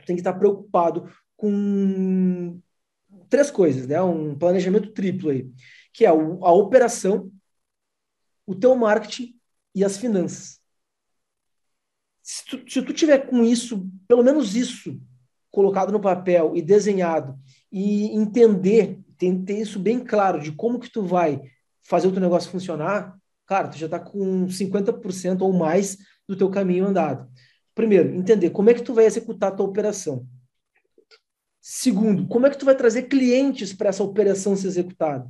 tem 0.04 0.16
que 0.16 0.22
estar 0.22 0.34
preocupado 0.34 1.08
com 1.38 2.60
três 3.30 3.52
coisas, 3.52 3.86
né? 3.86 4.02
Um 4.02 4.36
planejamento 4.36 4.92
triplo 4.92 5.30
aí, 5.30 5.48
que 5.94 6.04
é 6.04 6.08
a 6.08 6.52
operação, 6.52 7.32
o 8.44 8.56
teu 8.56 8.76
marketing 8.76 9.40
e 9.76 9.86
as 9.86 9.98
finanças. 9.98 10.60
Se 12.24 12.44
tu, 12.46 12.64
se 12.68 12.82
tu 12.82 12.92
tiver 12.92 13.20
com 13.20 13.44
isso, 13.44 13.88
pelo 14.08 14.24
menos 14.24 14.56
isso, 14.56 15.00
colocado 15.52 15.92
no 15.92 16.02
papel 16.02 16.56
e 16.56 16.62
desenhado 16.64 17.40
e 17.72 18.08
entender, 18.16 19.00
ter 19.16 19.60
isso 19.60 19.78
bem 19.78 20.04
claro 20.04 20.42
de 20.42 20.52
como 20.52 20.80
que 20.80 20.90
tu 20.90 21.04
vai 21.04 21.40
fazer 21.84 22.08
o 22.08 22.12
teu 22.12 22.20
negócio 22.20 22.50
funcionar, 22.50 23.19
cara, 23.50 23.68
tu 23.68 23.80
já 23.80 23.88
está 23.88 24.00
com 24.00 24.48
50% 24.48 25.42
ou 25.42 25.52
mais 25.52 25.98
do 26.28 26.36
teu 26.36 26.52
caminho 26.52 26.86
andado. 26.86 27.28
Primeiro, 27.74 28.14
entender 28.14 28.52
como 28.52 28.70
é 28.70 28.76
que 28.76 28.84
tu 28.84 28.94
vai 28.94 29.06
executar 29.06 29.52
a 29.52 29.56
tua 29.56 29.66
operação. 29.66 30.28
Segundo, 31.60 32.28
como 32.28 32.46
é 32.46 32.52
que 32.52 32.58
tu 32.60 32.66
vai 32.66 32.76
trazer 32.76 33.04
clientes 33.04 33.74
para 33.74 33.90
essa 33.90 34.04
operação 34.04 34.56
ser 34.56 34.68
executada. 34.68 35.28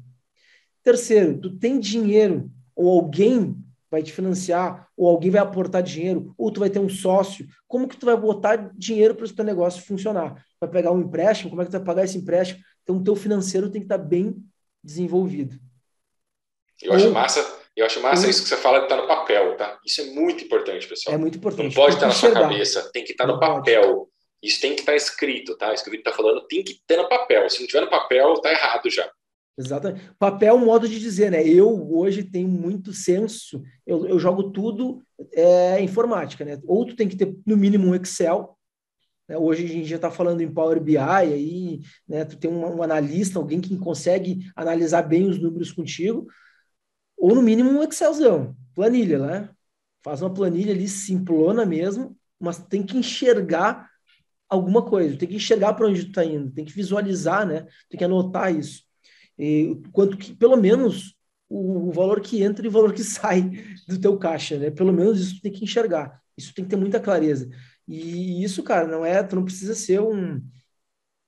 Terceiro, 0.84 1.40
tu 1.40 1.58
tem 1.58 1.80
dinheiro 1.80 2.52
ou 2.76 3.00
alguém 3.00 3.56
vai 3.90 4.04
te 4.04 4.12
financiar, 4.12 4.88
ou 4.96 5.08
alguém 5.08 5.32
vai 5.32 5.42
aportar 5.42 5.82
dinheiro, 5.82 6.34
ou 6.38 6.52
tu 6.52 6.60
vai 6.60 6.70
ter 6.70 6.80
um 6.80 6.90
sócio. 6.90 7.48
Como 7.68 7.88
que 7.88 7.98
tu 7.98 8.06
vai 8.06 8.16
botar 8.16 8.72
dinheiro 8.76 9.16
para 9.16 9.26
o 9.26 9.34
teu 9.34 9.46
negócio 9.46 9.82
funcionar? 9.82 10.46
Vai 10.60 10.70
pegar 10.70 10.92
um 10.92 11.00
empréstimo? 11.00 11.50
Como 11.50 11.62
é 11.62 11.66
que 11.66 11.72
tu 11.72 11.78
vai 11.78 11.86
pagar 11.86 12.04
esse 12.04 12.18
empréstimo? 12.18 12.62
Então, 12.84 12.98
o 12.98 13.04
teu 13.04 13.16
financeiro 13.16 13.70
tem 13.70 13.82
que 13.82 13.86
estar 13.86 13.98
bem 13.98 14.36
desenvolvido. 14.84 15.58
Eu 16.82 16.94
acho 16.94 17.08
ou, 17.08 17.14
massa, 17.14 17.60
eu 17.80 17.86
acho 17.86 18.02
massa 18.02 18.24
ou, 18.24 18.30
isso 18.30 18.44
que 18.44 18.50
você 18.50 18.58
fala 18.58 18.80
de 18.80 18.86
estar 18.86 18.98
no 18.98 19.08
papel, 19.08 19.56
tá? 19.56 19.80
Isso 19.86 20.02
é 20.02 20.06
muito 20.06 20.44
importante, 20.44 20.88
pessoal. 20.88 21.16
É 21.16 21.18
muito 21.18 21.38
importante. 21.38 21.76
Não 21.76 21.84
pode 21.84 21.96
estar 21.96 22.08
na 22.08 22.14
sua 22.14 22.32
cabeça, 22.32 22.90
tem 22.92 23.04
que 23.04 23.12
estar 23.12 23.26
no 23.26 23.40
papel. 23.40 24.08
Isso 24.42 24.62
tem 24.62 24.74
que 24.74 24.82
estar 24.82 24.96
escrito, 24.96 25.58
tá? 25.58 25.74
Isso 25.74 25.84
que 25.84 25.90
o 25.90 25.92
Vitor 25.92 26.12
está 26.12 26.24
falando 26.24 26.46
tem 26.48 26.64
que 26.64 26.80
ter 26.88 26.98
no 26.98 27.10
papel. 27.10 27.50
Se 27.50 27.60
não 27.60 27.68
tiver 27.68 27.82
no 27.82 27.90
papel, 27.90 28.34
está 28.34 28.52
errado 28.52 28.90
já. 28.90 29.10
Exatamente. 29.58 30.10
Papel 30.18 30.56
é 30.56 30.58
um 30.58 30.66
modo 30.66 30.88
de 30.88 30.98
dizer, 30.98 31.30
né? 31.30 31.46
Eu 31.46 31.94
hoje 31.94 32.24
tenho 32.24 32.48
muito 32.48 32.94
senso, 32.94 33.62
eu, 33.86 34.08
eu 34.08 34.18
jogo 34.18 34.52
tudo 34.52 35.04
é, 35.34 35.82
informática, 35.82 36.46
né? 36.46 36.58
Ou 36.66 36.86
tu 36.86 36.96
tem 36.96 37.10
que 37.10 37.18
ter, 37.18 37.36
no 37.46 37.58
mínimo, 37.58 37.88
um 37.88 37.96
Excel. 37.96 38.58
Né? 39.28 39.38
Hoje 39.38 39.66
a 39.66 39.68
gente 39.68 39.90
já 39.90 39.98
está 39.98 40.10
falando 40.10 40.40
em 40.40 40.50
Power 40.50 40.82
BI, 40.82 40.98
aí, 40.98 41.82
né? 42.08 42.24
Tu 42.24 42.38
tem 42.38 42.50
um, 42.50 42.78
um, 42.78 42.82
analista, 42.82 43.38
alguém 43.38 43.60
que 43.60 43.78
consegue 43.78 44.50
analisar 44.56 45.02
bem 45.02 45.28
os 45.28 45.38
números 45.38 45.74
contigo. 45.74 46.26
Ou, 47.20 47.36
no 47.36 47.42
mínimo, 47.42 47.70
um 47.70 47.84
Excelzão, 47.84 48.56
planilha, 48.74 49.20
né? 49.20 49.50
Faz 50.04 50.22
uma 50.22 50.34
planilha 50.34 50.74
ali 50.74 50.88
simplona 50.88 51.66
mesmo, 51.66 52.18
mas 52.40 52.58
tem 52.58 52.82
que 52.84 52.98
enxergar 52.98 53.90
alguma 54.48 54.84
coisa, 54.84 55.18
tem 55.18 55.28
que 55.28 55.36
enxergar 55.36 55.74
para 55.74 55.88
onde 55.88 56.06
tu 56.06 56.10
está 56.10 56.26
indo, 56.26 56.52
tem 56.52 56.66
que 56.66 56.74
visualizar, 56.74 57.46
né? 57.46 57.68
Tem 57.90 57.98
que 57.98 58.04
anotar 58.06 58.56
isso 58.56 58.90
e, 59.40 59.82
quanto 59.94 60.18
que, 60.18 60.36
pelo 60.36 60.58
menos, 60.58 61.16
o, 61.48 61.88
o, 61.88 61.92
valor 61.94 62.20
que 62.20 62.44
entra 62.44 62.66
e 62.66 62.68
o 62.68 62.72
valor 62.72 62.94
que 62.94 63.04
sai 63.06 63.50
do 63.88 63.98
teu 64.00 64.18
caixa, 64.18 64.60
né? 64.60 64.70
Pelo 64.70 64.92
menos 64.92 65.20
isso 65.20 65.42
tem 65.42 65.52
que 65.52 65.64
enxergar. 65.64 66.22
Isso 66.38 66.54
tem 66.54 66.66
que 66.66 66.70
ter 66.70 66.76
muita 66.76 67.00
clareza. 67.00 67.50
E 67.88 68.44
isso, 68.44 68.62
cara, 68.62 68.86
não 68.86 69.06
é, 69.06 69.24
tu 69.24 69.38
não 69.38 69.46
precisa 69.46 69.74
ser 69.74 70.02
um, 70.02 70.44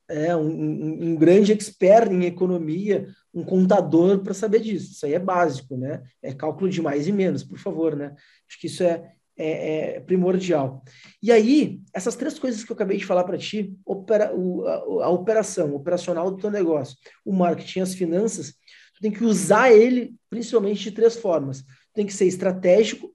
é, 0.10 0.36
um, 0.36 0.48
um, 0.48 1.04
um 1.10 1.16
grande 1.16 1.54
expert 1.54 2.12
em 2.12 2.26
economia, 2.26 3.08
um 3.34 3.44
contador 3.44 4.20
para 4.20 4.34
saber 4.34 4.60
disso. 4.60 4.92
Isso 4.92 5.06
aí 5.06 5.14
é 5.14 5.20
básico, 5.20 5.78
né? 5.78 6.04
É 6.22 6.34
cálculo 6.34 6.70
de 6.70 6.82
mais 6.82 7.08
e 7.08 7.12
menos, 7.12 7.44
por 7.44 7.58
favor, 7.58 7.96
né? 7.96 8.14
Acho 8.48 8.60
que 8.60 8.68
isso 8.68 8.84
é, 8.84 9.14
é, 9.38 9.96
é, 9.96 10.00
primordial. 10.02 10.84
E 11.22 11.32
aí, 11.32 11.82
essas 11.94 12.16
três 12.16 12.38
coisas 12.38 12.64
que 12.64 12.72
eu 12.72 12.76
acabei 12.76 12.98
de 12.98 13.06
falar 13.06 13.24
para 13.24 13.38
ti, 13.38 13.74
opera, 13.86 14.36
o, 14.36 14.66
a, 14.68 15.06
a, 15.06 15.10
operação, 15.10 15.74
operacional 15.74 16.30
do 16.30 16.38
teu 16.38 16.52
negócio, 16.52 16.98
o 17.26 17.34
marketing, 17.34 17.80
as 17.80 17.96
finanças, 17.96 18.52
tu 18.94 19.02
tem 19.02 19.12
que 19.12 19.24
usar 19.24 19.72
ele 19.72 20.14
principalmente 20.30 20.84
de 20.84 20.92
três 20.92 21.16
formas. 21.16 21.64
Tem 21.94 22.06
que 22.06 22.14
ser 22.14 22.26
estratégico, 22.26 23.14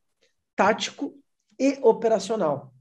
tático 0.54 1.14
e 1.58 1.78
operacional. 1.82 2.72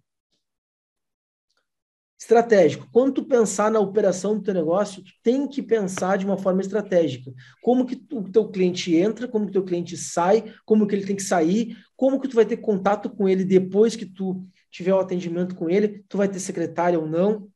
Estratégico. 2.26 2.88
Quando 2.92 3.14
tu 3.14 3.24
pensar 3.24 3.70
na 3.70 3.80
operação 3.80 4.36
do 4.36 4.42
teu 4.42 4.56
negócio, 4.56 5.04
tu 5.04 5.12
tem 5.22 5.48
que 5.48 5.62
pensar 5.62 6.18
de 6.18 6.26
uma 6.26 6.40
forma 6.40 6.60
estratégica. 6.60 7.32
Como 7.62 7.86
que 7.86 8.04
o 8.12 8.24
teu 8.24 8.50
cliente 8.50 8.96
entra, 8.96 9.28
como 9.28 9.46
que 9.46 9.52
o 9.52 9.54
teu 9.54 9.64
cliente 9.64 9.96
sai, 9.96 10.52
como 10.66 10.88
que 10.88 10.96
ele 10.96 11.06
tem 11.06 11.16
que 11.16 11.22
sair, 11.22 11.78
como 11.96 12.20
que 12.20 12.28
tu 12.28 12.34
vai 12.34 12.44
ter 12.44 12.58
contato 12.58 13.12
com 13.12 13.30
ele 13.30 13.46
depois 13.46 13.96
que 13.96 14.08
tu 14.08 14.44
tiver 14.72 14.92
o 14.92 15.00
atendimento 15.00 15.54
com 15.54 15.70
ele, 15.70 16.04
tu 16.10 16.18
vai 16.18 16.28
ter 16.28 16.40
secretária 16.40 17.00
ou 17.00 17.06
não, 17.06 17.48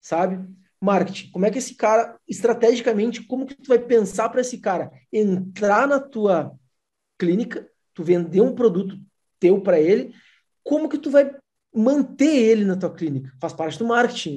sabe? 0.00 0.42
Marketing. 0.80 1.30
Como 1.30 1.44
é 1.44 1.50
que 1.50 1.58
esse 1.58 1.74
cara, 1.74 2.18
estrategicamente, 2.26 3.22
como 3.22 3.44
que 3.44 3.54
tu 3.54 3.68
vai 3.68 3.78
pensar 3.78 4.30
para 4.30 4.40
esse 4.40 4.56
cara 4.56 4.90
entrar 5.12 5.86
na 5.86 6.00
tua 6.00 6.58
clínica, 7.18 7.68
tu 7.92 8.02
vender 8.02 8.40
um 8.40 8.54
produto 8.54 8.98
teu 9.38 9.60
para 9.60 9.78
ele, 9.78 10.14
como 10.64 10.88
que 10.88 10.96
tu 10.96 11.10
vai 11.10 11.30
manter 11.76 12.34
ele 12.34 12.64
na 12.64 12.76
tua 12.76 12.92
clínica. 12.92 13.32
Faz 13.40 13.52
parte 13.52 13.78
do 13.78 13.86
marketing. 13.86 14.36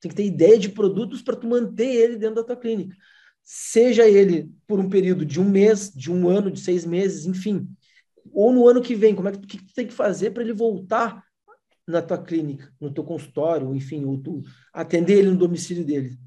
Tem 0.00 0.10
que 0.10 0.16
ter 0.16 0.26
ideia 0.26 0.58
de 0.58 0.68
produtos 0.68 1.22
para 1.22 1.36
tu 1.36 1.46
manter 1.46 1.86
ele 1.86 2.16
dentro 2.16 2.36
da 2.36 2.44
tua 2.44 2.56
clínica. 2.56 2.96
Seja 3.42 4.08
ele 4.08 4.50
por 4.66 4.78
um 4.78 4.88
período 4.88 5.24
de 5.24 5.40
um 5.40 5.48
mês, 5.48 5.92
de 5.92 6.10
um 6.10 6.28
ano, 6.28 6.50
de 6.50 6.60
seis 6.60 6.84
meses, 6.84 7.26
enfim. 7.26 7.68
Ou 8.32 8.52
no 8.52 8.66
ano 8.68 8.82
que 8.82 8.94
vem, 8.94 9.14
como 9.14 9.28
é 9.28 9.32
que, 9.32 9.38
que 9.38 9.58
tu 9.58 9.74
tem 9.74 9.86
que 9.86 9.92
fazer 9.92 10.30
para 10.30 10.42
ele 10.42 10.52
voltar 10.52 11.22
na 11.86 12.00
tua 12.00 12.18
clínica, 12.18 12.72
no 12.80 12.92
teu 12.92 13.04
consultório, 13.04 13.74
enfim, 13.74 14.04
ou 14.04 14.18
tu 14.18 14.42
atender 14.72 15.18
ele 15.18 15.30
no 15.30 15.36
domicílio 15.36 15.84
dele, 15.84 16.18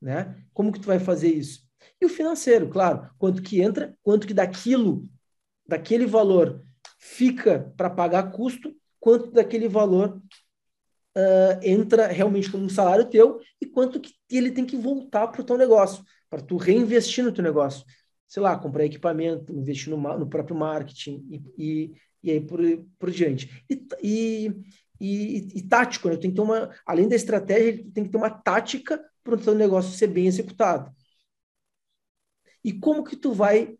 né? 0.00 0.36
Como 0.52 0.72
que 0.72 0.80
tu 0.80 0.86
vai 0.86 0.98
fazer 0.98 1.28
isso? 1.32 1.64
E 2.00 2.04
o 2.04 2.08
financeiro, 2.08 2.68
claro, 2.68 3.08
quanto 3.16 3.40
que 3.40 3.60
entra, 3.60 3.96
quanto 4.02 4.26
que 4.26 4.34
daquilo, 4.34 5.08
daquele 5.66 6.06
valor 6.06 6.62
fica 6.98 7.72
para 7.76 7.88
pagar 7.88 8.32
custo 8.32 8.74
quanto 9.06 9.30
daquele 9.30 9.68
valor 9.68 10.20
uh, 11.16 11.60
entra 11.62 12.08
realmente 12.08 12.50
como 12.50 12.64
um 12.64 12.68
salário 12.68 13.08
teu 13.08 13.40
e 13.60 13.64
quanto 13.64 14.00
que 14.00 14.12
ele 14.28 14.50
tem 14.50 14.66
que 14.66 14.76
voltar 14.76 15.28
para 15.28 15.42
o 15.42 15.44
teu 15.44 15.56
negócio, 15.56 16.04
para 16.28 16.42
tu 16.42 16.56
reinvestir 16.56 17.22
no 17.22 17.30
teu 17.30 17.44
negócio. 17.44 17.86
Sei 18.26 18.42
lá, 18.42 18.58
comprar 18.58 18.84
equipamento, 18.84 19.52
investir 19.52 19.90
no, 19.90 20.18
no 20.18 20.28
próprio 20.28 20.56
marketing 20.56 21.24
e, 21.30 21.54
e, 21.56 21.92
e 22.20 22.30
aí 22.32 22.40
por, 22.40 22.58
por 22.98 23.12
diante. 23.12 23.64
E, 23.70 23.86
e, 24.02 24.52
e, 25.00 25.58
e 25.58 25.62
tático, 25.68 26.08
né? 26.08 26.16
tem 26.16 26.30
que 26.30 26.34
ter 26.34 26.42
uma, 26.42 26.74
além 26.84 27.08
da 27.08 27.14
estratégia, 27.14 27.86
tem 27.94 28.02
que 28.02 28.10
ter 28.10 28.16
uma 28.16 28.30
tática 28.30 29.00
para 29.22 29.36
o 29.36 29.40
teu 29.40 29.54
negócio 29.54 29.96
ser 29.96 30.08
bem 30.08 30.26
executado. 30.26 30.92
E 32.64 32.72
como 32.72 33.04
que 33.04 33.14
tu 33.14 33.32
vai 33.32 33.78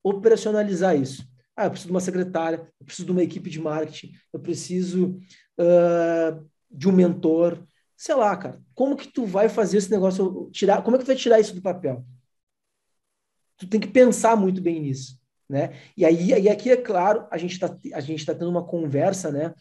operacionalizar 0.00 0.96
isso? 0.96 1.26
Ah, 1.58 1.64
eu 1.66 1.70
preciso 1.70 1.88
de 1.88 1.92
uma 1.92 2.00
secretária, 2.00 2.72
eu 2.78 2.86
preciso 2.86 3.06
de 3.06 3.10
uma 3.10 3.22
equipe 3.22 3.50
de 3.50 3.58
marketing, 3.60 4.12
eu 4.32 4.38
preciso 4.38 5.18
uh, 5.58 6.48
de 6.70 6.88
um 6.88 6.92
mentor. 6.92 7.66
Sei 7.96 8.14
lá, 8.14 8.36
cara, 8.36 8.62
como 8.76 8.96
que 8.96 9.08
tu 9.08 9.26
vai 9.26 9.48
fazer 9.48 9.78
esse 9.78 9.90
negócio 9.90 10.48
tirar? 10.52 10.82
Como 10.82 10.94
é 10.94 11.00
que 11.00 11.04
tu 11.04 11.08
vai 11.08 11.16
tirar 11.16 11.40
isso 11.40 11.56
do 11.56 11.60
papel? 11.60 12.06
Tu 13.56 13.66
tem 13.66 13.80
que 13.80 13.88
pensar 13.88 14.36
muito 14.36 14.60
bem 14.60 14.80
nisso. 14.80 15.18
né? 15.48 15.72
E 15.96 16.04
aí, 16.04 16.28
e 16.28 16.48
aqui 16.48 16.70
é 16.70 16.76
claro, 16.76 17.26
a 17.28 17.36
gente 17.36 17.54
está 17.54 17.76
a 17.92 18.00
gente 18.00 18.24
tá 18.24 18.34
tendo 18.34 18.50
uma 18.50 18.64
conversa, 18.64 19.32
né, 19.32 19.52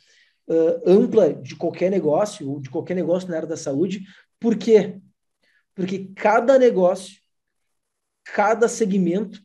uh, 0.47 0.81
ampla 0.85 1.33
de 1.33 1.55
qualquer 1.55 1.89
negócio, 1.89 2.47
ou 2.47 2.59
de 2.61 2.69
qualquer 2.69 2.93
negócio 2.93 3.27
na 3.27 3.37
área 3.37 3.47
da 3.47 3.57
saúde. 3.57 4.01
Por 4.39 4.55
quê? 4.55 4.99
Porque 5.73 6.11
cada 6.15 6.59
negócio, 6.59 7.17
cada 8.23 8.67
segmento 8.67 9.41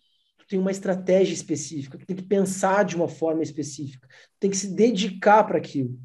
tem 0.53 0.61
uma 0.61 0.71
estratégia 0.71 1.33
específica, 1.33 1.97
tem 2.07 2.15
que 2.15 2.23
pensar 2.23 2.85
de 2.85 2.95
uma 2.95 3.09
forma 3.09 3.43
específica, 3.43 4.07
tem 4.39 4.51
que 4.51 4.57
se 4.59 4.67
dedicar 4.67 5.45
para 5.45 5.57
aquilo. 5.57 5.99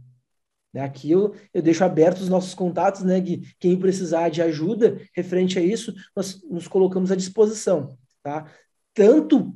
Né? 0.74 0.80
Aqui 0.80 1.12
eu, 1.12 1.36
eu 1.54 1.62
deixo 1.62 1.84
abertos 1.84 2.24
os 2.24 2.30
nossos 2.30 2.54
contatos, 2.54 3.04
né, 3.04 3.20
Gui? 3.20 3.54
Quem 3.60 3.78
precisar 3.78 4.30
de 4.30 4.42
ajuda 4.42 5.02
referente 5.14 5.60
a 5.60 5.62
isso, 5.62 5.94
nós 6.16 6.42
nos 6.50 6.66
colocamos 6.66 7.12
à 7.12 7.16
disposição, 7.18 7.98
tá? 8.24 8.50
Tanto 8.94 9.54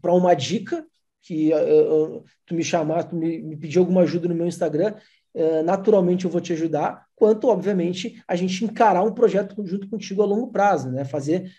para 0.00 0.14
uma 0.14 0.32
dica, 0.32 0.82
que 1.20 1.52
uh, 1.52 2.16
uh, 2.16 2.24
tu 2.46 2.54
me 2.54 2.64
chamar, 2.64 3.02
tu 3.02 3.14
me, 3.14 3.42
me 3.42 3.54
pedir 3.54 3.80
alguma 3.80 4.00
ajuda 4.00 4.28
no 4.28 4.34
meu 4.34 4.46
Instagram, 4.46 4.94
uh, 5.34 5.62
naturalmente 5.62 6.24
eu 6.24 6.30
vou 6.30 6.40
te 6.40 6.54
ajudar, 6.54 7.04
quanto, 7.14 7.48
obviamente, 7.48 8.24
a 8.26 8.34
gente 8.34 8.64
encarar 8.64 9.02
um 9.02 9.12
projeto 9.12 9.62
junto 9.66 9.90
contigo 9.90 10.22
a 10.22 10.24
longo 10.24 10.50
prazo, 10.50 10.90
né? 10.90 11.04
Fazer 11.04 11.52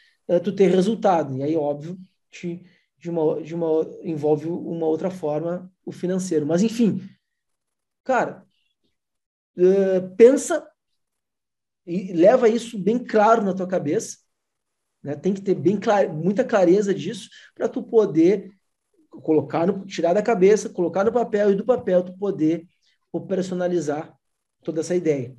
tu 0.43 0.53
ter 0.53 0.67
resultado. 0.71 1.37
E 1.37 1.43
aí, 1.43 1.57
óbvio, 1.57 1.97
de 2.31 3.09
uma, 3.09 3.41
de 3.41 3.55
uma, 3.55 3.67
envolve 4.03 4.47
uma 4.47 4.85
outra 4.85 5.09
forma 5.11 5.71
o 5.85 5.91
financeiro. 5.91 6.45
Mas, 6.45 6.63
enfim, 6.63 7.01
cara, 8.03 8.45
pensa 10.17 10.67
e 11.85 12.13
leva 12.13 12.47
isso 12.47 12.77
bem 12.77 13.03
claro 13.03 13.41
na 13.43 13.53
tua 13.53 13.67
cabeça, 13.67 14.17
né? 15.03 15.15
Tem 15.15 15.33
que 15.33 15.41
ter 15.41 15.55
bem 15.55 15.79
muita 16.13 16.43
clareza 16.43 16.93
disso 16.93 17.29
para 17.55 17.67
tu 17.67 17.81
poder 17.81 18.51
colocar 19.09 19.65
no, 19.67 19.85
tirar 19.85 20.13
da 20.13 20.21
cabeça, 20.21 20.69
colocar 20.69 21.03
no 21.03 21.11
papel 21.11 21.51
e 21.51 21.55
do 21.55 21.65
papel 21.65 22.03
tu 22.03 22.17
poder 22.17 22.67
operacionalizar 23.11 24.15
toda 24.63 24.81
essa 24.81 24.95
ideia. 24.95 25.35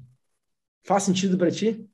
Faz 0.85 1.05
sentido 1.05 1.39
para 1.39 1.51
ti? 1.51 1.89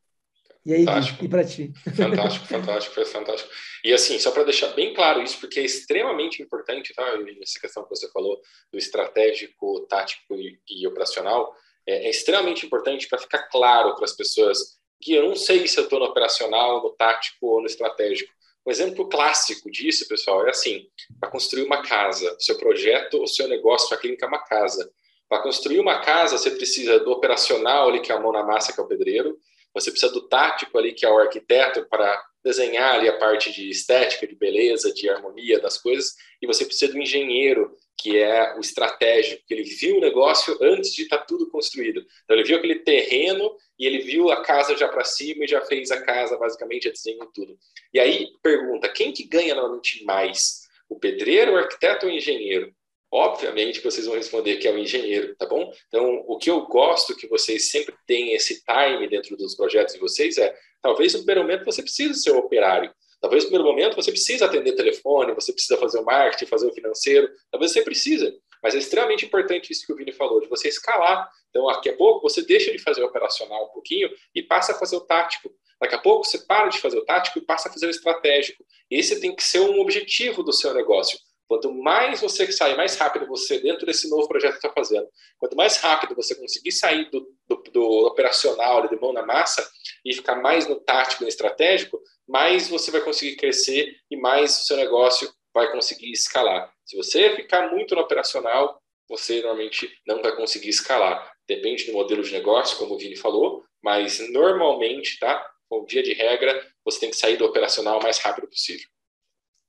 E 0.67 0.75
aí, 0.75 0.85
fantástico. 0.85 1.25
e 1.25 1.29
para 1.29 1.45
ti? 1.45 1.73
Fantástico, 1.97 2.47
fantástico, 2.47 2.95
foi 2.95 3.05
fantástico. 3.05 3.51
E 3.85 3.93
assim, 3.93 4.19
só 4.19 4.31
para 4.31 4.45
deixar 4.45 4.69
bem 4.75 4.93
claro 4.93 5.23
isso, 5.23 5.39
porque 5.41 5.61
é 5.61 5.65
extremamente 5.65 6.43
importante, 6.43 6.93
tá? 6.93 7.05
Essa 7.43 7.61
questão 7.61 7.85
que 7.85 7.91
você 7.91 8.11
falou 8.11 8.41
do 8.73 8.79
estratégico, 8.79 9.87
tático 9.89 10.35
e, 10.35 10.61
e 10.69 10.87
operacional, 10.87 11.55
é, 11.87 12.07
é 12.07 12.11
extremamente 12.11 12.67
importante 12.67 13.09
para 13.09 13.19
ficar 13.19 13.49
claro 13.49 13.95
para 13.95 14.05
as 14.05 14.13
pessoas 14.13 14.79
que 15.01 15.15
eu 15.15 15.29
não 15.29 15.37
sei 15.37 15.67
se 15.67 15.79
eu 15.79 15.85
estou 15.85 16.01
no 16.01 16.07
operacional, 16.07 16.83
no 16.83 16.91
tático 16.91 17.47
ou 17.47 17.61
no 17.61 17.67
estratégico. 17.67 18.33
Um 18.67 18.71
exemplo 18.71 19.09
clássico 19.09 19.71
disso, 19.71 20.07
pessoal, 20.07 20.47
é 20.47 20.51
assim: 20.51 20.87
para 21.19 21.31
construir 21.31 21.63
uma 21.63 21.83
casa, 21.83 22.37
seu 22.39 22.59
projeto, 22.59 23.23
o 23.23 23.27
seu 23.27 23.49
negócio, 23.49 23.95
a 23.95 23.99
clínica 23.99 24.27
é 24.27 24.29
uma 24.29 24.45
casa. 24.45 24.91
Para 25.29 25.43
construir 25.43 25.81
uma 25.81 26.01
casa, 26.01 26.37
você 26.37 26.51
precisa 26.51 26.99
do 27.01 27.11
operacional 27.11 27.89
ali, 27.89 28.01
que 28.01 28.13
é 28.13 28.15
a 28.15 28.21
mão 28.21 28.33
na 28.33 28.43
massa, 28.43 28.73
que 28.73 28.81
é 28.81 28.83
o 28.83 28.87
pedreiro. 28.87 29.39
Você 29.81 29.91
precisa 29.91 30.13
do 30.13 30.29
tático 30.29 30.77
ali, 30.77 30.93
que 30.93 31.07
é 31.07 31.11
o 31.11 31.19
arquiteto, 31.19 31.87
para 31.89 32.23
desenhar 32.45 32.95
ali 32.95 33.09
a 33.09 33.19
parte 33.19 33.53
de 33.53 33.69
estética, 33.69 34.27
de 34.27 34.35
beleza, 34.35 34.93
de 34.93 35.09
harmonia 35.09 35.61
das 35.61 35.79
coisas. 35.79 36.15
E 36.41 36.47
você 36.47 36.65
precisa 36.65 36.93
do 36.93 36.99
engenheiro, 36.99 37.77
que 37.97 38.17
é 38.17 38.57
o 38.57 38.61
estratégico, 38.61 39.43
que 39.47 39.55
ele 39.55 39.65
viu 39.65 39.97
o 39.97 40.01
negócio 40.01 40.57
antes 40.63 40.95
de 40.95 41.03
estar 41.03 41.19
tá 41.19 41.25
tudo 41.25 41.51
construído. 41.51 42.05
Então, 42.25 42.37
ele 42.37 42.47
viu 42.47 42.57
aquele 42.57 42.77
terreno 42.77 43.55
e 43.79 43.87
ele 43.87 43.99
viu 43.99 44.31
a 44.31 44.43
casa 44.43 44.77
já 44.77 44.89
para 44.89 45.05
cima 45.05 45.45
e 45.45 45.49
já 45.49 45.61
fez 45.63 45.91
a 45.91 46.01
casa, 46.01 46.39
basicamente, 46.39 46.85
já 46.85 46.91
desenhou 46.91 47.27
tudo. 47.35 47.59
E 47.93 47.99
aí, 47.99 48.29
pergunta, 48.43 48.89
quem 48.89 49.13
que 49.13 49.25
ganha 49.25 49.55
normalmente 49.55 50.05
mais? 50.05 50.67
O 50.89 50.99
pedreiro, 50.99 51.53
o 51.53 51.57
arquiteto 51.57 52.07
ou 52.07 52.13
o 52.13 52.15
engenheiro? 52.15 52.73
Obviamente 53.11 53.81
que 53.81 53.91
vocês 53.91 54.07
vão 54.07 54.17
responder 54.17 54.57
que 54.57 54.69
é 54.69 54.73
o 54.73 54.79
engenheiro, 54.79 55.35
tá 55.37 55.47
bom? 55.47 55.73
Então, 55.89 56.25
o 56.27 56.37
que 56.37 56.51
eu 56.51 56.67
gosto 56.67 57.17
que 57.17 57.27
vocês 57.27 57.71
sempre 57.71 57.95
tenham 58.07 58.37
esse 58.37 58.63
time 58.65 59.09
dentro 59.09 59.37
dos 59.37 59.55
projetos 59.55 59.95
de 59.95 60.01
vocês 60.01 60.37
é, 60.37 60.55
talvez 60.83 61.15
no 61.15 61.21
primeiro 61.21 61.43
momento 61.43 61.65
você 61.65 61.83
precise 61.83 62.21
ser 62.21 62.33
um 62.33 62.39
operário, 62.39 62.93
Talvez 63.21 63.45
no 63.45 63.51
primeiro 63.51 63.69
momento 63.69 63.97
você 63.97 64.13
precisa 64.13 64.45
atender 64.45 64.75
telefone, 64.75 65.35
você 65.35 65.53
precisa 65.53 65.77
fazer 65.77 65.99
o 65.99 66.05
marketing, 66.05 66.47
fazer 66.47 66.69
o 66.69 66.73
financeiro, 66.73 67.29
talvez 67.51 67.73
você 67.73 67.83
precisa. 67.83 68.33
Mas 68.63 68.75
é 68.75 68.79
extremamente 68.79 69.25
importante 69.25 69.73
isso 69.73 69.87
que 69.87 69.93
o 69.93 69.97
Vini 69.97 70.13
falou, 70.13 70.41
de 70.41 70.49
você 70.49 70.69
escalar. 70.69 71.29
Então, 71.51 71.67
daqui 71.67 71.89
a 71.89 71.97
pouco, 71.97 72.29
você 72.29 72.43
deixa 72.43 72.71
de 72.71 72.79
fazer 72.79 73.03
o 73.03 73.07
operacional 73.07 73.67
um 73.67 73.69
pouquinho 73.69 74.09
e 74.35 74.43
passa 74.43 74.73
a 74.73 74.75
fazer 74.75 74.97
o 74.97 75.01
tático. 75.01 75.51
Daqui 75.81 75.95
a 75.95 75.99
pouco, 75.99 76.25
você 76.25 76.39
para 76.39 76.69
de 76.69 76.79
fazer 76.79 76.99
o 76.99 77.05
tático 77.05 77.39
e 77.39 77.43
passa 77.43 77.69
a 77.69 77.73
fazer 77.73 77.87
o 77.87 77.91
estratégico. 77.91 78.65
Esse 78.91 79.21
tem 79.21 79.35
que 79.35 79.43
ser 79.43 79.61
um 79.61 79.81
objetivo 79.81 80.43
do 80.43 80.53
seu 80.53 80.75
negócio. 80.75 81.19
Quanto 81.49 81.73
mais 81.73 82.21
você 82.21 82.53
sair, 82.53 82.77
mais 82.77 82.95
rápido 82.97 83.27
você, 83.27 83.59
dentro 83.59 83.87
desse 83.87 84.09
novo 84.11 84.29
projeto 84.29 84.53
que 84.53 84.67
está 84.67 84.71
fazendo, 84.71 85.09
quanto 85.39 85.57
mais 85.57 85.79
rápido 85.79 86.15
você 86.15 86.35
conseguir 86.35 86.73
sair 86.73 87.11
do, 87.11 87.27
do, 87.49 87.57
do 87.73 87.83
operacional, 88.07 88.87
de 88.87 89.01
mão 89.01 89.15
na 89.15 89.25
massa, 89.25 89.67
e 90.05 90.13
ficar 90.13 90.37
mais 90.37 90.69
no 90.69 90.79
tático 90.79 91.25
e 91.25 91.29
estratégico, 91.29 91.99
mais 92.29 92.69
você 92.69 92.91
vai 92.91 93.01
conseguir 93.01 93.37
crescer 93.37 93.97
e 94.11 94.17
mais 94.17 94.61
o 94.61 94.65
seu 94.67 94.77
negócio 94.77 95.33
vai 95.55 95.73
conseguir 95.73 96.13
escalar. 96.13 96.71
Se 96.85 96.97
você 96.97 97.35
ficar 97.35 97.71
muito 97.71 97.95
no 97.95 98.03
operacional, 98.03 98.79
você 99.09 99.41
normalmente 99.41 99.91
não 100.07 100.21
vai 100.21 100.37
conseguir 100.37 100.69
escalar. 100.69 101.33
Depende 101.49 101.87
do 101.87 101.95
modelo 101.95 102.23
de 102.23 102.31
negócio, 102.31 102.77
como 102.77 102.95
o 102.95 102.99
Vini 102.99 103.17
falou, 103.17 103.65
mas 103.83 104.21
normalmente, 104.31 105.19
tá? 105.19 105.51
Com 105.67 105.87
dia 105.87 106.03
de 106.03 106.13
regra, 106.13 106.63
você 106.85 107.01
tem 107.01 107.11
que 107.11 107.17
sair 107.17 107.39
do 107.39 107.47
operacional 107.47 107.99
o 107.99 108.03
mais 108.03 108.19
rápido 108.19 108.47
possível. 108.47 108.87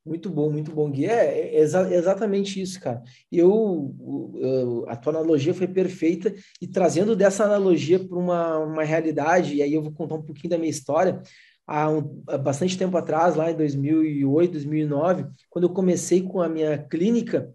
Muito 0.10 0.28
bom, 0.28 0.50
muito 0.50 0.72
bom, 0.72 0.90
Gui. 0.90 1.06
É, 1.06 1.56
é 1.56 1.60
exa 1.60 1.94
exatamente 1.94 2.60
isso, 2.60 2.80
cara. 2.82 3.04
Eu, 3.32 3.96
eu, 4.36 4.86
a 4.90 4.96
tua 4.96 5.14
analogia 5.14 5.54
foi 5.54 5.68
perfeita 5.68 6.34
e 6.60 6.68
trazendo 6.68 7.16
dessa 7.16 7.44
analogia 7.44 8.00
para 8.00 8.18
uma, 8.18 8.58
uma 8.58 8.84
realidade, 8.84 9.54
e 9.54 9.62
aí 9.62 9.72
eu 9.72 9.84
vou 9.84 9.92
contar 9.92 10.16
um 10.16 10.24
pouquinho 10.24 10.50
da 10.50 10.58
minha 10.58 10.72
história. 10.72 11.22
Há, 11.68 11.92
um, 11.92 12.24
há 12.28 12.40
bastante 12.40 12.76
tempo 12.76 12.98
atrás, 12.98 13.36
lá 13.36 13.52
em 13.52 13.56
2008, 13.56 14.54
2009, 14.54 15.28
quando 15.48 15.66
eu 15.66 15.70
comecei 15.70 16.24
com 16.24 16.42
a 16.42 16.50
minha 16.50 16.76
clínica, 16.80 17.54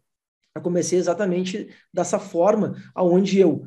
eu 0.55 0.63
comecei 0.63 0.97
exatamente 0.97 1.69
dessa 1.93 2.21
forma, 2.21 2.77
aonde 2.95 3.41
eu 3.41 3.67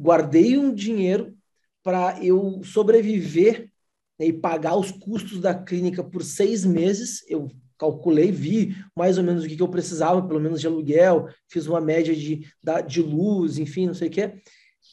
guardei 0.00 0.56
um 0.56 0.72
dinheiro 0.72 1.36
para 1.82 2.24
eu 2.24 2.62
sobreviver 2.62 3.68
né, 4.16 4.26
e 4.26 4.32
pagar 4.32 4.76
os 4.76 4.92
custos 4.92 5.40
da 5.40 5.52
clínica 5.52 6.04
por 6.04 6.22
seis 6.22 6.64
meses. 6.64 7.24
Eu 7.28 7.50
calculei, 7.78 8.32
vi 8.32 8.76
mais 8.96 9.18
ou 9.18 9.24
menos 9.24 9.44
o 9.44 9.48
que, 9.48 9.56
que 9.56 9.62
eu 9.62 9.68
precisava, 9.68 10.26
pelo 10.26 10.40
menos 10.40 10.60
de 10.60 10.66
aluguel, 10.66 11.28
fiz 11.48 11.66
uma 11.66 11.80
média 11.80 12.14
de, 12.14 12.46
de 12.86 13.02
luz, 13.02 13.58
enfim, 13.58 13.86
não 13.86 13.94
sei 13.94 14.08
o 14.08 14.10
quê. 14.10 14.42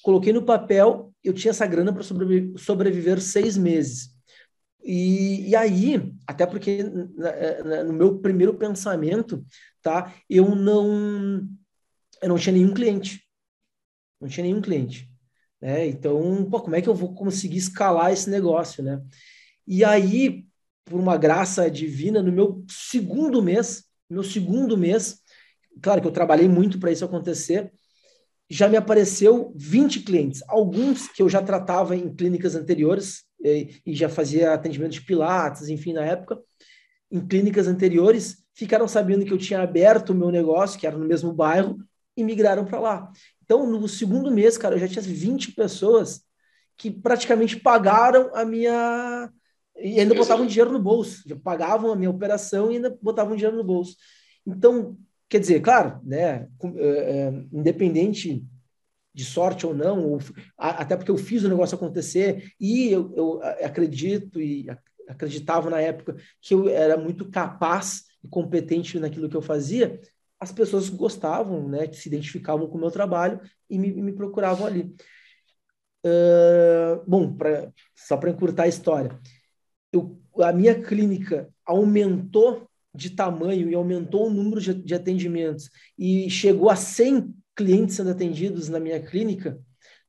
Coloquei 0.04 0.32
no 0.32 0.44
papel, 0.44 1.12
eu 1.24 1.34
tinha 1.34 1.50
essa 1.50 1.66
grana 1.66 1.92
para 1.92 2.04
sobreviver, 2.04 2.60
sobreviver 2.60 3.20
seis 3.20 3.58
meses. 3.58 4.16
E, 4.84 5.50
e 5.50 5.56
aí, 5.56 6.14
até 6.28 6.46
porque 6.46 6.84
no 6.84 7.92
meu 7.92 8.20
primeiro 8.20 8.54
pensamento, 8.54 9.44
tá, 9.82 10.14
eu 10.30 10.54
não, 10.54 11.42
eu 12.22 12.30
não 12.30 12.38
tinha 12.38 12.54
nenhum 12.54 12.74
cliente. 12.74 13.24
Não 14.22 14.30
tinha 14.30 14.44
nenhum 14.44 14.62
cliente. 14.62 15.10
Né? 15.60 15.88
Então, 15.88 16.48
pô, 16.50 16.62
como 16.62 16.76
é 16.76 16.82
que 16.82 16.88
eu 16.88 16.94
vou 16.94 17.16
conseguir 17.16 17.58
escalar 17.58 18.14
esse 18.14 18.30
negócio, 18.30 18.84
né? 18.84 19.02
E 19.68 19.84
aí, 19.84 20.45
por 20.86 21.00
uma 21.00 21.18
graça 21.18 21.70
divina, 21.70 22.22
no 22.22 22.32
meu 22.32 22.64
segundo 22.70 23.42
mês, 23.42 23.84
meu 24.10 24.24
segundo 24.24 24.78
mês, 24.78 25.20
claro 25.82 26.00
que 26.00 26.08
eu 26.08 26.12
trabalhei 26.12 26.48
muito 26.48 26.80
para 26.80 26.92
isso 26.92 27.04
acontecer, 27.04 27.74
já 28.48 28.70
me 28.70 28.78
apareceu 28.78 29.52
20 29.56 30.02
clientes, 30.02 30.44
alguns 30.48 31.08
que 31.08 31.22
eu 31.22 31.28
já 31.28 31.42
tratava 31.42 31.96
em 31.96 32.14
clínicas 32.14 32.56
anteriores 32.56 33.24
e, 33.44 33.82
e 33.84 33.96
já 33.96 34.08
fazia 34.08 34.54
atendimento 34.54 34.92
de 34.92 35.02
pilates, 35.02 35.68
enfim, 35.68 35.94
na 35.94 36.06
época, 36.06 36.40
em 37.12 37.26
clínicas 37.26 37.68
anteriores, 37.68 38.44
ficaram 38.54 38.88
sabendo 38.88 39.26
que 39.26 39.34
eu 39.34 39.38
tinha 39.38 39.62
aberto 39.62 40.12
o 40.12 40.16
meu 40.16 40.30
negócio, 40.30 40.80
que 40.80 40.86
era 40.86 40.98
no 40.98 41.06
mesmo 41.06 41.34
bairro, 41.34 41.78
e 42.16 42.24
migraram 42.24 42.64
para 42.64 42.80
lá. 42.80 43.12
Então, 43.44 43.68
no 43.68 43.88
segundo 43.88 44.32
mês, 44.32 44.58
cara, 44.58 44.76
eu 44.76 44.80
já 44.80 44.88
tinha 44.88 45.02
20 45.02 45.54
pessoas 45.54 46.24
que 46.78 46.90
praticamente 46.92 47.58
pagaram 47.60 48.32
a 48.34 48.46
minha 48.46 49.32
e 49.78 50.00
ainda 50.00 50.16
botavam 50.16 50.46
dinheiro 50.46 50.72
no 50.72 50.80
bolso, 50.80 51.28
já 51.28 51.36
pagavam 51.36 51.92
a 51.92 51.96
minha 51.96 52.10
operação 52.10 52.72
e 52.72 52.76
ainda 52.76 52.98
botavam 53.02 53.36
dinheiro 53.36 53.58
no 53.58 53.64
bolso. 53.64 53.96
Então, 54.46 54.98
quer 55.28 55.40
dizer, 55.40 55.62
claro, 55.62 56.00
né, 56.04 56.48
é, 56.78 57.34
independente 57.52 58.46
de 59.14 59.26
sorte 59.26 59.66
ou 59.66 59.74
não, 59.74 60.12
ou, 60.12 60.20
até 60.58 60.96
porque 60.96 61.12
eu 61.12 61.18
fiz 61.18 61.44
o 61.44 61.50
negócio 61.50 61.76
acontecer 61.76 62.52
e 62.60 62.92
eu, 62.92 63.14
eu 63.16 63.42
acredito 63.64 64.42
e 64.42 64.68
acreditava 65.08 65.70
na 65.70 65.80
época 65.80 66.16
que 66.42 66.54
eu 66.54 66.68
era 66.68 66.98
muito 66.98 67.30
capaz 67.30 68.04
e 68.24 68.28
competente 68.28 69.00
naquilo 69.00 69.30
que 69.30 69.38
eu 69.38 69.42
fazia, 69.42 70.00
as 70.40 70.52
pessoas 70.52 70.90
gostavam, 70.90 71.68
né, 71.68 71.92
se 71.94 72.10
identificavam 72.10 72.68
com 72.68 72.78
o 72.78 72.82
meu 72.82 72.92
trabalho 72.92 73.40
e 73.70 73.80
me, 73.80 73.92
me 73.92 74.14
procuravam 74.14 74.66
ali. 74.66 74.94
Uh, 76.06 77.02
bom, 77.08 77.34
pra, 77.34 77.72
só 77.96 78.16
para 78.18 78.30
encurtar 78.30 78.64
a 78.64 78.68
história, 78.68 79.18
eu, 79.96 80.18
a 80.40 80.52
minha 80.52 80.80
clínica 80.82 81.50
aumentou 81.66 82.68
de 82.94 83.10
tamanho 83.10 83.70
e 83.70 83.76
aumentou 83.76 84.28
o 84.28 84.30
número 84.30 84.62
de, 84.62 84.74
de 84.74 84.96
atendimentos 84.96 85.70
e 85.98 86.30
chegou 86.30 86.70
a 86.70 86.76
100 86.76 87.36
clientes 87.56 87.96
sendo 87.96 88.10
atendidos 88.10 88.70
na 88.70 88.80
minha 88.80 89.00
clínica, 89.00 89.60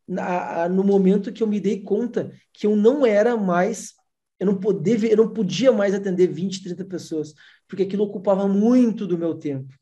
na, 0.06 0.68
no 0.68 0.84
momento 0.84 1.32
que 1.32 1.42
eu 1.42 1.46
me 1.46 1.60
dei 1.60 1.82
conta 1.82 2.32
que 2.52 2.66
eu 2.66 2.76
não 2.76 3.04
era 3.04 3.36
mais, 3.36 3.94
eu 4.38 4.46
não, 4.46 4.58
poder, 4.58 5.02
eu 5.04 5.16
não 5.16 5.32
podia 5.32 5.72
mais 5.72 5.94
atender 5.94 6.28
20, 6.28 6.62
30 6.62 6.84
pessoas, 6.84 7.34
porque 7.66 7.82
aquilo 7.82 8.04
ocupava 8.04 8.46
muito 8.46 9.06
do 9.06 9.18
meu 9.18 9.34
tempo. 9.34 9.74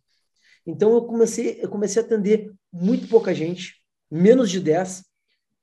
Então 0.67 0.95
eu 0.95 1.03
comecei, 1.03 1.59
eu 1.61 1.69
comecei 1.69 2.01
a 2.01 2.05
atender 2.05 2.53
muito 2.73 3.07
pouca 3.09 3.35
gente, 3.35 3.83
menos 4.11 4.51
de 4.51 4.61
10, 4.61 5.05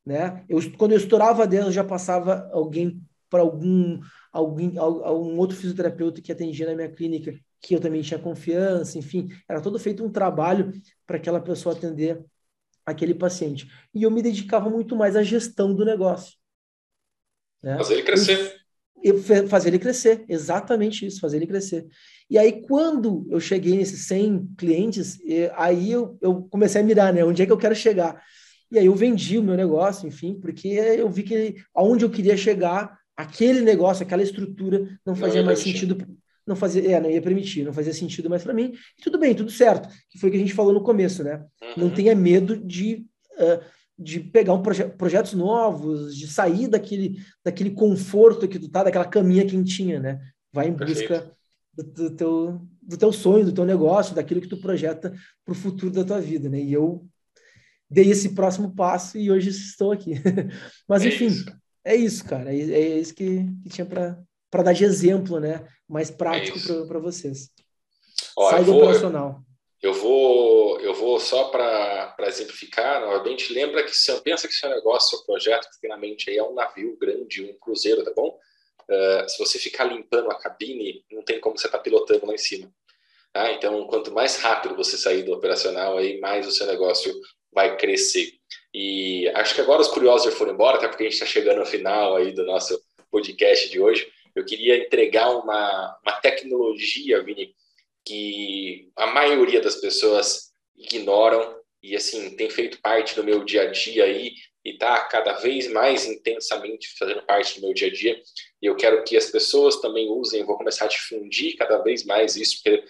né? 0.06 0.44
Eu, 0.48 0.60
quando 0.78 0.92
eu 0.92 0.98
estourava 0.98 1.48
10, 1.48 1.66
eu 1.66 1.72
já 1.72 1.84
passava 1.84 2.50
alguém 2.52 3.02
para 3.32 3.42
algum 3.42 4.00
alguém 4.32 4.78
algum 4.78 5.38
outro 5.38 5.58
fisioterapeuta 5.58 6.22
que 6.22 6.32
atendia 6.32 6.68
na 6.68 6.76
minha 6.76 6.92
clínica, 6.92 7.34
que 7.62 7.74
eu 7.74 7.80
também 7.80 8.02
tinha 8.02 8.20
confiança, 8.20 9.00
enfim, 9.00 9.30
era 9.48 9.62
todo 9.62 9.80
feito 9.80 10.06
um 10.06 10.12
trabalho 10.12 10.72
para 11.08 11.18
aquela 11.18 11.40
pessoa 11.40 11.74
atender 11.74 12.24
aquele 12.86 13.16
paciente. 13.16 13.72
E 13.94 14.04
eu 14.04 14.12
me 14.12 14.22
dedicava 14.22 14.70
muito 14.70 14.96
mais 14.96 15.16
à 15.16 15.24
gestão 15.24 15.74
do 15.74 15.86
negócio. 15.86 16.38
Né? 17.64 17.78
Fazer 17.78 17.94
ele 17.94 18.04
crescer. 18.04 18.62
Eu, 19.04 19.16
eu, 19.16 19.48
fazer 19.48 19.70
ele 19.70 19.80
crescer, 19.80 20.26
exatamente 20.28 21.06
isso, 21.06 21.20
fazer 21.20 21.38
ele 21.38 21.48
crescer. 21.48 21.88
E 22.30 22.38
aí, 22.38 22.62
quando 22.62 23.28
eu 23.30 23.40
cheguei 23.40 23.76
nesses 23.76 24.06
100 24.08 24.54
clientes, 24.58 25.20
aí 25.56 25.92
eu, 25.92 26.18
eu 26.22 26.44
comecei 26.44 26.82
a 26.82 26.84
mirar, 26.84 27.14
né? 27.14 27.24
Onde 27.24 27.42
é 27.42 27.46
que 27.46 27.52
eu 27.52 27.58
quero 27.58 27.76
chegar? 27.76 28.22
E 28.72 28.80
aí 28.80 28.86
eu 28.86 28.96
vendi 28.96 29.38
o 29.38 29.44
meu 29.44 29.58
negócio, 29.58 30.08
enfim, 30.08 30.40
porque 30.40 30.70
eu 30.70 31.10
vi 31.10 31.24
que 31.24 31.56
aonde 31.76 32.06
eu 32.06 32.10
queria 32.10 32.38
chegar, 32.38 32.98
aquele 33.22 33.62
negócio, 33.62 34.04
aquela 34.04 34.24
estrutura 34.24 35.00
não 35.06 35.16
fazia 35.16 35.42
não 35.42 35.48
mais 35.48 35.60
sentido, 35.60 35.98
não 36.46 36.56
fazia, 36.56 36.92
é, 36.92 37.00
não 37.00 37.10
ia 37.10 37.22
permitir, 37.22 37.64
não 37.64 37.74
fazia 37.74 37.94
sentido 37.94 38.30
mais 38.30 38.44
para 38.44 38.54
mim. 38.54 38.74
E 38.98 39.02
tudo 39.02 39.18
bem, 39.20 39.36
tudo 39.36 39.52
certo, 39.52 39.88
que 40.10 40.20
foi 40.20 40.30
o 40.30 40.32
que 40.32 40.38
a 40.38 40.42
gente 40.42 40.54
falou 40.54 40.74
no 40.74 40.84
começo, 40.84 41.24
né? 41.24 41.46
Uhum. 41.62 41.84
Não 41.84 41.90
tenha 41.90 42.16
medo 42.16 42.58
de 42.58 43.06
uh, 43.34 43.64
de 43.98 44.20
pegar 44.20 44.54
um 44.54 44.62
proje 44.64 44.84
projetos 44.86 45.34
novos, 45.34 46.18
de 46.18 46.28
sair 46.28 46.68
daquele 46.68 47.20
daquele 47.44 47.72
conforto 47.72 48.48
que 48.48 48.58
tu 48.58 48.68
tá, 48.70 48.84
daquela 48.84 49.06
caminha 49.06 49.46
quentinha, 49.46 50.00
né? 50.00 50.20
Vai 50.52 50.68
em 50.68 50.74
busca 50.74 51.32
do, 51.74 51.84
do, 51.84 52.10
teu 52.12 52.62
do 52.82 52.98
teu 52.98 53.14
sonho, 53.14 53.46
do 53.46 53.54
teu 53.54 53.66
negócio, 53.66 54.16
daquilo 54.16 54.42
que 54.42 54.48
tu 54.48 54.58
projeta 54.58 55.14
para 55.46 55.52
o 55.52 55.56
futuro 55.56 55.94
da 55.94 56.04
tua 56.04 56.20
vida, 56.20 56.50
né? 56.50 56.60
E 56.60 56.74
eu 56.74 57.06
dei 57.90 58.10
esse 58.10 58.30
próximo 58.30 58.74
passo 58.74 59.18
e 59.18 59.30
hoje 59.30 59.50
estou 59.50 59.92
aqui. 59.92 60.14
Mas, 60.88 61.04
é 61.04 61.10
enfim, 61.10 61.28
isso. 61.28 61.61
É 61.84 61.96
isso, 61.96 62.26
cara. 62.26 62.54
É, 62.54 62.58
é 62.58 63.00
isso 63.00 63.14
que, 63.14 63.46
que 63.64 63.70
tinha 63.70 63.86
para 63.86 64.64
dar 64.64 64.74
de 64.74 64.84
exemplo, 64.84 65.40
né? 65.40 65.68
Mais 65.88 66.12
prático 66.12 66.58
é 66.58 66.86
para 66.86 67.00
vocês. 67.00 67.50
Ó, 68.38 68.50
Sai 68.50 68.64
do 68.64 68.74
vou, 68.74 68.84
operacional. 68.84 69.42
Eu 69.82 69.94
vou, 69.94 70.80
eu 70.80 70.94
vou 70.94 71.20
só 71.20 71.46
para 71.46 72.16
exemplificar, 72.28 73.02
novamente, 73.02 73.52
lembra 73.54 73.84
que 73.84 73.96
você 73.96 74.20
pensa 74.22 74.48
que 74.48 74.54
seu 74.54 74.70
negócio, 74.70 75.18
seu 75.18 75.26
projeto 75.26 75.68
que 75.72 75.82
tem 75.82 75.90
na 75.90 75.98
mente 75.98 76.30
aí 76.30 76.38
é 76.38 76.44
um 76.44 76.54
navio 76.54 76.96
grande, 76.98 77.44
um 77.44 77.58
cruzeiro, 77.60 78.04
tá 78.04 78.12
bom? 78.16 78.38
Uh, 78.90 79.30
se 79.30 79.40
você 79.40 79.58
ficar 79.58 79.86
limpando 79.86 80.30
a 80.30 80.38
cabine, 80.38 81.04
não 81.12 81.24
tem 81.24 81.40
como 81.40 81.58
você 81.58 81.68
estar 81.68 81.78
tá 81.78 81.84
pilotando 81.84 82.26
lá 82.26 82.34
em 82.34 82.38
cima. 82.38 82.72
Tá? 83.34 83.52
Então, 83.54 83.88
quanto 83.88 84.12
mais 84.12 84.38
rápido 84.38 84.76
você 84.76 84.98
sair 84.98 85.24
do 85.24 85.34
operacional, 85.34 85.98
aí 85.98 86.20
mais 86.20 86.46
o 86.46 86.52
seu 86.52 86.68
negócio 86.68 87.14
vai 87.52 87.78
crescer. 87.78 88.34
E 88.74 89.28
acho 89.36 89.54
que 89.56 89.62
agora 89.62 89.82
os 89.82 89.88
curiosos 89.88 90.32
já 90.32 90.38
foram 90.38 90.54
embora, 90.54 90.78
até 90.78 90.88
porque 90.88 91.04
a 91.04 91.06
gente 91.06 91.14
está 91.14 91.26
chegando 91.26 91.60
ao 91.60 91.66
final 91.66 92.16
aí 92.16 92.32
do 92.32 92.46
nosso 92.46 92.82
podcast 93.10 93.70
de 93.70 93.80
hoje. 93.80 94.12
Eu 94.36 94.46
queria 94.46 94.78
entregar 94.78 95.30
uma, 95.32 96.00
uma 96.04 96.14
tecnologia, 96.22 97.22
Vini, 97.22 97.54
que 98.06 98.90
a 98.96 99.08
maioria 99.08 99.62
das 99.62 99.76
pessoas 99.76 100.52
ignoram 100.76 101.60
e 101.84 101.96
assim 101.96 102.36
tem 102.36 102.50
feito 102.50 102.80
parte 102.82 103.16
do 103.16 103.24
meu 103.24 103.44
dia 103.44 103.64
a 103.64 103.72
dia 103.72 104.06
aí 104.06 104.34
e 104.64 104.72
está 104.72 105.04
cada 105.06 105.34
vez 105.34 105.68
mais 105.72 106.06
intensamente 106.06 106.96
fazendo 106.98 107.24
parte 107.24 107.60
do 107.60 107.66
meu 107.66 107.74
dia 107.74 107.88
a 107.88 107.92
dia. 107.92 108.22
E 108.62 108.66
eu 108.66 108.76
quero 108.76 109.04
que 109.04 109.18
as 109.18 109.26
pessoas 109.26 109.78
também 109.78 110.08
usem, 110.08 110.46
vou 110.46 110.58
começar 110.58 110.86
a 110.86 110.90
difundir 110.90 111.58
cada 111.58 111.80
vez 111.80 112.06
mais 112.06 112.36
isso, 112.36 112.62
porque 112.64 112.84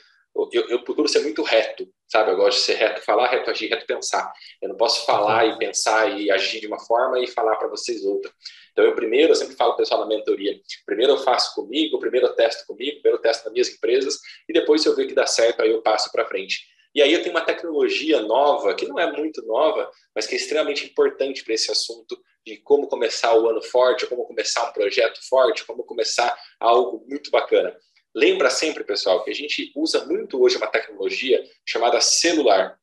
eu, 0.57 0.69
eu, 0.69 0.83
procuro 0.83 1.07
ser 1.07 1.21
muito 1.21 1.41
reto, 1.41 1.87
sabe? 2.11 2.31
Eu 2.31 2.35
gosto 2.35 2.57
de 2.57 2.63
ser 2.65 2.73
reto, 2.73 3.01
falar, 3.01 3.27
reto 3.27 3.49
agir, 3.49 3.69
reto 3.69 3.85
pensar. 3.85 4.31
Eu 4.61 4.69
não 4.69 4.75
posso 4.75 5.05
falar 5.05 5.45
e 5.45 5.57
pensar 5.57 6.19
e 6.19 6.29
agir 6.29 6.59
de 6.59 6.67
uma 6.67 6.79
forma 6.79 7.19
e 7.19 7.27
falar 7.27 7.55
para 7.55 7.69
vocês 7.69 8.03
outra. 8.03 8.29
Então, 8.73 8.83
eu 8.83 8.93
primeiro, 8.93 9.31
eu 9.31 9.35
sempre 9.35 9.55
falo 9.55 9.71
para 9.71 9.75
o 9.75 9.77
pessoal 9.77 10.01
na 10.01 10.07
mentoria, 10.07 10.59
primeiro 10.85 11.13
eu 11.13 11.17
faço 11.17 11.55
comigo, 11.55 11.99
primeiro 11.99 12.27
eu 12.27 12.33
testo 12.33 12.65
comigo, 12.67 12.95
primeiro 12.95 13.17
eu 13.17 13.21
testo 13.21 13.45
nas 13.45 13.53
minhas 13.53 13.69
empresas 13.69 14.19
e 14.47 14.53
depois, 14.53 14.81
se 14.81 14.89
eu 14.89 14.95
ver 14.95 15.07
que 15.07 15.13
dá 15.13 15.25
certo, 15.25 15.61
aí 15.61 15.71
eu 15.71 15.81
passo 15.81 16.11
para 16.11 16.25
frente. 16.25 16.69
E 16.93 17.01
aí 17.01 17.13
eu 17.13 17.21
tenho 17.23 17.33
uma 17.33 17.45
tecnologia 17.45 18.21
nova, 18.21 18.75
que 18.75 18.85
não 18.85 18.99
é 18.99 19.09
muito 19.09 19.41
nova, 19.45 19.89
mas 20.13 20.27
que 20.27 20.35
é 20.35 20.37
extremamente 20.37 20.85
importante 20.85 21.43
para 21.43 21.53
esse 21.53 21.71
assunto 21.71 22.21
de 22.45 22.57
como 22.57 22.87
começar 22.87 23.33
o 23.37 23.47
ano 23.47 23.61
forte, 23.61 24.05
como 24.07 24.25
começar 24.25 24.69
um 24.69 24.73
projeto 24.73 25.19
forte, 25.29 25.63
como 25.65 25.85
começar 25.85 26.37
algo 26.59 27.05
muito 27.07 27.31
bacana. 27.31 27.73
Lembra 28.13 28.49
sempre, 28.49 28.83
pessoal, 28.83 29.23
que 29.23 29.31
a 29.31 29.33
gente 29.33 29.71
usa 29.73 30.05
muito 30.05 30.41
hoje 30.41 30.57
uma 30.57 30.67
tecnologia 30.67 31.41
chamada 31.65 32.01
celular. 32.01 32.77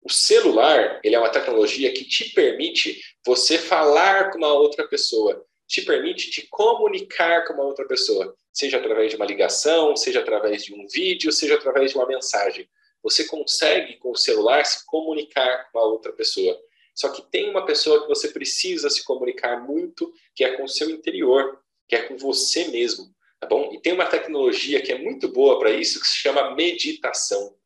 O 0.00 0.08
celular, 0.08 1.00
ele 1.02 1.16
é 1.16 1.18
uma 1.18 1.28
tecnologia 1.28 1.92
que 1.92 2.04
te 2.04 2.32
permite 2.32 3.00
você 3.26 3.58
falar 3.58 4.30
com 4.30 4.38
uma 4.38 4.52
outra 4.52 4.86
pessoa, 4.86 5.44
te 5.66 5.82
permite 5.82 6.30
te 6.30 6.46
comunicar 6.48 7.44
com 7.46 7.54
uma 7.54 7.64
outra 7.64 7.84
pessoa, 7.86 8.34
seja 8.52 8.78
através 8.78 9.10
de 9.10 9.16
uma 9.16 9.26
ligação, 9.26 9.96
seja 9.96 10.20
através 10.20 10.64
de 10.64 10.72
um 10.72 10.86
vídeo, 10.86 11.32
seja 11.32 11.56
através 11.56 11.90
de 11.90 11.96
uma 11.96 12.06
mensagem. 12.06 12.68
Você 13.02 13.24
consegue 13.24 13.96
com 13.96 14.12
o 14.12 14.16
celular 14.16 14.64
se 14.64 14.86
comunicar 14.86 15.68
com 15.72 15.80
a 15.80 15.84
outra 15.84 16.12
pessoa. 16.12 16.56
Só 16.94 17.08
que 17.08 17.22
tem 17.30 17.50
uma 17.50 17.66
pessoa 17.66 18.02
que 18.02 18.08
você 18.08 18.28
precisa 18.28 18.88
se 18.88 19.02
comunicar 19.04 19.60
muito, 19.60 20.12
que 20.34 20.44
é 20.44 20.56
com 20.56 20.62
o 20.62 20.68
seu 20.68 20.88
interior, 20.88 21.60
que 21.88 21.96
é 21.96 22.02
com 22.02 22.16
você 22.16 22.68
mesmo 22.68 23.12
tá 23.40 23.46
bom? 23.48 23.70
E 23.72 23.80
tem 23.80 23.92
uma 23.92 24.06
tecnologia 24.06 24.82
que 24.82 24.92
é 24.92 24.98
muito 24.98 25.28
boa 25.28 25.58
para 25.58 25.70
isso, 25.70 26.00
que 26.00 26.06
se 26.06 26.16
chama 26.16 26.54
meditação. 26.54 27.56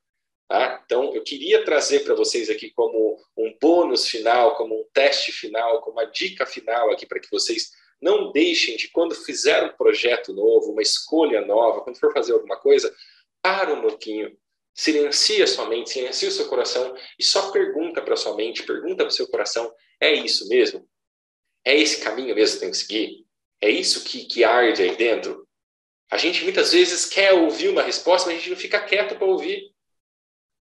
Tá? 0.49 0.81
Então, 0.85 1.15
eu 1.15 1.23
queria 1.23 1.65
trazer 1.65 2.01
para 2.01 2.15
vocês 2.15 2.49
aqui 2.49 2.71
como 2.71 3.19
um 3.37 3.57
bônus 3.61 4.07
final, 4.09 4.57
como 4.57 4.79
um 4.79 4.85
teste 4.93 5.33
final, 5.33 5.81
como 5.81 5.99
uma 5.99 6.05
dica 6.05 6.47
final 6.47 6.91
aqui 6.93 7.07
para 7.07 7.19
que 7.19 7.31
vocês 7.31 7.73
não 8.01 8.31
deixem 8.31 8.77
de, 8.77 8.89
quando 8.89 9.15
fizer 9.15 9.65
um 9.65 9.77
projeto 9.77 10.33
novo, 10.33 10.73
uma 10.73 10.83
escolha 10.83 11.45
nova, 11.45 11.81
quando 11.81 11.99
for 11.99 12.13
fazer 12.13 12.33
alguma 12.33 12.57
coisa, 12.57 12.95
para 13.43 13.73
um 13.73 13.81
pouquinho, 13.81 14.37
silencia 14.75 15.47
sua 15.47 15.67
mente, 15.67 15.91
silencia 15.91 16.29
o 16.29 16.33
seu 16.33 16.49
coração 16.49 16.95
e 17.19 17.25
só 17.25 17.51
pergunta 17.51 18.03
para 18.03 18.17
sua 18.17 18.37
mente, 18.37 18.63
pergunta 18.63 19.05
para 19.05 19.09
o 19.09 19.11
seu 19.11 19.27
coração: 19.29 19.73
é 20.01 20.13
isso 20.13 20.49
mesmo? 20.49 20.87
É 21.65 21.77
esse 21.79 22.03
caminho 22.03 22.35
mesmo 22.35 22.57
que 22.57 22.61
tem 22.61 22.71
que 22.71 22.77
seguir? 22.77 23.27
É 23.61 23.71
isso 23.71 24.05
que, 24.05 24.27
que 24.27 24.45
arde 24.45 24.83
aí 24.83 24.95
dentro? 24.97 25.49
A 26.11 26.17
gente 26.17 26.45
muitas 26.45 26.73
vezes 26.73 27.07
quer 27.07 27.33
ouvir 27.33 27.69
uma 27.69 27.83
resposta, 27.83 28.29
mas 28.29 28.37
a 28.37 28.39
gente 28.41 28.51
não 28.51 28.57
fica 28.57 28.81
quieto 28.81 29.17
para 29.17 29.27
ouvir. 29.27 29.73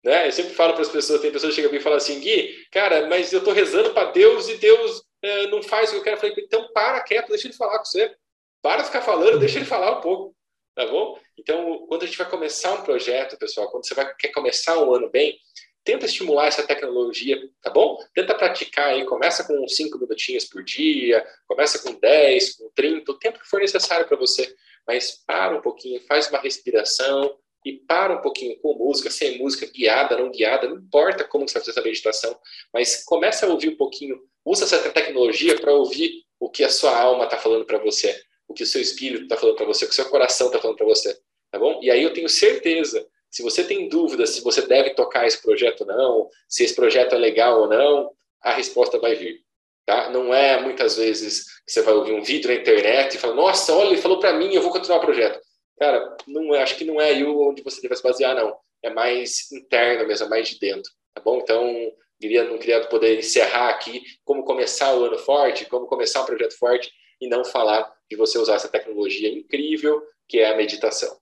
Né? 0.04 0.28
Eu 0.28 0.32
sempre 0.32 0.54
falo 0.54 0.74
para 0.74 0.82
as 0.82 0.90
pessoas, 0.90 1.22
tem 1.22 1.32
pessoas 1.32 1.54
que 1.54 1.62
chegam 1.62 1.78
e 1.78 1.82
falam 1.82 1.98
assim, 1.98 2.20
Gui, 2.20 2.66
cara, 2.72 3.08
mas 3.08 3.32
eu 3.32 3.40
estou 3.40 3.54
rezando 3.54 3.94
para 3.94 4.12
Deus 4.12 4.50
e 4.50 4.58
Deus 4.58 5.04
é, 5.22 5.48
não 5.48 5.62
faz 5.62 5.90
o 5.90 5.94
que 5.94 5.98
eu 6.00 6.04
quero. 6.04 6.16
Eu 6.16 6.22
falei, 6.22 6.36
então 6.38 6.72
para 6.74 7.02
quieto, 7.02 7.30
deixa 7.30 7.48
ele 7.48 7.56
falar 7.56 7.78
com 7.80 7.86
você. 7.86 8.16
Para 8.62 8.82
de 8.82 8.88
ficar 8.88 9.02
falando, 9.02 9.40
deixa 9.40 9.58
ele 9.58 9.66
falar 9.66 9.98
um 9.98 10.02
pouco. 10.02 10.36
Tá 10.74 10.88
bom? 10.88 11.20
Então, 11.38 11.86
quando 11.88 12.04
a 12.04 12.06
gente 12.06 12.18
vai 12.18 12.30
começar 12.30 12.74
um 12.74 12.84
projeto, 12.84 13.38
pessoal, 13.38 13.70
quando 13.70 13.86
você 13.86 13.94
vai, 13.94 14.16
quer 14.16 14.30
começar 14.30 14.80
um 14.80 14.94
ano 14.94 15.10
bem, 15.10 15.38
tenta 15.84 16.06
estimular 16.06 16.48
essa 16.48 16.66
tecnologia, 16.66 17.38
tá 17.62 17.70
bom? 17.70 17.98
Tenta 18.14 18.34
praticar 18.36 18.90
aí, 18.90 19.06
começa 19.06 19.44
com 19.44 19.68
5 19.68 19.98
minutinhos 19.98 20.46
por 20.46 20.64
dia, 20.64 21.26
começa 21.48 21.80
com 21.80 22.00
10, 22.00 22.56
com 22.56 22.70
30, 22.74 23.12
o 23.12 23.20
tempo 23.20 23.40
que 23.40 23.48
for 23.48 23.60
necessário 23.60 24.08
para 24.08 24.16
você 24.16 24.56
mas 24.88 25.24
para 25.26 25.58
um 25.58 25.62
pouquinho, 25.62 26.02
faz 26.02 26.30
uma 26.30 26.40
respiração 26.40 27.36
e 27.66 27.74
para 27.74 28.16
um 28.16 28.22
pouquinho 28.22 28.58
com 28.60 28.74
música, 28.74 29.12
sem 29.12 29.38
música, 29.38 29.66
guiada, 29.68 30.18
não 30.18 30.32
guiada, 30.32 30.68
não 30.68 30.78
importa 30.78 31.24
como 31.24 31.48
você 31.48 31.54
vai 31.54 31.62
fazer 31.62 31.72
essa 31.72 31.88
meditação, 31.88 32.40
mas 32.74 33.04
começa 33.04 33.46
a 33.46 33.50
ouvir 33.50 33.70
um 33.70 33.78
pouquinho, 33.78 34.20
usa 34.44 34.66
essa 34.66 34.90
tecnologia 34.90 35.60
para 35.60 35.74
ouvir 35.74 36.24
o 36.40 36.50
que 36.50 36.64
a 36.64 36.70
sua 36.70 36.98
alma 36.98 37.26
está 37.26 37.38
falando 37.38 37.66
para 37.66 37.78
você, 37.78 38.20
o 38.48 38.54
que 38.54 38.64
o 38.64 38.68
seu 38.68 38.82
espírito 38.82 39.24
está 39.24 39.38
falando 39.38 39.56
para 39.56 39.66
você, 39.66 39.86
o 39.86 39.88
que 39.88 39.94
o 39.94 39.96
seu 39.96 40.10
coração 40.10 40.48
está 40.48 40.60
falando 40.60 40.78
para 40.78 40.88
você, 40.88 41.18
tá 41.52 41.60
bom? 41.60 41.80
E 41.84 41.92
aí 41.92 42.02
eu 42.02 42.14
tenho 42.14 42.28
certeza, 42.28 43.08
se 43.30 43.44
você 43.44 43.64
tem 43.64 43.88
dúvidas 43.88 44.32
se 44.32 44.42
você 44.42 44.62
deve 44.68 44.90
tocar 44.92 45.26
esse 45.26 45.42
projeto 45.42 45.82
ou 45.82 45.88
não, 45.88 46.30
se 46.50 46.64
esse 46.64 46.76
projeto 46.76 47.14
é 47.14 47.18
legal 47.18 47.62
ou 47.62 47.68
não, 47.70 48.12
a 48.42 48.52
resposta 48.54 49.00
vai 49.00 49.16
vir. 49.16 49.40
Tá? 49.86 50.10
Não 50.10 50.34
é 50.34 50.62
muitas 50.62 50.96
vezes 50.96 51.46
que 51.66 51.72
você 51.72 51.82
vai 51.82 51.94
ouvir 51.94 52.14
um 52.14 52.24
vídeo 52.24 52.50
na 52.50 52.56
internet 52.56 53.16
e 53.16 53.18
fala, 53.18 53.36
nossa, 53.36 53.74
olha, 53.74 53.90
ele 53.90 54.02
falou 54.02 54.20
para 54.20 54.34
mim, 54.34 54.54
eu 54.54 54.62
vou 54.62 54.72
continuar 54.72 54.98
o 54.98 55.02
projeto. 55.02 55.40
Cara, 55.80 56.16
não 56.28 56.54
é, 56.54 56.62
acho 56.62 56.78
que 56.78 56.86
não 56.86 57.02
é 57.02 57.10
aí 57.10 57.24
onde 57.24 57.64
você 57.64 57.82
deve 57.82 57.96
se 57.96 58.04
basear, 58.04 58.36
não. 58.36 58.56
É 58.84 58.90
mais 58.90 59.52
interno 59.52 60.08
mesmo, 60.08 60.28
é 60.28 60.30
mais 60.30 60.48
de 60.48 60.60
dentro, 60.60 60.92
tá 61.14 61.22
bom? 61.22 61.40
Então, 61.40 61.92
queria, 62.20 62.44
não 62.44 62.58
queria 62.58 62.88
poder 62.88 63.18
encerrar 63.18 63.70
aqui 63.70 64.02
como 64.24 64.44
começar 64.44 64.96
o 64.96 65.06
ano 65.06 65.18
forte, 65.18 65.66
como 65.66 65.88
começar 65.88 66.22
um 66.22 66.26
projeto 66.26 66.58
forte 66.58 66.92
e 67.20 67.28
não 67.28 67.44
falar 67.44 67.92
de 68.10 68.16
você 68.16 68.38
usar 68.38 68.56
essa 68.56 68.68
tecnologia 68.68 69.32
incrível 69.32 70.02
que 70.28 70.40
é 70.40 70.52
a 70.52 70.58
meditação. 70.58 71.18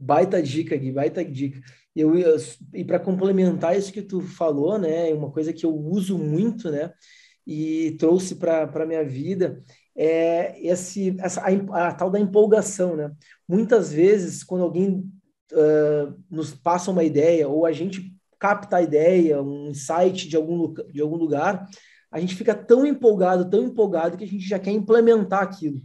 Baita 0.00 0.40
dica, 0.40 0.76
Gui, 0.76 0.92
baita 0.92 1.24
dica. 1.24 1.60
Eu, 1.94 2.16
eu 2.16 2.36
e 2.72 2.84
para 2.84 3.00
complementar 3.00 3.76
isso 3.76 3.92
que 3.92 4.02
tu 4.02 4.20
falou, 4.20 4.78
né, 4.78 5.12
uma 5.12 5.32
coisa 5.32 5.52
que 5.52 5.66
eu 5.66 5.74
uso 5.74 6.16
muito, 6.16 6.70
né, 6.70 6.92
e 7.48 7.92
trouxe 7.92 8.34
para 8.34 8.64
a 8.64 8.86
minha 8.86 9.02
vida 9.02 9.64
é 9.96 10.60
esse, 10.60 11.16
essa, 11.18 11.40
a, 11.40 11.88
a, 11.88 11.94
tal 11.94 12.10
da 12.10 12.20
empolgação, 12.20 12.94
né? 12.94 13.10
Muitas 13.48 13.90
vezes, 13.90 14.44
quando 14.44 14.62
alguém 14.62 15.10
uh, 15.52 16.14
nos 16.30 16.54
passa 16.54 16.90
uma 16.90 17.02
ideia 17.02 17.48
ou 17.48 17.64
a 17.64 17.72
gente 17.72 18.14
capta 18.38 18.76
a 18.76 18.82
ideia, 18.82 19.42
um 19.42 19.70
insight 19.70 20.28
de 20.28 20.36
algum, 20.36 20.74
de 20.74 21.00
algum 21.00 21.16
lugar, 21.16 21.66
a 22.12 22.20
gente 22.20 22.36
fica 22.36 22.54
tão 22.54 22.84
empolgado, 22.84 23.48
tão 23.48 23.64
empolgado 23.64 24.18
que 24.18 24.24
a 24.24 24.28
gente 24.28 24.46
já 24.46 24.58
quer 24.58 24.72
implementar 24.72 25.42
aquilo. 25.42 25.80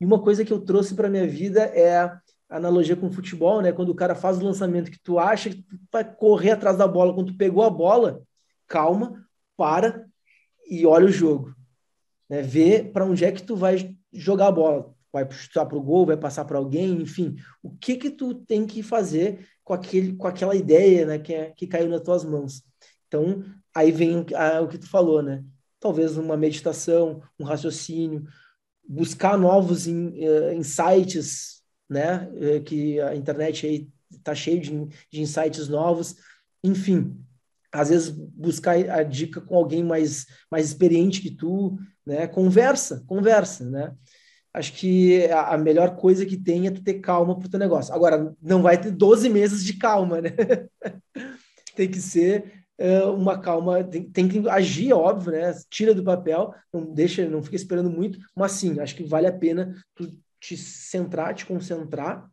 E 0.00 0.06
uma 0.06 0.22
coisa 0.22 0.44
que 0.44 0.52
eu 0.52 0.60
trouxe 0.60 0.94
para 0.94 1.10
minha 1.10 1.26
vida 1.26 1.60
é 1.60 1.98
a 1.98 2.20
analogia 2.48 2.94
com 2.94 3.08
o 3.08 3.12
futebol, 3.12 3.60
né? 3.60 3.72
Quando 3.72 3.88
o 3.88 3.96
cara 3.96 4.14
faz 4.14 4.38
o 4.38 4.44
lançamento 4.44 4.92
que 4.92 5.02
tu 5.02 5.18
acha 5.18 5.50
que 5.50 5.56
tu 5.56 5.76
vai 5.92 6.04
correr 6.04 6.52
atrás 6.52 6.78
da 6.78 6.86
bola, 6.86 7.12
quando 7.12 7.32
tu 7.32 7.36
pegou 7.36 7.64
a 7.64 7.70
bola, 7.70 8.22
calma, 8.68 9.26
para 9.56 10.06
e 10.66 10.86
olha 10.86 11.06
o 11.06 11.12
jogo. 11.12 11.54
Né? 12.28 12.42
Vê 12.42 12.82
para 12.82 13.04
onde 13.04 13.24
é 13.24 13.32
que 13.32 13.42
tu 13.42 13.56
vai 13.56 13.96
jogar 14.12 14.48
a 14.48 14.52
bola. 14.52 14.94
Vai 15.12 15.30
chutar 15.30 15.66
para 15.66 15.78
o 15.78 15.82
gol, 15.82 16.06
vai 16.06 16.16
passar 16.16 16.44
para 16.44 16.58
alguém, 16.58 17.00
enfim. 17.00 17.36
O 17.62 17.70
que 17.70 17.96
que 17.96 18.10
tu 18.10 18.34
tem 18.34 18.66
que 18.66 18.82
fazer 18.82 19.46
com, 19.62 19.72
aquele, 19.72 20.14
com 20.16 20.26
aquela 20.26 20.56
ideia 20.56 21.06
né, 21.06 21.18
que, 21.18 21.32
é, 21.32 21.50
que 21.50 21.66
caiu 21.66 21.88
nas 21.88 22.00
tuas 22.00 22.24
mãos? 22.24 22.64
Então, 23.06 23.44
aí 23.72 23.92
vem 23.92 24.26
a, 24.34 24.60
o 24.60 24.68
que 24.68 24.78
tu 24.78 24.88
falou, 24.88 25.22
né? 25.22 25.44
Talvez 25.78 26.16
uma 26.16 26.36
meditação, 26.36 27.22
um 27.38 27.44
raciocínio, 27.44 28.24
buscar 28.88 29.38
novos 29.38 29.86
in, 29.86 30.08
uh, 30.08 30.52
insights, 30.52 31.62
né? 31.88 32.28
Uh, 32.32 32.62
que 32.64 33.00
a 33.00 33.14
internet 33.14 33.66
aí 33.66 33.88
está 34.10 34.34
cheio 34.34 34.60
de, 34.60 34.70
de 35.12 35.20
insights 35.20 35.68
novos. 35.68 36.16
Enfim, 36.62 37.16
às 37.74 37.88
vezes 37.88 38.08
buscar 38.08 38.76
a 38.88 39.02
dica 39.02 39.40
com 39.40 39.56
alguém 39.56 39.82
mais, 39.82 40.26
mais 40.48 40.66
experiente 40.66 41.20
que 41.20 41.30
tu, 41.30 41.76
né? 42.06 42.26
Conversa, 42.28 43.02
conversa, 43.06 43.68
né? 43.68 43.92
Acho 44.52 44.72
que 44.74 45.24
a, 45.32 45.58
melhor 45.58 45.96
coisa 45.96 46.24
que 46.24 46.36
tem 46.36 46.68
é 46.68 46.70
tu 46.70 46.84
ter 46.84 47.00
calma 47.00 47.36
pro 47.36 47.48
teu 47.48 47.58
negócio. 47.58 47.92
Agora, 47.92 48.32
não 48.40 48.62
vai 48.62 48.80
ter 48.80 48.92
12 48.92 49.28
meses 49.28 49.64
de 49.64 49.76
calma, 49.76 50.20
né? 50.20 50.30
tem 51.74 51.90
que 51.90 52.00
ser 52.00 52.64
uh, 52.78 53.10
uma 53.10 53.40
calma, 53.40 53.82
tem, 53.82 54.08
tem, 54.08 54.28
que 54.28 54.48
agir, 54.48 54.92
óbvio, 54.92 55.32
né? 55.32 55.52
Tira 55.68 55.92
do 55.92 56.04
papel, 56.04 56.54
não 56.72 56.94
deixa, 56.94 57.28
não 57.28 57.42
fica 57.42 57.56
esperando 57.56 57.90
muito, 57.90 58.20
mas 58.36 58.52
sim, 58.52 58.78
acho 58.78 58.94
que 58.94 59.02
vale 59.02 59.26
a 59.26 59.32
pena 59.32 59.74
tu 59.96 60.16
te 60.38 60.56
centrar, 60.56 61.34
te 61.34 61.44
concentrar 61.44 62.24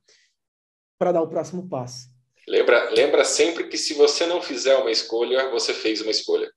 para 0.99 1.11
dar 1.11 1.23
o 1.23 1.27
próximo 1.27 1.67
passo. 1.67 2.10
Lembra, 2.47 2.89
lembra 2.91 3.23
sempre 3.23 3.67
que 3.67 3.77
se 3.77 3.93
você 3.93 4.25
não 4.25 4.41
fizer 4.41 4.75
uma 4.77 4.91
escolha, 4.91 5.49
você 5.51 5.73
fez 5.73 6.01
uma 6.01 6.11
escolha. 6.11 6.51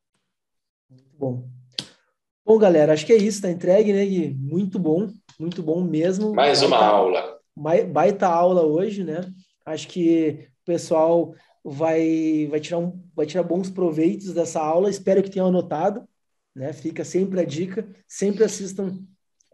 Muito 0.90 1.16
bom. 1.16 1.48
Bom, 2.44 2.58
galera, 2.58 2.92
acho 2.92 3.06
que 3.06 3.12
é 3.12 3.16
isso, 3.16 3.42
tá 3.42 3.50
entregue, 3.50 3.92
né, 3.92 4.04
Gui? 4.04 4.34
Muito 4.34 4.78
bom, 4.78 5.10
muito 5.38 5.62
bom 5.62 5.82
mesmo. 5.82 6.34
Mais 6.34 6.60
baita, 6.60 6.76
uma 6.76 6.86
aula. 6.86 7.38
Baita 7.92 8.26
aula 8.26 8.62
hoje, 8.62 9.02
né? 9.02 9.20
Acho 9.64 9.88
que 9.88 10.48
o 10.62 10.64
pessoal 10.66 11.34
vai, 11.64 12.46
vai, 12.50 12.60
tirar 12.60 12.78
um, 12.78 13.02
vai 13.14 13.24
tirar 13.24 13.42
bons 13.42 13.70
proveitos 13.70 14.32
dessa 14.32 14.60
aula. 14.60 14.90
Espero 14.90 15.22
que 15.22 15.30
tenham 15.30 15.48
anotado, 15.48 16.06
né? 16.54 16.72
Fica 16.72 17.04
sempre 17.04 17.40
a 17.40 17.44
dica, 17.44 17.88
sempre 18.06 18.44
assistam 18.44 18.98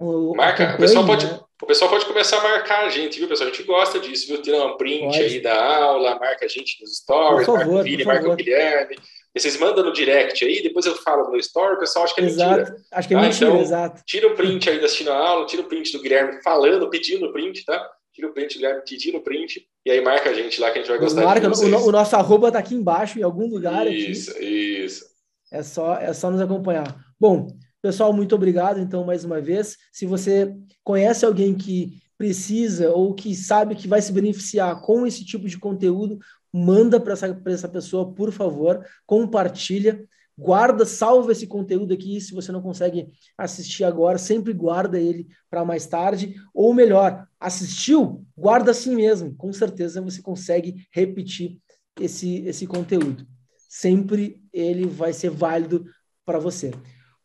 o, 0.00 0.34
Marca, 0.34 0.74
o 0.74 0.78
pessoal 0.78 1.06
pode, 1.06 1.26
né? 1.26 1.38
O 1.62 1.66
pessoal 1.66 1.90
pode 1.90 2.06
começar 2.06 2.38
a 2.38 2.42
marcar 2.42 2.86
a 2.86 2.88
gente, 2.88 3.18
viu, 3.18 3.28
pessoal? 3.28 3.48
A 3.48 3.52
gente 3.52 3.64
gosta 3.64 3.98
disso, 3.98 4.26
viu? 4.26 4.40
Tirar 4.40 4.64
um 4.66 4.76
print 4.76 5.04
pode. 5.04 5.22
aí 5.22 5.40
da 5.40 5.76
aula, 5.76 6.18
marca 6.18 6.46
a 6.46 6.48
gente 6.48 6.80
nos 6.80 6.96
stories, 6.96 7.46
favor, 7.46 7.58
marca 7.58 7.80
o 7.80 7.82
Vini, 7.82 8.04
marca 8.04 8.30
o 8.30 8.36
Guilherme. 8.36 8.96
E 9.34 9.40
vocês 9.40 9.56
mandam 9.58 9.84
no 9.84 9.92
direct 9.92 10.44
aí, 10.44 10.62
depois 10.62 10.86
eu 10.86 10.96
falo 10.96 11.30
no 11.30 11.36
story, 11.36 11.76
o 11.76 11.78
pessoal 11.78 12.04
acha 12.04 12.14
que 12.14 12.20
é 12.20 12.24
exato. 12.24 12.58
mentira. 12.58 12.76
Acho 12.90 13.08
que 13.08 13.14
é 13.14 13.16
ah, 13.16 13.20
mentira, 13.20 13.50
então, 13.50 13.60
exato. 13.60 14.02
Tira 14.04 14.26
o 14.26 14.34
print 14.34 14.70
aí 14.70 14.80
da 14.80 14.86
assistindo 14.86 15.12
a 15.12 15.16
aula, 15.16 15.46
tira 15.46 15.62
o 15.62 15.66
print 15.66 15.92
do 15.92 16.02
Guilherme 16.02 16.42
falando, 16.42 16.90
pedindo 16.90 17.26
o 17.26 17.32
print, 17.32 17.64
tá? 17.64 17.90
Tira 18.12 18.28
o 18.28 18.32
print 18.32 18.54
do 18.54 18.60
Guilherme 18.60 18.82
pedindo 18.88 19.18
o 19.18 19.20
print, 19.20 19.64
e 19.84 19.90
aí 19.90 20.00
marca 20.00 20.30
a 20.30 20.32
gente 20.32 20.60
lá 20.60 20.70
que 20.70 20.78
a 20.78 20.82
gente 20.82 20.90
vai 20.90 20.98
gostar 20.98 21.22
marca, 21.22 21.40
de 21.42 21.48
vocês. 21.48 21.72
O, 21.72 21.88
o 21.88 21.92
nosso 21.92 22.16
arroba 22.16 22.50
tá 22.50 22.58
aqui 22.58 22.74
embaixo, 22.74 23.20
em 23.20 23.22
algum 23.22 23.46
lugar 23.46 23.86
isso, 23.86 24.32
aqui. 24.32 24.44
Isso, 24.84 25.04
É 25.52 25.62
só, 25.62 25.96
é 25.96 26.12
só 26.12 26.30
nos 26.30 26.40
acompanhar. 26.40 26.96
Bom, 27.18 27.48
Pessoal, 27.82 28.12
muito 28.12 28.34
obrigado, 28.34 28.78
então, 28.78 29.04
mais 29.04 29.24
uma 29.24 29.40
vez. 29.40 29.78
Se 29.90 30.04
você 30.04 30.54
conhece 30.84 31.24
alguém 31.24 31.54
que 31.54 31.98
precisa 32.18 32.90
ou 32.90 33.14
que 33.14 33.34
sabe 33.34 33.74
que 33.74 33.88
vai 33.88 34.02
se 34.02 34.12
beneficiar 34.12 34.82
com 34.82 35.06
esse 35.06 35.24
tipo 35.24 35.48
de 35.48 35.58
conteúdo, 35.58 36.18
manda 36.52 37.00
para 37.00 37.14
essa, 37.14 37.42
essa 37.46 37.68
pessoa, 37.68 38.12
por 38.12 38.30
favor, 38.32 38.84
compartilha, 39.06 40.04
guarda, 40.36 40.84
salva 40.84 41.32
esse 41.32 41.46
conteúdo 41.46 41.94
aqui, 41.94 42.20
se 42.20 42.34
você 42.34 42.52
não 42.52 42.60
consegue 42.60 43.08
assistir 43.38 43.84
agora, 43.84 44.18
sempre 44.18 44.52
guarda 44.52 44.98
ele 44.98 45.26
para 45.48 45.64
mais 45.64 45.86
tarde, 45.86 46.34
ou 46.52 46.74
melhor, 46.74 47.26
assistiu, 47.38 48.22
guarda 48.36 48.72
assim 48.72 48.94
mesmo, 48.94 49.34
com 49.36 49.50
certeza 49.54 50.02
você 50.02 50.20
consegue 50.20 50.86
repetir 50.92 51.58
esse, 51.98 52.44
esse 52.46 52.66
conteúdo. 52.66 53.26
Sempre 53.66 54.42
ele 54.52 54.86
vai 54.86 55.14
ser 55.14 55.30
válido 55.30 55.86
para 56.26 56.38
você. 56.38 56.72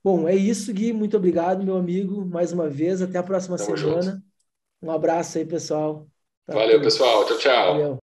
Bom, 0.05 0.27
é 0.27 0.35
isso, 0.35 0.71
Gui. 0.73 0.93
Muito 0.93 1.17
obrigado, 1.17 1.63
meu 1.65 1.75
amigo, 1.77 2.25
mais 2.25 2.51
uma 2.53 2.69
vez. 2.69 3.01
Até 3.01 3.17
a 3.17 3.23
próxima 3.23 3.57
Tamo 3.57 3.75
semana. 3.75 4.01
Junto. 4.01 4.23
Um 4.81 4.91
abraço 4.91 5.37
aí, 5.39 5.45
pessoal. 5.45 6.09
Valeu, 6.51 6.81
pessoal. 6.81 7.23
Tchau, 7.27 7.37
tchau. 7.37 7.71
Valeu. 7.77 8.04